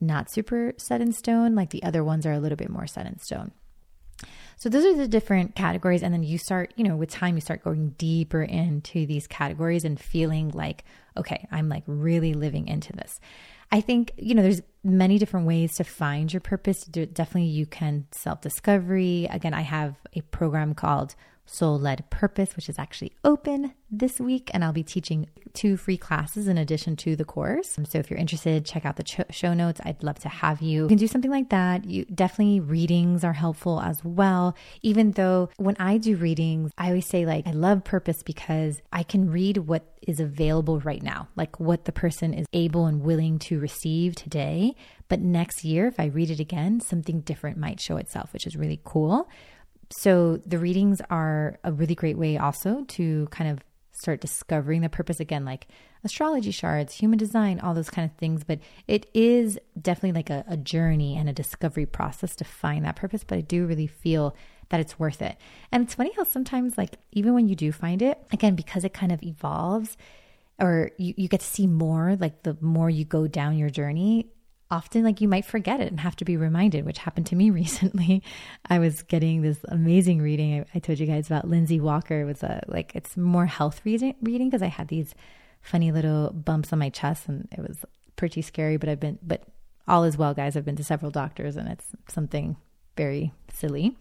not 0.01 0.29
super 0.29 0.73
set 0.77 1.01
in 1.01 1.11
stone, 1.11 1.55
like 1.55 1.69
the 1.69 1.83
other 1.83 2.03
ones 2.03 2.25
are 2.25 2.33
a 2.33 2.39
little 2.39 2.57
bit 2.57 2.69
more 2.69 2.87
set 2.87 3.05
in 3.05 3.19
stone. 3.19 3.51
So 4.57 4.69
those 4.69 4.85
are 4.85 4.95
the 4.95 5.07
different 5.07 5.55
categories. 5.55 6.01
And 6.01 6.13
then 6.13 6.23
you 6.23 6.37
start, 6.37 6.73
you 6.77 6.83
know, 6.83 6.95
with 6.95 7.09
time, 7.09 7.35
you 7.35 7.41
start 7.41 7.63
going 7.63 7.89
deeper 7.97 8.41
into 8.41 9.05
these 9.05 9.27
categories 9.27 9.83
and 9.83 9.99
feeling 9.99 10.49
like, 10.49 10.85
okay, 11.17 11.47
I'm 11.51 11.67
like 11.69 11.83
really 11.87 12.33
living 12.33 12.67
into 12.67 12.93
this. 12.93 13.19
I 13.71 13.81
think, 13.81 14.13
you 14.17 14.35
know, 14.35 14.43
there's 14.43 14.61
many 14.83 15.17
different 15.17 15.47
ways 15.47 15.75
to 15.75 15.83
find 15.83 16.31
your 16.31 16.39
purpose. 16.39 16.85
Definitely 16.85 17.45
you 17.49 17.65
can 17.65 18.07
self 18.11 18.41
discovery. 18.41 19.27
Again, 19.29 19.53
I 19.53 19.61
have 19.61 19.95
a 20.13 20.21
program 20.21 20.73
called 20.73 21.15
Soul 21.45 21.79
Led 21.79 22.09
Purpose, 22.09 22.55
which 22.55 22.69
is 22.69 22.79
actually 22.79 23.13
open 23.23 23.73
this 23.89 24.19
week, 24.19 24.49
and 24.53 24.63
I'll 24.63 24.73
be 24.73 24.83
teaching 24.83 25.27
two 25.53 25.77
free 25.77 25.97
classes 25.97 26.47
in 26.47 26.57
addition 26.57 26.95
to 26.97 27.15
the 27.15 27.23
course. 27.23 27.77
Um, 27.77 27.85
so 27.85 27.97
if 27.97 28.09
you're 28.09 28.19
interested, 28.19 28.65
check 28.65 28.85
out 28.85 28.97
the 28.97 29.25
show 29.31 29.53
notes. 29.53 29.79
I'd 29.83 30.03
love 30.03 30.19
to 30.19 30.29
have 30.29 30.61
you. 30.61 30.83
You 30.83 30.87
can 30.87 30.97
do 30.97 31.07
something 31.07 31.31
like 31.31 31.49
that. 31.49 31.85
You 31.85 32.05
definitely 32.05 32.59
readings 32.59 33.23
are 33.23 33.33
helpful 33.33 33.79
as 33.79 34.03
well. 34.03 34.55
Even 34.81 35.11
though 35.11 35.49
when 35.57 35.75
I 35.79 35.97
do 35.97 36.15
readings, 36.17 36.71
I 36.77 36.87
always 36.87 37.07
say 37.07 37.25
like 37.25 37.47
I 37.47 37.51
love 37.51 37.83
purpose 37.83 38.23
because 38.23 38.81
I 38.91 39.03
can 39.03 39.31
read 39.31 39.59
what 39.59 39.85
is 40.01 40.19
available 40.19 40.79
right 40.81 41.01
now, 41.01 41.29
like 41.35 41.59
what 41.59 41.85
the 41.85 41.91
person 41.91 42.33
is 42.33 42.45
able 42.53 42.85
and 42.85 43.01
willing 43.01 43.39
to 43.39 43.59
receive 43.59 44.15
today. 44.15 44.75
But 45.07 45.21
next 45.21 45.63
year, 45.63 45.87
if 45.87 45.99
I 45.99 46.05
read 46.05 46.31
it 46.31 46.39
again, 46.39 46.79
something 46.79 47.21
different 47.21 47.57
might 47.57 47.79
show 47.79 47.97
itself, 47.97 48.33
which 48.33 48.47
is 48.47 48.55
really 48.55 48.81
cool 48.83 49.29
so 49.89 50.37
the 50.45 50.57
readings 50.57 51.01
are 51.09 51.59
a 51.63 51.71
really 51.71 51.95
great 51.95 52.17
way 52.17 52.37
also 52.37 52.83
to 52.89 53.27
kind 53.31 53.49
of 53.49 53.59
start 53.91 54.21
discovering 54.21 54.81
the 54.81 54.89
purpose 54.89 55.19
again, 55.19 55.45
like 55.45 55.67
astrology 56.03 56.51
charts, 56.51 56.93
human 56.93 57.17
design, 57.17 57.59
all 57.59 57.73
those 57.73 57.89
kind 57.89 58.09
of 58.09 58.15
things. 58.17 58.43
But 58.43 58.59
it 58.87 59.09
is 59.13 59.57
definitely 59.79 60.11
like 60.13 60.29
a, 60.29 60.43
a, 60.47 60.57
journey 60.57 61.15
and 61.17 61.29
a 61.29 61.33
discovery 61.33 61.85
process 61.85 62.35
to 62.37 62.43
find 62.43 62.85
that 62.85 62.97
purpose. 62.97 63.23
But 63.23 63.37
I 63.37 63.41
do 63.41 63.65
really 63.65 63.87
feel 63.87 64.35
that 64.69 64.79
it's 64.79 64.99
worth 64.99 65.21
it. 65.21 65.37
And 65.71 65.83
it's 65.83 65.95
funny 65.95 66.11
how 66.15 66.23
sometimes, 66.23 66.77
like, 66.77 66.97
even 67.11 67.33
when 67.33 67.47
you 67.47 67.55
do 67.55 67.71
find 67.71 68.01
it, 68.01 68.21
again, 68.31 68.55
because 68.55 68.83
it 68.83 68.93
kind 68.93 69.11
of 69.11 69.23
evolves 69.23 69.95
or 70.59 70.91
you, 70.97 71.13
you 71.17 71.27
get 71.27 71.41
to 71.41 71.45
see 71.45 71.67
more, 71.67 72.15
like 72.19 72.43
the 72.43 72.57
more 72.61 72.89
you 72.89 73.05
go 73.05 73.27
down 73.27 73.57
your 73.57 73.69
journey, 73.69 74.29
often 74.71 75.03
like 75.03 75.21
you 75.21 75.27
might 75.27 75.45
forget 75.45 75.79
it 75.79 75.87
and 75.87 75.99
have 75.99 76.15
to 76.17 76.25
be 76.25 76.37
reminded, 76.37 76.85
which 76.85 76.99
happened 76.99 77.27
to 77.27 77.35
me 77.35 77.49
recently. 77.61 78.23
I 78.69 78.79
was 78.79 79.03
getting 79.03 79.41
this 79.41 79.59
amazing 79.67 80.21
reading. 80.21 80.61
I, 80.61 80.65
I 80.75 80.79
told 80.79 80.99
you 80.99 81.05
guys 81.05 81.27
about 81.27 81.47
Lindsay 81.47 81.79
Walker. 81.79 82.21
It 82.21 82.25
was 82.25 82.43
a 82.43 82.63
like 82.67 82.95
it's 82.95 83.15
more 83.17 83.45
health 83.45 83.81
reading 83.85 84.15
reading 84.21 84.49
because 84.49 84.63
I 84.63 84.67
had 84.67 84.87
these 84.87 85.13
funny 85.61 85.91
little 85.91 86.31
bumps 86.31 86.71
on 86.71 86.79
my 86.79 86.89
chest 86.89 87.27
and 87.27 87.47
it 87.51 87.61
was 87.61 87.85
pretty 88.15 88.41
scary. 88.41 88.77
But 88.77 88.89
I've 88.89 88.99
been 88.99 89.19
but 89.21 89.43
all 89.87 90.03
is 90.03 90.17
well, 90.17 90.33
guys. 90.33 90.57
I've 90.57 90.65
been 90.65 90.75
to 90.77 90.83
several 90.83 91.11
doctors 91.11 91.55
and 91.55 91.67
it's 91.69 91.87
something 92.07 92.57
very 92.97 93.33
silly. 93.53 93.95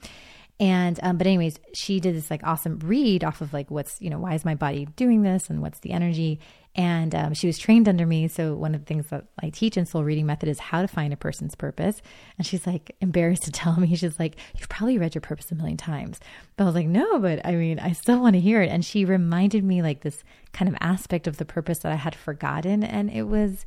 And 0.61 1.01
um, 1.03 1.19
but 1.19 1.27
anyways, 1.27 1.59
she 1.73 1.99
did 1.99 2.15
this 2.15 2.31
like 2.31 2.43
awesome 2.45 2.79
read 2.79 3.25
off 3.25 3.41
of 3.41 3.53
like 3.53 3.71
what's 3.71 4.01
you 4.01 4.09
know 4.09 4.19
why 4.19 4.35
is 4.35 4.45
my 4.45 4.55
body 4.55 4.87
doing 4.97 5.23
this 5.23 5.51
and 5.51 5.61
what's 5.61 5.81
the 5.81 5.91
energy. 5.91 6.41
And 6.77 7.15
um, 7.15 7.35
she 7.35 7.47
was 7.47 7.57
trained 7.57 7.89
under 7.89 8.05
me. 8.05 8.27
So 8.27 8.55
one 8.55 8.75
of 8.75 8.81
the 8.81 8.87
things 8.87 9.07
that 9.09 9.27
I 9.41 9.51
teach 9.51 9.77
in 9.77 9.87
Soul 9.87 10.03
Reading 10.03 10.27
Method 10.27 10.49
is 10.49 10.59
how 10.59 10.83
to 10.83 10.89
find 10.89 11.13
a 11.13 11.17
person's 11.17 11.55
purpose. 11.55 12.03
And 12.37 12.47
she's 12.47 12.67
like 12.67 12.97
embarrassed 13.01 13.45
to 13.45 13.53
tell 13.53 13.79
me. 13.79 13.95
She's 13.95 14.19
like, 14.19 14.37
"You've 14.59 14.69
probably 14.69 14.99
read 14.99 15.15
your 15.15 15.23
purpose 15.23 15.53
a 15.53 15.55
million 15.55 15.77
times." 15.77 16.19
But 16.57 16.65
I 16.65 16.67
was 16.67 16.75
like, 16.75 16.89
"No, 16.89 17.19
but 17.21 17.45
I 17.47 17.53
mean, 17.55 17.79
I 17.79 17.93
still 17.93 18.21
want 18.21 18.35
to 18.35 18.41
hear 18.41 18.61
it." 18.61 18.71
And 18.71 18.85
she 18.85 19.05
reminded 19.05 19.63
me 19.63 19.83
like 19.83 20.01
this 20.01 20.25
kind 20.53 20.69
of 20.69 20.77
aspect 20.81 21.27
of 21.27 21.37
the 21.37 21.45
purpose 21.45 21.79
that 21.81 21.93
I 21.93 21.97
had 21.97 22.15
forgotten, 22.15 22.83
and 22.83 23.09
it 23.11 23.25
was 23.25 23.67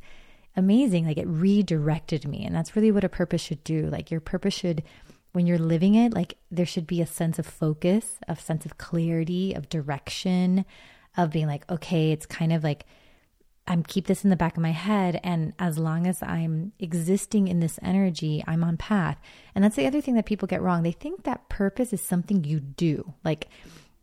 amazing. 0.54 1.06
Like 1.06 1.18
it 1.18 1.26
redirected 1.26 2.28
me, 2.28 2.44
and 2.44 2.54
that's 2.54 2.76
really 2.76 2.92
what 2.92 3.04
a 3.04 3.08
purpose 3.08 3.40
should 3.40 3.64
do. 3.64 3.86
Like 3.86 4.10
your 4.10 4.20
purpose 4.20 4.54
should 4.54 4.82
when 5.32 5.46
you're 5.46 5.58
living 5.58 5.94
it, 5.94 6.12
like 6.12 6.34
there 6.50 6.66
should 6.66 6.86
be 6.86 7.00
a 7.00 7.06
sense 7.06 7.38
of 7.38 7.46
focus, 7.46 8.18
a 8.26 8.36
sense 8.36 8.66
of 8.66 8.78
clarity, 8.78 9.54
of 9.54 9.68
direction, 9.68 10.64
of 11.18 11.30
being 11.30 11.48
like, 11.48 11.70
okay, 11.70 12.12
it's 12.12 12.24
kind 12.24 12.52
of 12.52 12.64
like 12.64 12.86
I'm 13.66 13.82
keep 13.82 14.06
this 14.06 14.24
in 14.24 14.30
the 14.30 14.36
back 14.36 14.56
of 14.56 14.62
my 14.62 14.70
head 14.70 15.20
and 15.22 15.52
as 15.58 15.78
long 15.78 16.06
as 16.06 16.22
I'm 16.22 16.72
existing 16.78 17.48
in 17.48 17.60
this 17.60 17.78
energy, 17.82 18.42
I'm 18.46 18.64
on 18.64 18.78
path. 18.78 19.20
And 19.54 19.62
that's 19.62 19.76
the 19.76 19.86
other 19.86 20.00
thing 20.00 20.14
that 20.14 20.24
people 20.24 20.48
get 20.48 20.62
wrong. 20.62 20.82
They 20.82 20.92
think 20.92 21.24
that 21.24 21.50
purpose 21.50 21.92
is 21.92 22.00
something 22.00 22.44
you 22.44 22.60
do. 22.60 23.12
Like 23.24 23.48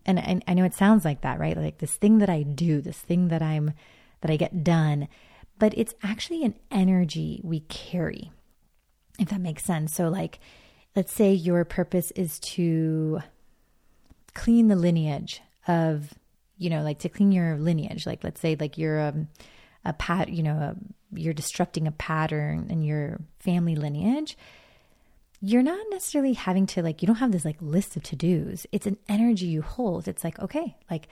and, 0.06 0.20
and 0.20 0.44
I 0.48 0.54
know 0.54 0.66
it 0.66 0.76
sounds 0.76 1.04
like 1.04 1.22
that, 1.22 1.40
right? 1.40 1.58
Like 1.58 1.80
this 1.80 1.96
thing 1.96 2.20
that 2.20 2.30
I 2.30 2.44
do, 2.44 2.80
this 2.80 3.00
thing 3.00 3.30
that 3.30 3.42
I'm 3.42 3.74
that 4.22 4.30
I 4.30 4.38
get 4.38 4.64
done, 4.64 5.08
but 5.58 5.74
it's 5.76 5.96
actually 6.04 6.44
an 6.44 6.56
energy 6.70 7.42
we 7.44 7.62
carry. 7.62 8.32
If 9.18 9.30
that 9.30 9.42
makes 9.42 9.64
sense. 9.64 9.94
So 9.94 10.10
like 10.10 10.40
let's 10.96 11.14
say 11.14 11.34
your 11.34 11.66
purpose 11.66 12.12
is 12.12 12.40
to 12.42 13.22
clean 14.36 14.68
the 14.68 14.76
lineage 14.76 15.42
of 15.68 16.14
you 16.58 16.70
know 16.70 16.82
like 16.82 17.00
to 17.00 17.10
clean 17.10 17.32
your 17.32 17.58
lineage. 17.58 18.06
Like 18.06 18.24
let's 18.24 18.42
say 18.42 18.56
like 18.60 18.78
you're 18.78 19.00
a, 19.00 19.10
um, 19.10 19.28
a 19.84 19.94
pat 19.94 20.30
you 20.30 20.44
know 20.44 20.56
a, 20.56 20.76
you're 21.14 21.34
disrupting 21.34 21.88
a 21.88 21.92
pattern 21.92 22.68
in 22.70 22.82
your 22.82 23.22
family 23.40 23.76
lineage 23.76 24.38
you're 25.42 25.62
not 25.62 25.86
necessarily 25.92 26.34
having 26.34 26.66
to 26.66 26.82
like 26.82 27.02
you 27.02 27.06
don't 27.06 27.18
have 27.18 27.32
this 27.32 27.46
like 27.46 27.58
list 27.62 27.96
of 27.96 28.02
to-dos. 28.02 28.66
It's 28.72 28.88
an 28.88 28.98
energy 29.08 29.46
you 29.46 29.62
hold. 29.62 30.08
It's 30.08 30.24
like 30.24 30.40
okay 30.40 30.76
like 30.90 31.08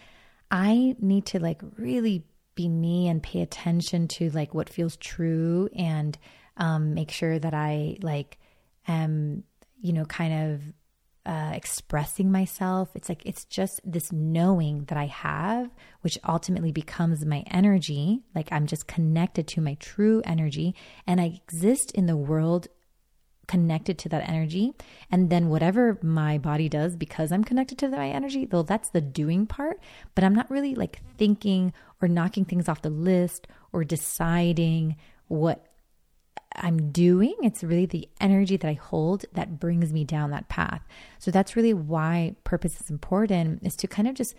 i 0.49 0.95
need 0.99 1.25
to 1.25 1.39
like 1.39 1.61
really 1.77 2.23
be 2.55 2.67
me 2.67 3.07
and 3.07 3.21
pay 3.21 3.41
attention 3.41 4.07
to 4.07 4.29
like 4.31 4.53
what 4.53 4.69
feels 4.69 4.95
true 4.97 5.69
and 5.75 6.17
um, 6.57 6.93
make 6.93 7.11
sure 7.11 7.39
that 7.39 7.53
i 7.53 7.97
like 8.01 8.37
am 8.87 9.43
you 9.83 9.91
know, 9.91 10.05
kind 10.05 10.53
of 10.53 10.61
uh, 11.25 11.51
expressing 11.53 12.31
myself. 12.31 12.89
It's 12.95 13.09
like, 13.09 13.25
it's 13.25 13.45
just 13.45 13.79
this 13.85 14.11
knowing 14.11 14.85
that 14.85 14.97
I 14.97 15.05
have, 15.05 15.69
which 16.01 16.19
ultimately 16.27 16.71
becomes 16.71 17.25
my 17.25 17.43
energy. 17.49 18.23
Like 18.35 18.51
I'm 18.51 18.67
just 18.67 18.87
connected 18.87 19.47
to 19.49 19.61
my 19.61 19.75
true 19.75 20.21
energy 20.25 20.75
and 21.07 21.21
I 21.21 21.41
exist 21.45 21.91
in 21.91 22.05
the 22.07 22.17
world 22.17 22.67
connected 23.47 23.97
to 23.99 24.09
that 24.09 24.27
energy. 24.27 24.73
And 25.11 25.29
then 25.29 25.49
whatever 25.49 25.97
my 26.01 26.37
body 26.37 26.69
does 26.69 26.95
because 26.95 27.31
I'm 27.31 27.43
connected 27.43 27.77
to 27.79 27.89
my 27.89 28.09
energy, 28.09 28.45
though 28.45 28.63
that's 28.63 28.89
the 28.89 29.01
doing 29.01 29.45
part, 29.45 29.79
but 30.15 30.23
I'm 30.23 30.35
not 30.35 30.49
really 30.49 30.75
like 30.75 31.01
thinking 31.17 31.73
or 32.01 32.07
knocking 32.07 32.45
things 32.45 32.69
off 32.69 32.81
the 32.81 32.89
list 32.89 33.47
or 33.71 33.83
deciding 33.83 34.95
what 35.27 35.72
I'm 36.55 36.91
doing. 36.91 37.35
It's 37.41 37.63
really 37.63 37.85
the 37.85 38.07
energy 38.21 38.57
that 38.57 38.67
I 38.67 38.73
hold 38.73 39.25
that 39.33 39.59
brings 39.59 39.91
me 39.91 40.03
down 40.03 40.31
that 40.31 40.49
path. 40.49 40.81
So 41.19 41.31
that's 41.31 41.55
really 41.55 41.73
why 41.73 42.35
purpose 42.43 42.79
is 42.79 42.89
important 42.89 43.63
is 43.63 43.75
to 43.77 43.87
kind 43.87 44.07
of 44.07 44.15
just 44.15 44.35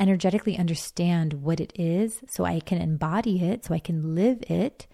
energetically 0.00 0.58
understand 0.58 1.34
what 1.34 1.60
it 1.60 1.72
is 1.76 2.20
so 2.28 2.44
I 2.44 2.60
can 2.60 2.78
embody 2.78 3.42
it, 3.44 3.64
so 3.64 3.74
I 3.74 3.78
can 3.78 4.14
live 4.14 4.42
it. 4.48 4.86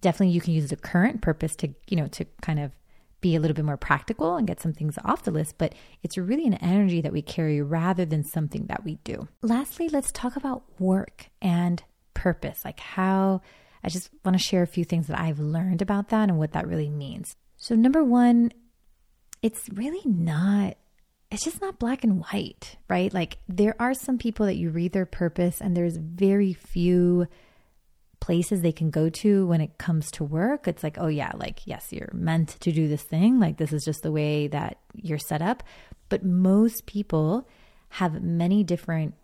Definitely 0.00 0.34
you 0.34 0.40
can 0.40 0.54
use 0.54 0.70
the 0.70 0.76
current 0.76 1.20
purpose 1.20 1.54
to, 1.56 1.74
you 1.88 1.96
know, 1.96 2.06
to 2.08 2.24
kind 2.40 2.58
of 2.58 2.72
be 3.20 3.36
a 3.36 3.40
little 3.40 3.54
bit 3.54 3.66
more 3.66 3.76
practical 3.76 4.36
and 4.36 4.46
get 4.46 4.60
some 4.60 4.72
things 4.72 4.96
off 5.04 5.24
the 5.24 5.30
list, 5.30 5.56
but 5.58 5.74
it's 6.02 6.16
really 6.16 6.46
an 6.46 6.54
energy 6.54 7.02
that 7.02 7.12
we 7.12 7.20
carry 7.20 7.60
rather 7.60 8.06
than 8.06 8.24
something 8.24 8.64
that 8.66 8.82
we 8.82 8.94
do. 9.04 9.28
Lastly, 9.42 9.90
let's 9.90 10.10
talk 10.10 10.36
about 10.36 10.62
work 10.78 11.26
and 11.42 11.82
purpose, 12.14 12.64
like 12.64 12.80
how 12.80 13.42
I 13.82 13.88
just 13.88 14.10
want 14.24 14.36
to 14.36 14.42
share 14.42 14.62
a 14.62 14.66
few 14.66 14.84
things 14.84 15.06
that 15.06 15.18
I've 15.18 15.38
learned 15.38 15.82
about 15.82 16.08
that 16.10 16.28
and 16.28 16.38
what 16.38 16.52
that 16.52 16.68
really 16.68 16.90
means. 16.90 17.36
So, 17.56 17.74
number 17.74 18.04
one, 18.04 18.52
it's 19.42 19.68
really 19.72 20.02
not, 20.04 20.76
it's 21.30 21.44
just 21.44 21.60
not 21.60 21.78
black 21.78 22.04
and 22.04 22.20
white, 22.20 22.76
right? 22.88 23.12
Like, 23.12 23.38
there 23.48 23.74
are 23.80 23.94
some 23.94 24.18
people 24.18 24.46
that 24.46 24.56
you 24.56 24.70
read 24.70 24.92
their 24.92 25.06
purpose, 25.06 25.60
and 25.60 25.76
there's 25.76 25.96
very 25.96 26.52
few 26.52 27.26
places 28.20 28.60
they 28.60 28.72
can 28.72 28.90
go 28.90 29.08
to 29.08 29.46
when 29.46 29.60
it 29.60 29.78
comes 29.78 30.10
to 30.12 30.24
work. 30.24 30.68
It's 30.68 30.82
like, 30.82 30.98
oh, 30.98 31.08
yeah, 31.08 31.32
like, 31.34 31.66
yes, 31.66 31.86
you're 31.90 32.10
meant 32.12 32.60
to 32.60 32.72
do 32.72 32.86
this 32.86 33.02
thing. 33.02 33.40
Like, 33.40 33.56
this 33.56 33.72
is 33.72 33.84
just 33.84 34.02
the 34.02 34.12
way 34.12 34.46
that 34.48 34.78
you're 34.94 35.18
set 35.18 35.40
up. 35.40 35.62
But 36.10 36.24
most 36.24 36.86
people 36.86 37.48
have 37.90 38.22
many 38.22 38.62
different 38.62 39.14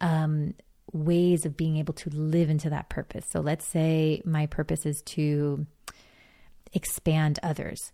um, 0.00 0.54
ways 0.92 1.46
of 1.46 1.56
being 1.56 1.76
able 1.76 1.94
to 1.94 2.10
live 2.10 2.50
into 2.50 2.70
that 2.70 2.88
purpose. 2.88 3.26
So 3.28 3.40
let's 3.40 3.64
say 3.64 4.22
my 4.24 4.46
purpose 4.46 4.86
is 4.86 5.02
to 5.02 5.66
expand 6.72 7.38
others. 7.42 7.92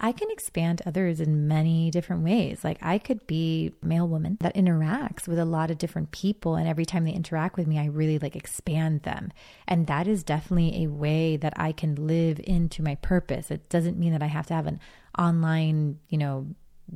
I 0.00 0.12
can 0.12 0.30
expand 0.30 0.82
others 0.84 1.20
in 1.20 1.46
many 1.46 1.90
different 1.90 2.24
ways. 2.24 2.64
Like 2.64 2.78
I 2.82 2.98
could 2.98 3.26
be 3.26 3.72
mail 3.80 4.08
woman 4.08 4.36
that 4.40 4.54
interacts 4.54 5.28
with 5.28 5.38
a 5.38 5.44
lot 5.44 5.70
of 5.70 5.78
different 5.78 6.10
people 6.10 6.56
and 6.56 6.68
every 6.68 6.84
time 6.84 7.04
they 7.04 7.12
interact 7.12 7.56
with 7.56 7.66
me 7.66 7.78
I 7.78 7.86
really 7.86 8.18
like 8.18 8.36
expand 8.36 9.02
them. 9.02 9.32
And 9.68 9.86
that 9.86 10.08
is 10.08 10.24
definitely 10.24 10.84
a 10.84 10.90
way 10.90 11.36
that 11.36 11.54
I 11.56 11.72
can 11.72 11.94
live 11.94 12.40
into 12.42 12.82
my 12.82 12.96
purpose. 12.96 13.50
It 13.50 13.68
doesn't 13.68 13.98
mean 13.98 14.12
that 14.12 14.22
I 14.22 14.26
have 14.26 14.46
to 14.48 14.54
have 14.54 14.66
an 14.66 14.80
online, 15.16 16.00
you 16.08 16.18
know, 16.18 16.48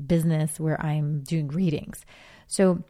business 0.07 0.59
where 0.59 0.81
I'm 0.85 1.21
doing 1.21 1.49
readings. 1.49 2.05
So 2.47 2.83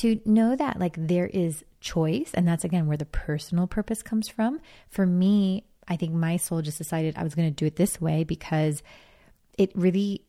to 0.00 0.20
know 0.24 0.56
that 0.56 0.78
like 0.78 0.96
there 0.98 1.26
is 1.26 1.64
choice 1.80 2.30
and 2.34 2.46
that's 2.46 2.64
again 2.64 2.86
where 2.86 2.96
the 2.96 3.04
personal 3.04 3.66
purpose 3.66 4.02
comes 4.02 4.28
from 4.28 4.60
for 4.88 5.06
me 5.06 5.64
I 5.88 5.96
think 5.96 6.12
my 6.12 6.36
soul 6.36 6.62
just 6.62 6.78
decided 6.78 7.16
I 7.16 7.24
was 7.24 7.34
going 7.34 7.48
to 7.48 7.54
do 7.54 7.66
it 7.66 7.76
this 7.76 8.00
way 8.00 8.22
because 8.22 8.82
it 9.56 9.72
really 9.74 10.22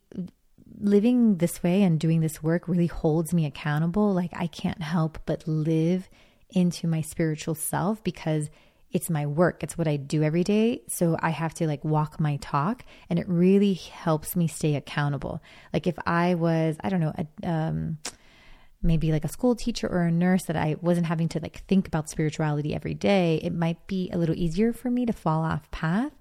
living 0.79 1.37
this 1.37 1.61
way 1.61 1.83
and 1.83 1.99
doing 1.99 2.21
this 2.21 2.41
work 2.41 2.67
really 2.67 2.87
holds 2.87 3.33
me 3.33 3.45
accountable. 3.45 4.13
Like 4.13 4.31
I 4.33 4.47
can't 4.47 4.81
help 4.81 5.19
but 5.25 5.47
live 5.47 6.09
into 6.49 6.87
my 6.87 7.01
spiritual 7.01 7.55
self 7.55 8.03
because 8.03 8.49
it's 8.91 9.09
my 9.09 9.25
work. 9.25 9.61
It's 9.61 9.77
what 9.77 9.87
I 9.87 9.97
do 9.97 10.23
every 10.23 10.43
day. 10.43 10.81
So 10.87 11.15
I 11.19 11.29
have 11.29 11.53
to 11.55 11.67
like 11.67 11.83
walk 11.83 12.19
my 12.19 12.37
talk 12.37 12.83
and 13.09 13.19
it 13.19 13.27
really 13.27 13.73
helps 13.73 14.35
me 14.35 14.47
stay 14.47 14.75
accountable. 14.75 15.43
Like 15.73 15.85
if 15.85 15.95
I 16.07 16.35
was, 16.35 16.77
I 16.79 16.89
don't 16.89 17.01
know, 17.01 17.13
a, 17.15 17.47
um, 17.47 17.99
maybe 18.81 19.11
like 19.11 19.25
a 19.25 19.29
school 19.29 19.55
teacher 19.55 19.87
or 19.87 20.03
a 20.03 20.11
nurse 20.11 20.45
that 20.45 20.55
I 20.55 20.77
wasn't 20.81 21.07
having 21.07 21.27
to 21.29 21.39
like 21.39 21.63
think 21.67 21.87
about 21.87 22.09
spirituality 22.09 22.73
every 22.73 22.93
day, 22.93 23.39
it 23.43 23.53
might 23.53 23.85
be 23.87 24.09
a 24.11 24.17
little 24.17 24.35
easier 24.35 24.71
for 24.73 24.89
me 24.89 25.05
to 25.05 25.13
fall 25.13 25.43
off 25.43 25.69
path. 25.71 26.13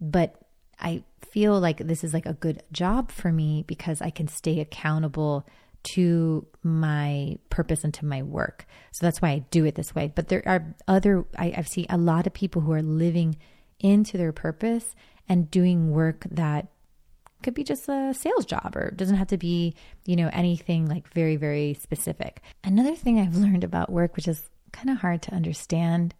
But 0.00 0.36
I 0.78 1.04
feel 1.22 1.58
like 1.58 1.78
this 1.78 2.04
is 2.04 2.12
like 2.12 2.26
a 2.26 2.34
good 2.34 2.62
job 2.72 3.10
for 3.10 3.32
me 3.32 3.64
because 3.66 4.02
I 4.02 4.10
can 4.10 4.28
stay 4.28 4.60
accountable 4.60 5.46
to 5.94 6.46
my 6.62 7.38
purpose 7.50 7.84
and 7.84 7.94
to 7.94 8.04
my 8.04 8.22
work. 8.22 8.66
So 8.92 9.04
that's 9.04 9.22
why 9.22 9.30
I 9.30 9.38
do 9.50 9.64
it 9.64 9.74
this 9.74 9.94
way. 9.94 10.12
But 10.14 10.28
there 10.28 10.42
are 10.46 10.74
other, 10.86 11.24
I, 11.36 11.54
I've 11.56 11.68
seen 11.68 11.86
a 11.88 11.96
lot 11.96 12.26
of 12.26 12.34
people 12.34 12.62
who 12.62 12.72
are 12.72 12.82
living 12.82 13.36
into 13.80 14.16
their 14.16 14.32
purpose 14.32 14.94
and 15.28 15.50
doing 15.50 15.90
work 15.90 16.24
that 16.30 16.68
could 17.42 17.54
be 17.54 17.64
just 17.64 17.88
a 17.88 18.14
sales 18.14 18.46
job 18.46 18.74
or 18.76 18.90
doesn't 18.90 19.16
have 19.16 19.28
to 19.28 19.38
be, 19.38 19.74
you 20.06 20.16
know, 20.16 20.30
anything 20.32 20.86
like 20.86 21.08
very, 21.12 21.36
very 21.36 21.74
specific. 21.74 22.42
Another 22.64 22.94
thing 22.94 23.18
I've 23.18 23.36
learned 23.44 23.64
about 23.64 23.90
work, 23.90 24.16
which 24.16 24.28
is 24.28 24.48
kind 24.72 24.90
of 24.90 24.98
hard 24.98 25.22
to 25.22 25.34
understand, 25.34 26.14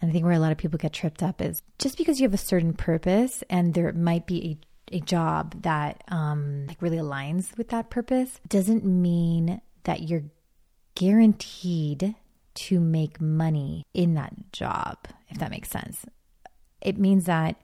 and 0.00 0.10
I 0.10 0.12
think 0.12 0.24
where 0.24 0.34
a 0.34 0.38
lot 0.38 0.52
of 0.52 0.58
people 0.58 0.78
get 0.78 0.92
tripped 0.92 1.22
up 1.22 1.40
is 1.40 1.62
just 1.78 1.96
because 1.96 2.20
you 2.20 2.26
have 2.26 2.34
a 2.34 2.38
certain 2.38 2.72
purpose 2.72 3.42
and 3.48 3.74
there 3.74 3.92
might 3.92 4.26
be 4.26 4.50
a 4.50 4.66
a 4.92 5.00
job 5.00 5.62
that 5.62 6.04
um, 6.08 6.66
like 6.66 6.80
really 6.82 6.98
aligns 6.98 7.56
with 7.56 7.68
that 7.68 7.90
purpose 7.90 8.38
doesn't 8.48 8.84
mean 8.84 9.60
that 9.84 10.02
you're 10.08 10.24
guaranteed 10.94 12.14
to 12.54 12.80
make 12.80 13.20
money 13.20 13.84
in 13.92 14.14
that 14.14 14.52
job, 14.52 14.98
if 15.28 15.38
that 15.38 15.50
makes 15.50 15.68
sense. 15.68 16.06
It 16.80 16.98
means 16.98 17.24
that 17.24 17.56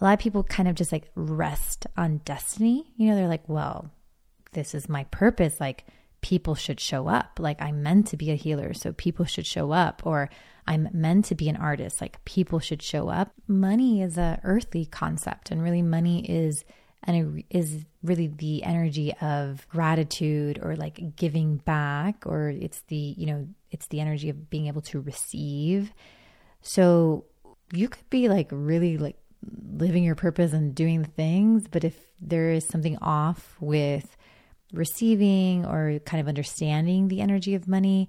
a 0.00 0.04
lot 0.04 0.14
of 0.14 0.20
people 0.20 0.42
kind 0.44 0.68
of 0.68 0.74
just 0.74 0.92
like 0.92 1.10
rest 1.14 1.86
on 1.96 2.18
destiny. 2.24 2.92
You 2.96 3.08
know, 3.08 3.16
they're 3.16 3.28
like, 3.28 3.48
well, 3.48 3.90
this 4.52 4.74
is 4.74 4.88
my 4.88 5.04
purpose. 5.04 5.60
Like, 5.60 5.84
people 6.20 6.54
should 6.54 6.80
show 6.80 7.08
up. 7.08 7.38
Like, 7.38 7.60
I'm 7.60 7.82
meant 7.82 8.08
to 8.08 8.16
be 8.16 8.30
a 8.30 8.36
healer, 8.36 8.74
so 8.74 8.92
people 8.92 9.24
should 9.24 9.46
show 9.46 9.72
up. 9.72 10.02
Or 10.04 10.30
I'm 10.66 10.88
meant 10.92 11.26
to 11.26 11.34
be 11.34 11.48
an 11.48 11.56
artist. 11.56 12.00
Like, 12.00 12.24
people 12.24 12.58
should 12.58 12.82
show 12.82 13.08
up. 13.08 13.32
Money 13.46 14.02
is 14.02 14.18
a 14.18 14.40
earthly 14.44 14.86
concept, 14.86 15.50
and 15.50 15.62
really, 15.62 15.82
money 15.82 16.24
is 16.28 16.64
and 17.04 17.44
is 17.50 17.84
really 18.02 18.26
the 18.26 18.62
energy 18.64 19.14
of 19.20 19.66
gratitude 19.68 20.58
or 20.62 20.74
like 20.76 21.16
giving 21.16 21.56
back 21.58 22.26
or 22.26 22.48
it's 22.48 22.80
the 22.88 23.14
you 23.16 23.26
know 23.26 23.46
it's 23.70 23.86
the 23.86 24.00
energy 24.00 24.28
of 24.28 24.50
being 24.50 24.66
able 24.66 24.80
to 24.80 25.00
receive 25.00 25.92
so 26.60 27.24
you 27.72 27.88
could 27.88 28.08
be 28.10 28.28
like 28.28 28.48
really 28.50 28.98
like 28.98 29.16
living 29.42 30.04
your 30.04 30.14
purpose 30.14 30.52
and 30.52 30.74
doing 30.74 31.04
things. 31.04 31.66
But 31.68 31.84
if 31.84 31.96
there 32.20 32.50
is 32.50 32.66
something 32.66 32.98
off 33.00 33.56
with 33.60 34.16
receiving 34.72 35.64
or 35.64 35.98
kind 36.00 36.20
of 36.20 36.28
understanding 36.28 37.08
the 37.08 37.20
energy 37.20 37.54
of 37.54 37.68
money, 37.68 38.08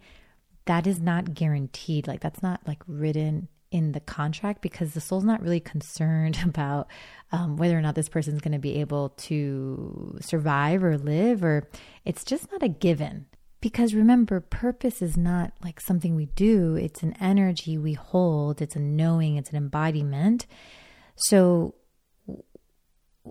that 0.65 0.85
is 0.85 0.99
not 0.99 1.33
guaranteed. 1.33 2.07
Like 2.07 2.19
that's 2.19 2.43
not 2.43 2.61
like 2.67 2.81
written 2.87 3.47
in 3.71 3.91
the 3.91 3.99
contract 3.99 4.61
because 4.61 4.93
the 4.93 5.01
soul's 5.01 5.23
not 5.23 5.41
really 5.41 5.59
concerned 5.59 6.39
about 6.43 6.87
um, 7.31 7.57
whether 7.57 7.77
or 7.77 7.81
not 7.81 7.95
this 7.95 8.09
person's 8.09 8.41
going 8.41 8.53
to 8.53 8.59
be 8.59 8.79
able 8.79 9.09
to 9.09 10.17
survive 10.21 10.83
or 10.83 10.97
live, 10.97 11.43
or 11.43 11.67
it's 12.05 12.23
just 12.23 12.51
not 12.51 12.63
a 12.63 12.69
given. 12.69 13.27
Because 13.61 13.93
remember, 13.93 14.39
purpose 14.39 15.01
is 15.01 15.17
not 15.17 15.51
like 15.63 15.81
something 15.81 16.15
we 16.15 16.27
do, 16.27 16.75
it's 16.75 17.03
an 17.03 17.13
energy 17.19 17.77
we 17.77 17.93
hold, 17.93 18.61
it's 18.61 18.75
a 18.75 18.79
knowing, 18.79 19.35
it's 19.35 19.49
an 19.49 19.57
embodiment. 19.57 20.47
So 21.19 21.75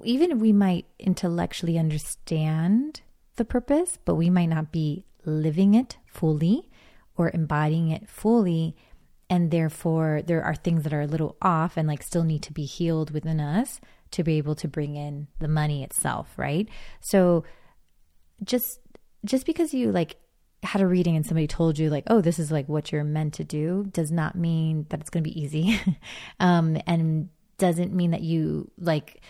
even 0.05 0.31
if 0.31 0.39
we 0.39 0.53
might 0.53 0.87
intellectually 0.99 1.79
understand 1.79 3.01
the 3.37 3.45
purpose, 3.45 3.99
but 4.05 4.17
we 4.17 4.31
might 4.31 4.47
not 4.47 4.73
be 4.73 5.05
living 5.25 5.75
it 5.75 5.97
fully 6.07 6.69
or 7.17 7.31
embodying 7.33 7.91
it 7.91 8.09
fully. 8.09 8.77
And 9.31 9.51
therefore, 9.51 10.23
there 10.25 10.43
are 10.43 10.55
things 10.55 10.85
that 10.85 10.93
are 10.93 11.03
a 11.03 11.07
little 11.07 11.37
off 11.43 11.77
and 11.77 11.87
like 11.87 12.03
still 12.03 12.25
need 12.25 12.43
to 12.45 12.53
be 12.53 12.65
healed 12.65 13.11
within 13.11 13.41
us 13.41 13.81
to 14.13 14.23
be 14.23 14.39
able 14.39 14.55
to 14.57 14.69
bring 14.69 14.97
in 14.97 15.29
the 15.39 15.49
money 15.49 15.83
itself, 15.83 16.33
right? 16.37 16.69
So 17.01 17.45
just 18.45 18.81
just 19.25 19.47
because 19.47 19.75
you 19.75 19.91
like 19.91 20.17
had 20.63 20.81
a 20.81 20.87
reading 20.87 21.17
and 21.17 21.27
somebody 21.27 21.47
told 21.47 21.79
you 21.79 21.91
like 21.91 22.05
oh 22.09 22.21
this 22.21 22.39
is 22.39 22.51
like 22.51 22.69
what 22.69 22.91
you're 22.91 23.05
meant 23.05 23.35
to 23.35 23.45
do 23.45 23.87
does 23.93 24.11
not 24.11 24.35
mean 24.35 24.87
that 24.89 25.01
it's 25.01 25.11
going 25.11 25.23
to 25.23 25.29
be 25.29 25.41
easy 25.41 25.81
um, 26.41 26.77
and 26.87 27.29
doesn't 27.59 27.93
mean 27.93 28.11
that 28.13 28.23
you 28.23 28.71
like 28.79 29.21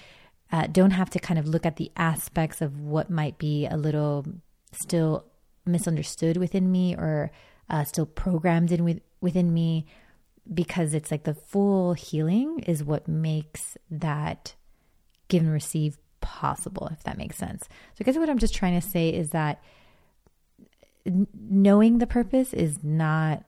uh, 0.51 0.67
don't 0.67 0.93
have 0.93 1.11
to 1.11 1.19
kind 1.19 1.39
of 1.39 1.47
look 1.47 1.67
at 1.67 1.77
the 1.77 1.91
aspects 1.97 2.63
of 2.63 2.81
what 2.81 3.11
might 3.11 3.39
be 3.39 3.67
a 3.67 3.77
little 3.77 4.25
still 4.73 5.27
misunderstood 5.67 6.37
within 6.37 6.71
me 6.71 6.95
or 6.95 7.31
uh, 7.69 7.85
still 7.85 8.07
programmed 8.07 8.73
in 8.73 8.85
with, 8.85 9.01
within 9.21 9.53
me 9.53 9.87
because 10.53 10.95
it's 10.95 11.11
like 11.11 11.25
the 11.25 11.35
full 11.35 11.93
healing 11.93 12.61
is 12.61 12.83
what 12.83 13.07
makes 13.07 13.77
that 13.91 14.55
give 15.29 15.43
and 15.43 15.53
receive 15.53 15.99
possible 16.21 16.89
if 16.93 17.03
that 17.03 17.19
makes 17.19 17.37
sense. 17.37 17.65
So 17.65 17.99
i 18.01 18.05
guess 18.05 18.17
what 18.17 18.31
i'm 18.31 18.39
just 18.39 18.55
trying 18.55 18.81
to 18.81 18.87
say 18.87 19.11
is 19.11 19.31
that 19.31 19.63
knowing 21.05 21.99
the 21.99 22.07
purpose 22.07 22.53
is 22.53 22.83
not 22.83 23.45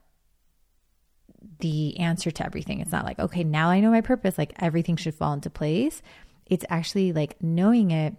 the 1.61 1.98
answer 1.98 2.30
to 2.30 2.44
everything. 2.44 2.80
It's 2.80 2.92
not 2.92 3.04
like, 3.04 3.18
okay, 3.18 3.44
now 3.44 3.68
I 3.70 3.80
know 3.80 3.90
my 3.90 4.00
purpose, 4.00 4.38
like 4.38 4.52
everything 4.58 4.96
should 4.96 5.14
fall 5.14 5.32
into 5.32 5.50
place. 5.50 6.02
It's 6.46 6.64
actually 6.68 7.12
like 7.12 7.42
knowing 7.42 7.90
it 7.90 8.14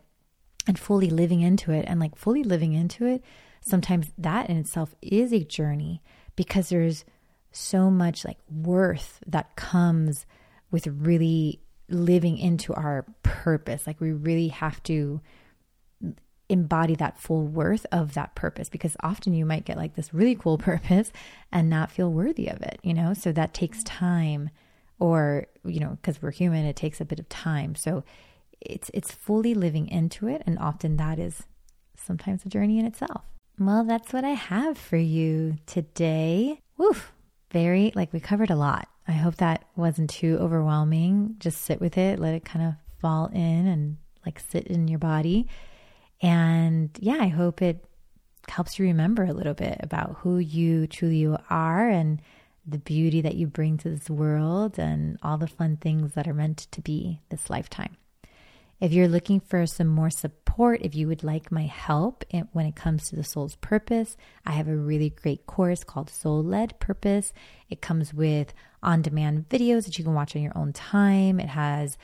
and 0.67 0.77
fully 0.77 1.09
living 1.09 1.41
into 1.41 1.71
it 1.71 1.85
and 1.87 1.99
like 1.99 2.15
fully 2.15 2.43
living 2.43 2.73
into 2.73 3.05
it. 3.05 3.23
Sometimes 3.61 4.11
that 4.17 4.49
in 4.49 4.57
itself 4.57 4.95
is 5.01 5.33
a 5.33 5.43
journey 5.43 6.01
because 6.35 6.69
there's 6.69 7.05
so 7.51 7.91
much 7.91 8.23
like 8.25 8.37
worth 8.49 9.19
that 9.27 9.55
comes 9.55 10.25
with 10.71 10.87
really 10.87 11.61
living 11.89 12.37
into 12.37 12.73
our 12.73 13.05
purpose. 13.23 13.85
Like 13.85 13.99
we 13.99 14.11
really 14.11 14.47
have 14.47 14.81
to 14.83 15.21
embody 16.51 16.95
that 16.95 17.17
full 17.17 17.47
worth 17.47 17.85
of 17.91 18.13
that 18.13 18.35
purpose 18.35 18.67
because 18.67 18.97
often 19.01 19.33
you 19.33 19.45
might 19.45 19.65
get 19.65 19.77
like 19.77 19.95
this 19.95 20.13
really 20.13 20.35
cool 20.35 20.57
purpose 20.69 21.11
and 21.51 21.69
not 21.69 21.89
feel 21.89 22.11
worthy 22.11 22.47
of 22.47 22.61
it, 22.61 22.79
you 22.83 22.93
know? 22.93 23.13
So 23.13 23.31
that 23.31 23.53
takes 23.53 23.83
time 23.83 24.49
or, 24.99 25.47
you 25.65 25.79
know, 25.79 25.97
because 26.01 26.21
we're 26.21 26.31
human, 26.31 26.65
it 26.65 26.75
takes 26.75 26.99
a 27.01 27.05
bit 27.05 27.19
of 27.19 27.29
time. 27.29 27.75
So 27.75 28.03
it's 28.59 28.91
it's 28.93 29.11
fully 29.11 29.55
living 29.55 29.87
into 29.87 30.27
it 30.27 30.43
and 30.45 30.59
often 30.59 30.97
that 30.97 31.17
is 31.17 31.43
sometimes 31.95 32.45
a 32.45 32.49
journey 32.49 32.77
in 32.77 32.85
itself. 32.85 33.23
Well, 33.57 33.83
that's 33.83 34.11
what 34.11 34.23
I 34.23 34.31
have 34.31 34.77
for 34.77 34.97
you 34.97 35.57
today. 35.65 36.59
Woof. 36.77 37.13
Very 37.51 37.91
like 37.95 38.13
we 38.13 38.19
covered 38.19 38.49
a 38.49 38.55
lot. 38.55 38.87
I 39.07 39.13
hope 39.13 39.37
that 39.37 39.65
wasn't 39.75 40.09
too 40.09 40.37
overwhelming. 40.39 41.35
Just 41.39 41.61
sit 41.61 41.81
with 41.81 41.97
it, 41.97 42.19
let 42.19 42.33
it 42.33 42.45
kind 42.45 42.65
of 42.65 42.73
fall 42.99 43.27
in 43.33 43.67
and 43.67 43.97
like 44.25 44.39
sit 44.39 44.67
in 44.67 44.87
your 44.87 44.99
body. 44.99 45.47
And 46.21 46.89
yeah, 46.99 47.17
I 47.19 47.27
hope 47.27 47.61
it 47.61 47.83
helps 48.47 48.77
you 48.77 48.85
remember 48.85 49.23
a 49.23 49.33
little 49.33 49.53
bit 49.53 49.77
about 49.81 50.17
who 50.19 50.37
you 50.37 50.87
truly 50.87 51.35
are 51.49 51.89
and 51.89 52.21
the 52.65 52.77
beauty 52.77 53.21
that 53.21 53.35
you 53.35 53.47
bring 53.47 53.77
to 53.77 53.89
this 53.89 54.09
world 54.09 54.77
and 54.77 55.17
all 55.23 55.37
the 55.37 55.47
fun 55.47 55.77
things 55.77 56.13
that 56.13 56.27
are 56.27 56.33
meant 56.33 56.67
to 56.71 56.81
be 56.81 57.21
this 57.29 57.49
lifetime. 57.49 57.97
If 58.79 58.93
you're 58.93 59.07
looking 59.07 59.39
for 59.39 59.65
some 59.67 59.87
more 59.87 60.09
support, 60.09 60.81
if 60.81 60.95
you 60.95 61.07
would 61.07 61.23
like 61.23 61.51
my 61.51 61.67
help 61.67 62.25
when 62.51 62.65
it 62.65 62.75
comes 62.75 63.09
to 63.09 63.15
the 63.15 63.23
soul's 63.23 63.55
purpose, 63.57 64.17
I 64.43 64.53
have 64.53 64.67
a 64.67 64.75
really 64.75 65.11
great 65.11 65.45
course 65.45 65.83
called 65.83 66.09
Soul 66.09 66.43
Led 66.43 66.79
Purpose. 66.79 67.31
It 67.69 67.81
comes 67.81 68.11
with 68.11 68.53
on 68.81 69.03
demand 69.03 69.49
videos 69.49 69.85
that 69.85 69.99
you 69.99 70.03
can 70.03 70.15
watch 70.15 70.35
on 70.35 70.41
your 70.41 70.57
own 70.57 70.73
time. 70.73 71.39
It 71.39 71.49
has 71.49 71.97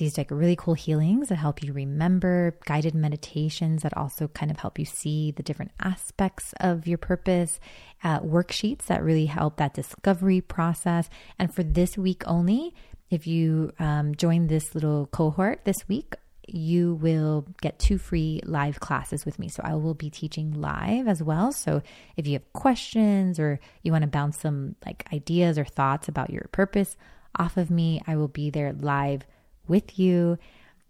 these 0.00 0.18
like 0.18 0.30
really 0.30 0.56
cool 0.56 0.74
healings 0.74 1.28
that 1.28 1.36
help 1.36 1.62
you 1.62 1.72
remember, 1.72 2.58
guided 2.66 2.94
meditations 2.94 3.82
that 3.82 3.96
also 3.96 4.26
kind 4.28 4.50
of 4.50 4.58
help 4.58 4.78
you 4.78 4.84
see 4.84 5.30
the 5.30 5.42
different 5.42 5.70
aspects 5.78 6.52
of 6.58 6.88
your 6.88 6.98
purpose, 6.98 7.60
uh, 8.02 8.18
worksheets 8.20 8.86
that 8.86 9.04
really 9.04 9.26
help 9.26 9.58
that 9.58 9.74
discovery 9.74 10.40
process. 10.40 11.08
And 11.38 11.54
for 11.54 11.62
this 11.62 11.96
week 11.96 12.24
only, 12.26 12.74
if 13.10 13.26
you 13.26 13.72
um, 13.78 14.14
join 14.16 14.48
this 14.48 14.74
little 14.74 15.06
cohort 15.06 15.64
this 15.64 15.86
week, 15.88 16.16
you 16.48 16.94
will 16.94 17.46
get 17.60 17.78
two 17.78 17.98
free 17.98 18.40
live 18.44 18.80
classes 18.80 19.24
with 19.24 19.38
me. 19.38 19.48
So 19.48 19.62
I 19.64 19.74
will 19.76 19.94
be 19.94 20.10
teaching 20.10 20.60
live 20.60 21.06
as 21.06 21.22
well. 21.22 21.52
So 21.52 21.82
if 22.16 22.26
you 22.26 22.32
have 22.32 22.52
questions 22.52 23.38
or 23.38 23.60
you 23.82 23.92
want 23.92 24.02
to 24.02 24.08
bounce 24.08 24.38
some 24.38 24.74
like 24.84 25.06
ideas 25.12 25.58
or 25.58 25.64
thoughts 25.64 26.08
about 26.08 26.30
your 26.30 26.48
purpose 26.50 26.96
off 27.38 27.56
of 27.56 27.70
me. 27.70 28.02
I 28.06 28.16
will 28.16 28.28
be 28.28 28.50
there 28.50 28.72
live 28.72 29.22
with 29.70 29.98
you. 29.98 30.36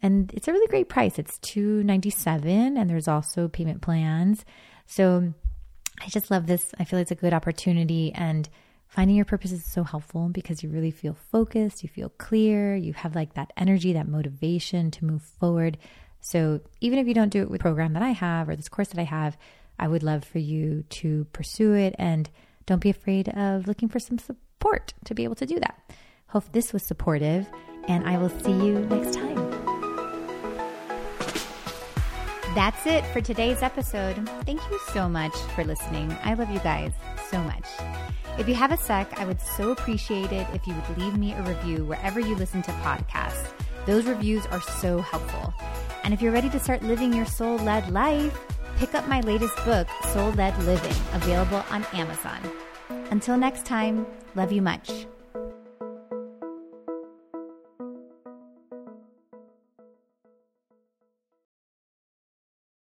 And 0.03 0.33
it's 0.35 0.49
a 0.49 0.53
really 0.53 0.67
great 0.67 0.89
price. 0.89 1.19
It's 1.19 1.39
297 1.39 2.77
and 2.77 2.91
there's 2.91 3.07
also 3.07 3.49
payment 3.49 3.83
plans. 3.83 4.45
So 4.87 5.33
I 6.01 6.09
just 6.09 6.31
love 6.31 6.47
this. 6.47 6.73
I 6.79 6.85
feel 6.85 6.99
it's 6.99 7.11
a 7.11 7.17
good 7.17 7.35
opportunity 7.35 8.13
and 8.15 8.49
finding 8.89 9.17
your 9.17 9.25
purpose 9.25 9.53
is 9.53 9.65
so 9.65 9.85
helpful 9.85 10.29
because 10.29 10.63
you 10.63 10.69
really 10.69 10.91
feel 10.91 11.17
focused, 11.31 11.83
you 11.83 11.89
feel 11.89 12.09
clear, 12.09 12.75
you 12.75 12.93
have 12.95 13.15
like 13.15 13.35
that 13.35 13.53
energy, 13.57 13.93
that 13.93 14.09
motivation 14.09 14.91
to 14.91 15.05
move 15.05 15.23
forward. 15.23 15.79
So 16.21 16.61
even 16.81 16.99
if 16.99 17.07
you 17.07 17.15
don't 17.15 17.29
do 17.29 17.43
it 17.43 17.51
with 17.51 17.61
program 17.61 17.93
that 17.93 18.03
I 18.03 18.11
have 18.11 18.49
or 18.49 18.57
this 18.57 18.69
course 18.69 18.89
that 18.89 18.99
I 18.99 19.05
have, 19.05 19.39
I 19.79 19.87
would 19.89 20.03
love 20.03 20.25
for 20.25 20.39
you 20.39 20.85
to 20.91 21.27
pursue 21.33 21.75
it 21.75 21.95
and 21.99 22.29
don't 22.67 22.81
be 22.81 22.91
afraid 22.91 23.29
of 23.31 23.67
looking 23.67 23.89
for 23.89 23.99
some 23.99 24.19
support 24.19 24.93
to 25.05 25.15
be 25.15 25.25
able 25.25 25.37
to 25.37 25.47
do 25.47 25.59
that. 25.61 25.79
Hope 26.31 26.45
this 26.53 26.73
was 26.73 26.85
supportive 26.85 27.49
and 27.89 28.09
I 28.09 28.17
will 28.17 28.29
see 28.29 28.53
you 28.53 28.79
next 28.89 29.15
time. 29.17 29.51
That's 32.55 32.87
it 32.87 33.05
for 33.07 33.21
today's 33.21 33.63
episode. 33.63 34.15
Thank 34.47 34.61
you 34.71 34.79
so 34.93 35.09
much 35.09 35.35
for 35.57 35.65
listening. 35.65 36.17
I 36.23 36.35
love 36.35 36.49
you 36.51 36.61
guys 36.61 36.93
so 37.31 37.41
much. 37.43 37.65
If 38.39 38.49
you 38.49 38.55
have 38.55 38.71
a 38.71 38.77
sec, 38.77 39.19
I 39.19 39.25
would 39.25 39.41
so 39.41 39.73
appreciate 39.73 40.31
it 40.31 40.47
if 40.55 40.69
you 40.69 40.75
would 40.75 40.99
leave 40.99 41.19
me 41.19 41.33
a 41.33 41.43
review 41.43 41.85
wherever 41.85 42.21
you 42.21 42.37
listen 42.37 42.63
to 42.63 42.71
podcasts. 42.73 43.51
Those 43.87 44.05
reviews 44.05 44.47
are 44.47 44.61
so 44.61 44.99
helpful. 44.99 45.53
And 46.05 46.15
if 46.15 46.23
you're 46.23 46.33
ready 46.33 46.51
to 46.51 46.61
start 46.61 46.85
living 46.85 47.13
your 47.13 47.27
soul 47.27 47.57
led 47.57 47.91
life, 47.91 48.39
pick 48.77 48.95
up 48.95 49.09
my 49.09 49.21
latest 49.23 49.57
book, 49.65 49.89
Soul 50.13 50.31
Led 50.33 50.57
Living, 50.63 50.97
available 51.13 51.65
on 51.71 51.85
Amazon. 51.93 52.39
Until 53.11 53.37
next 53.37 53.67
time, 53.67 54.07
love 54.37 54.53
you 54.53 54.63
much. 54.63 55.07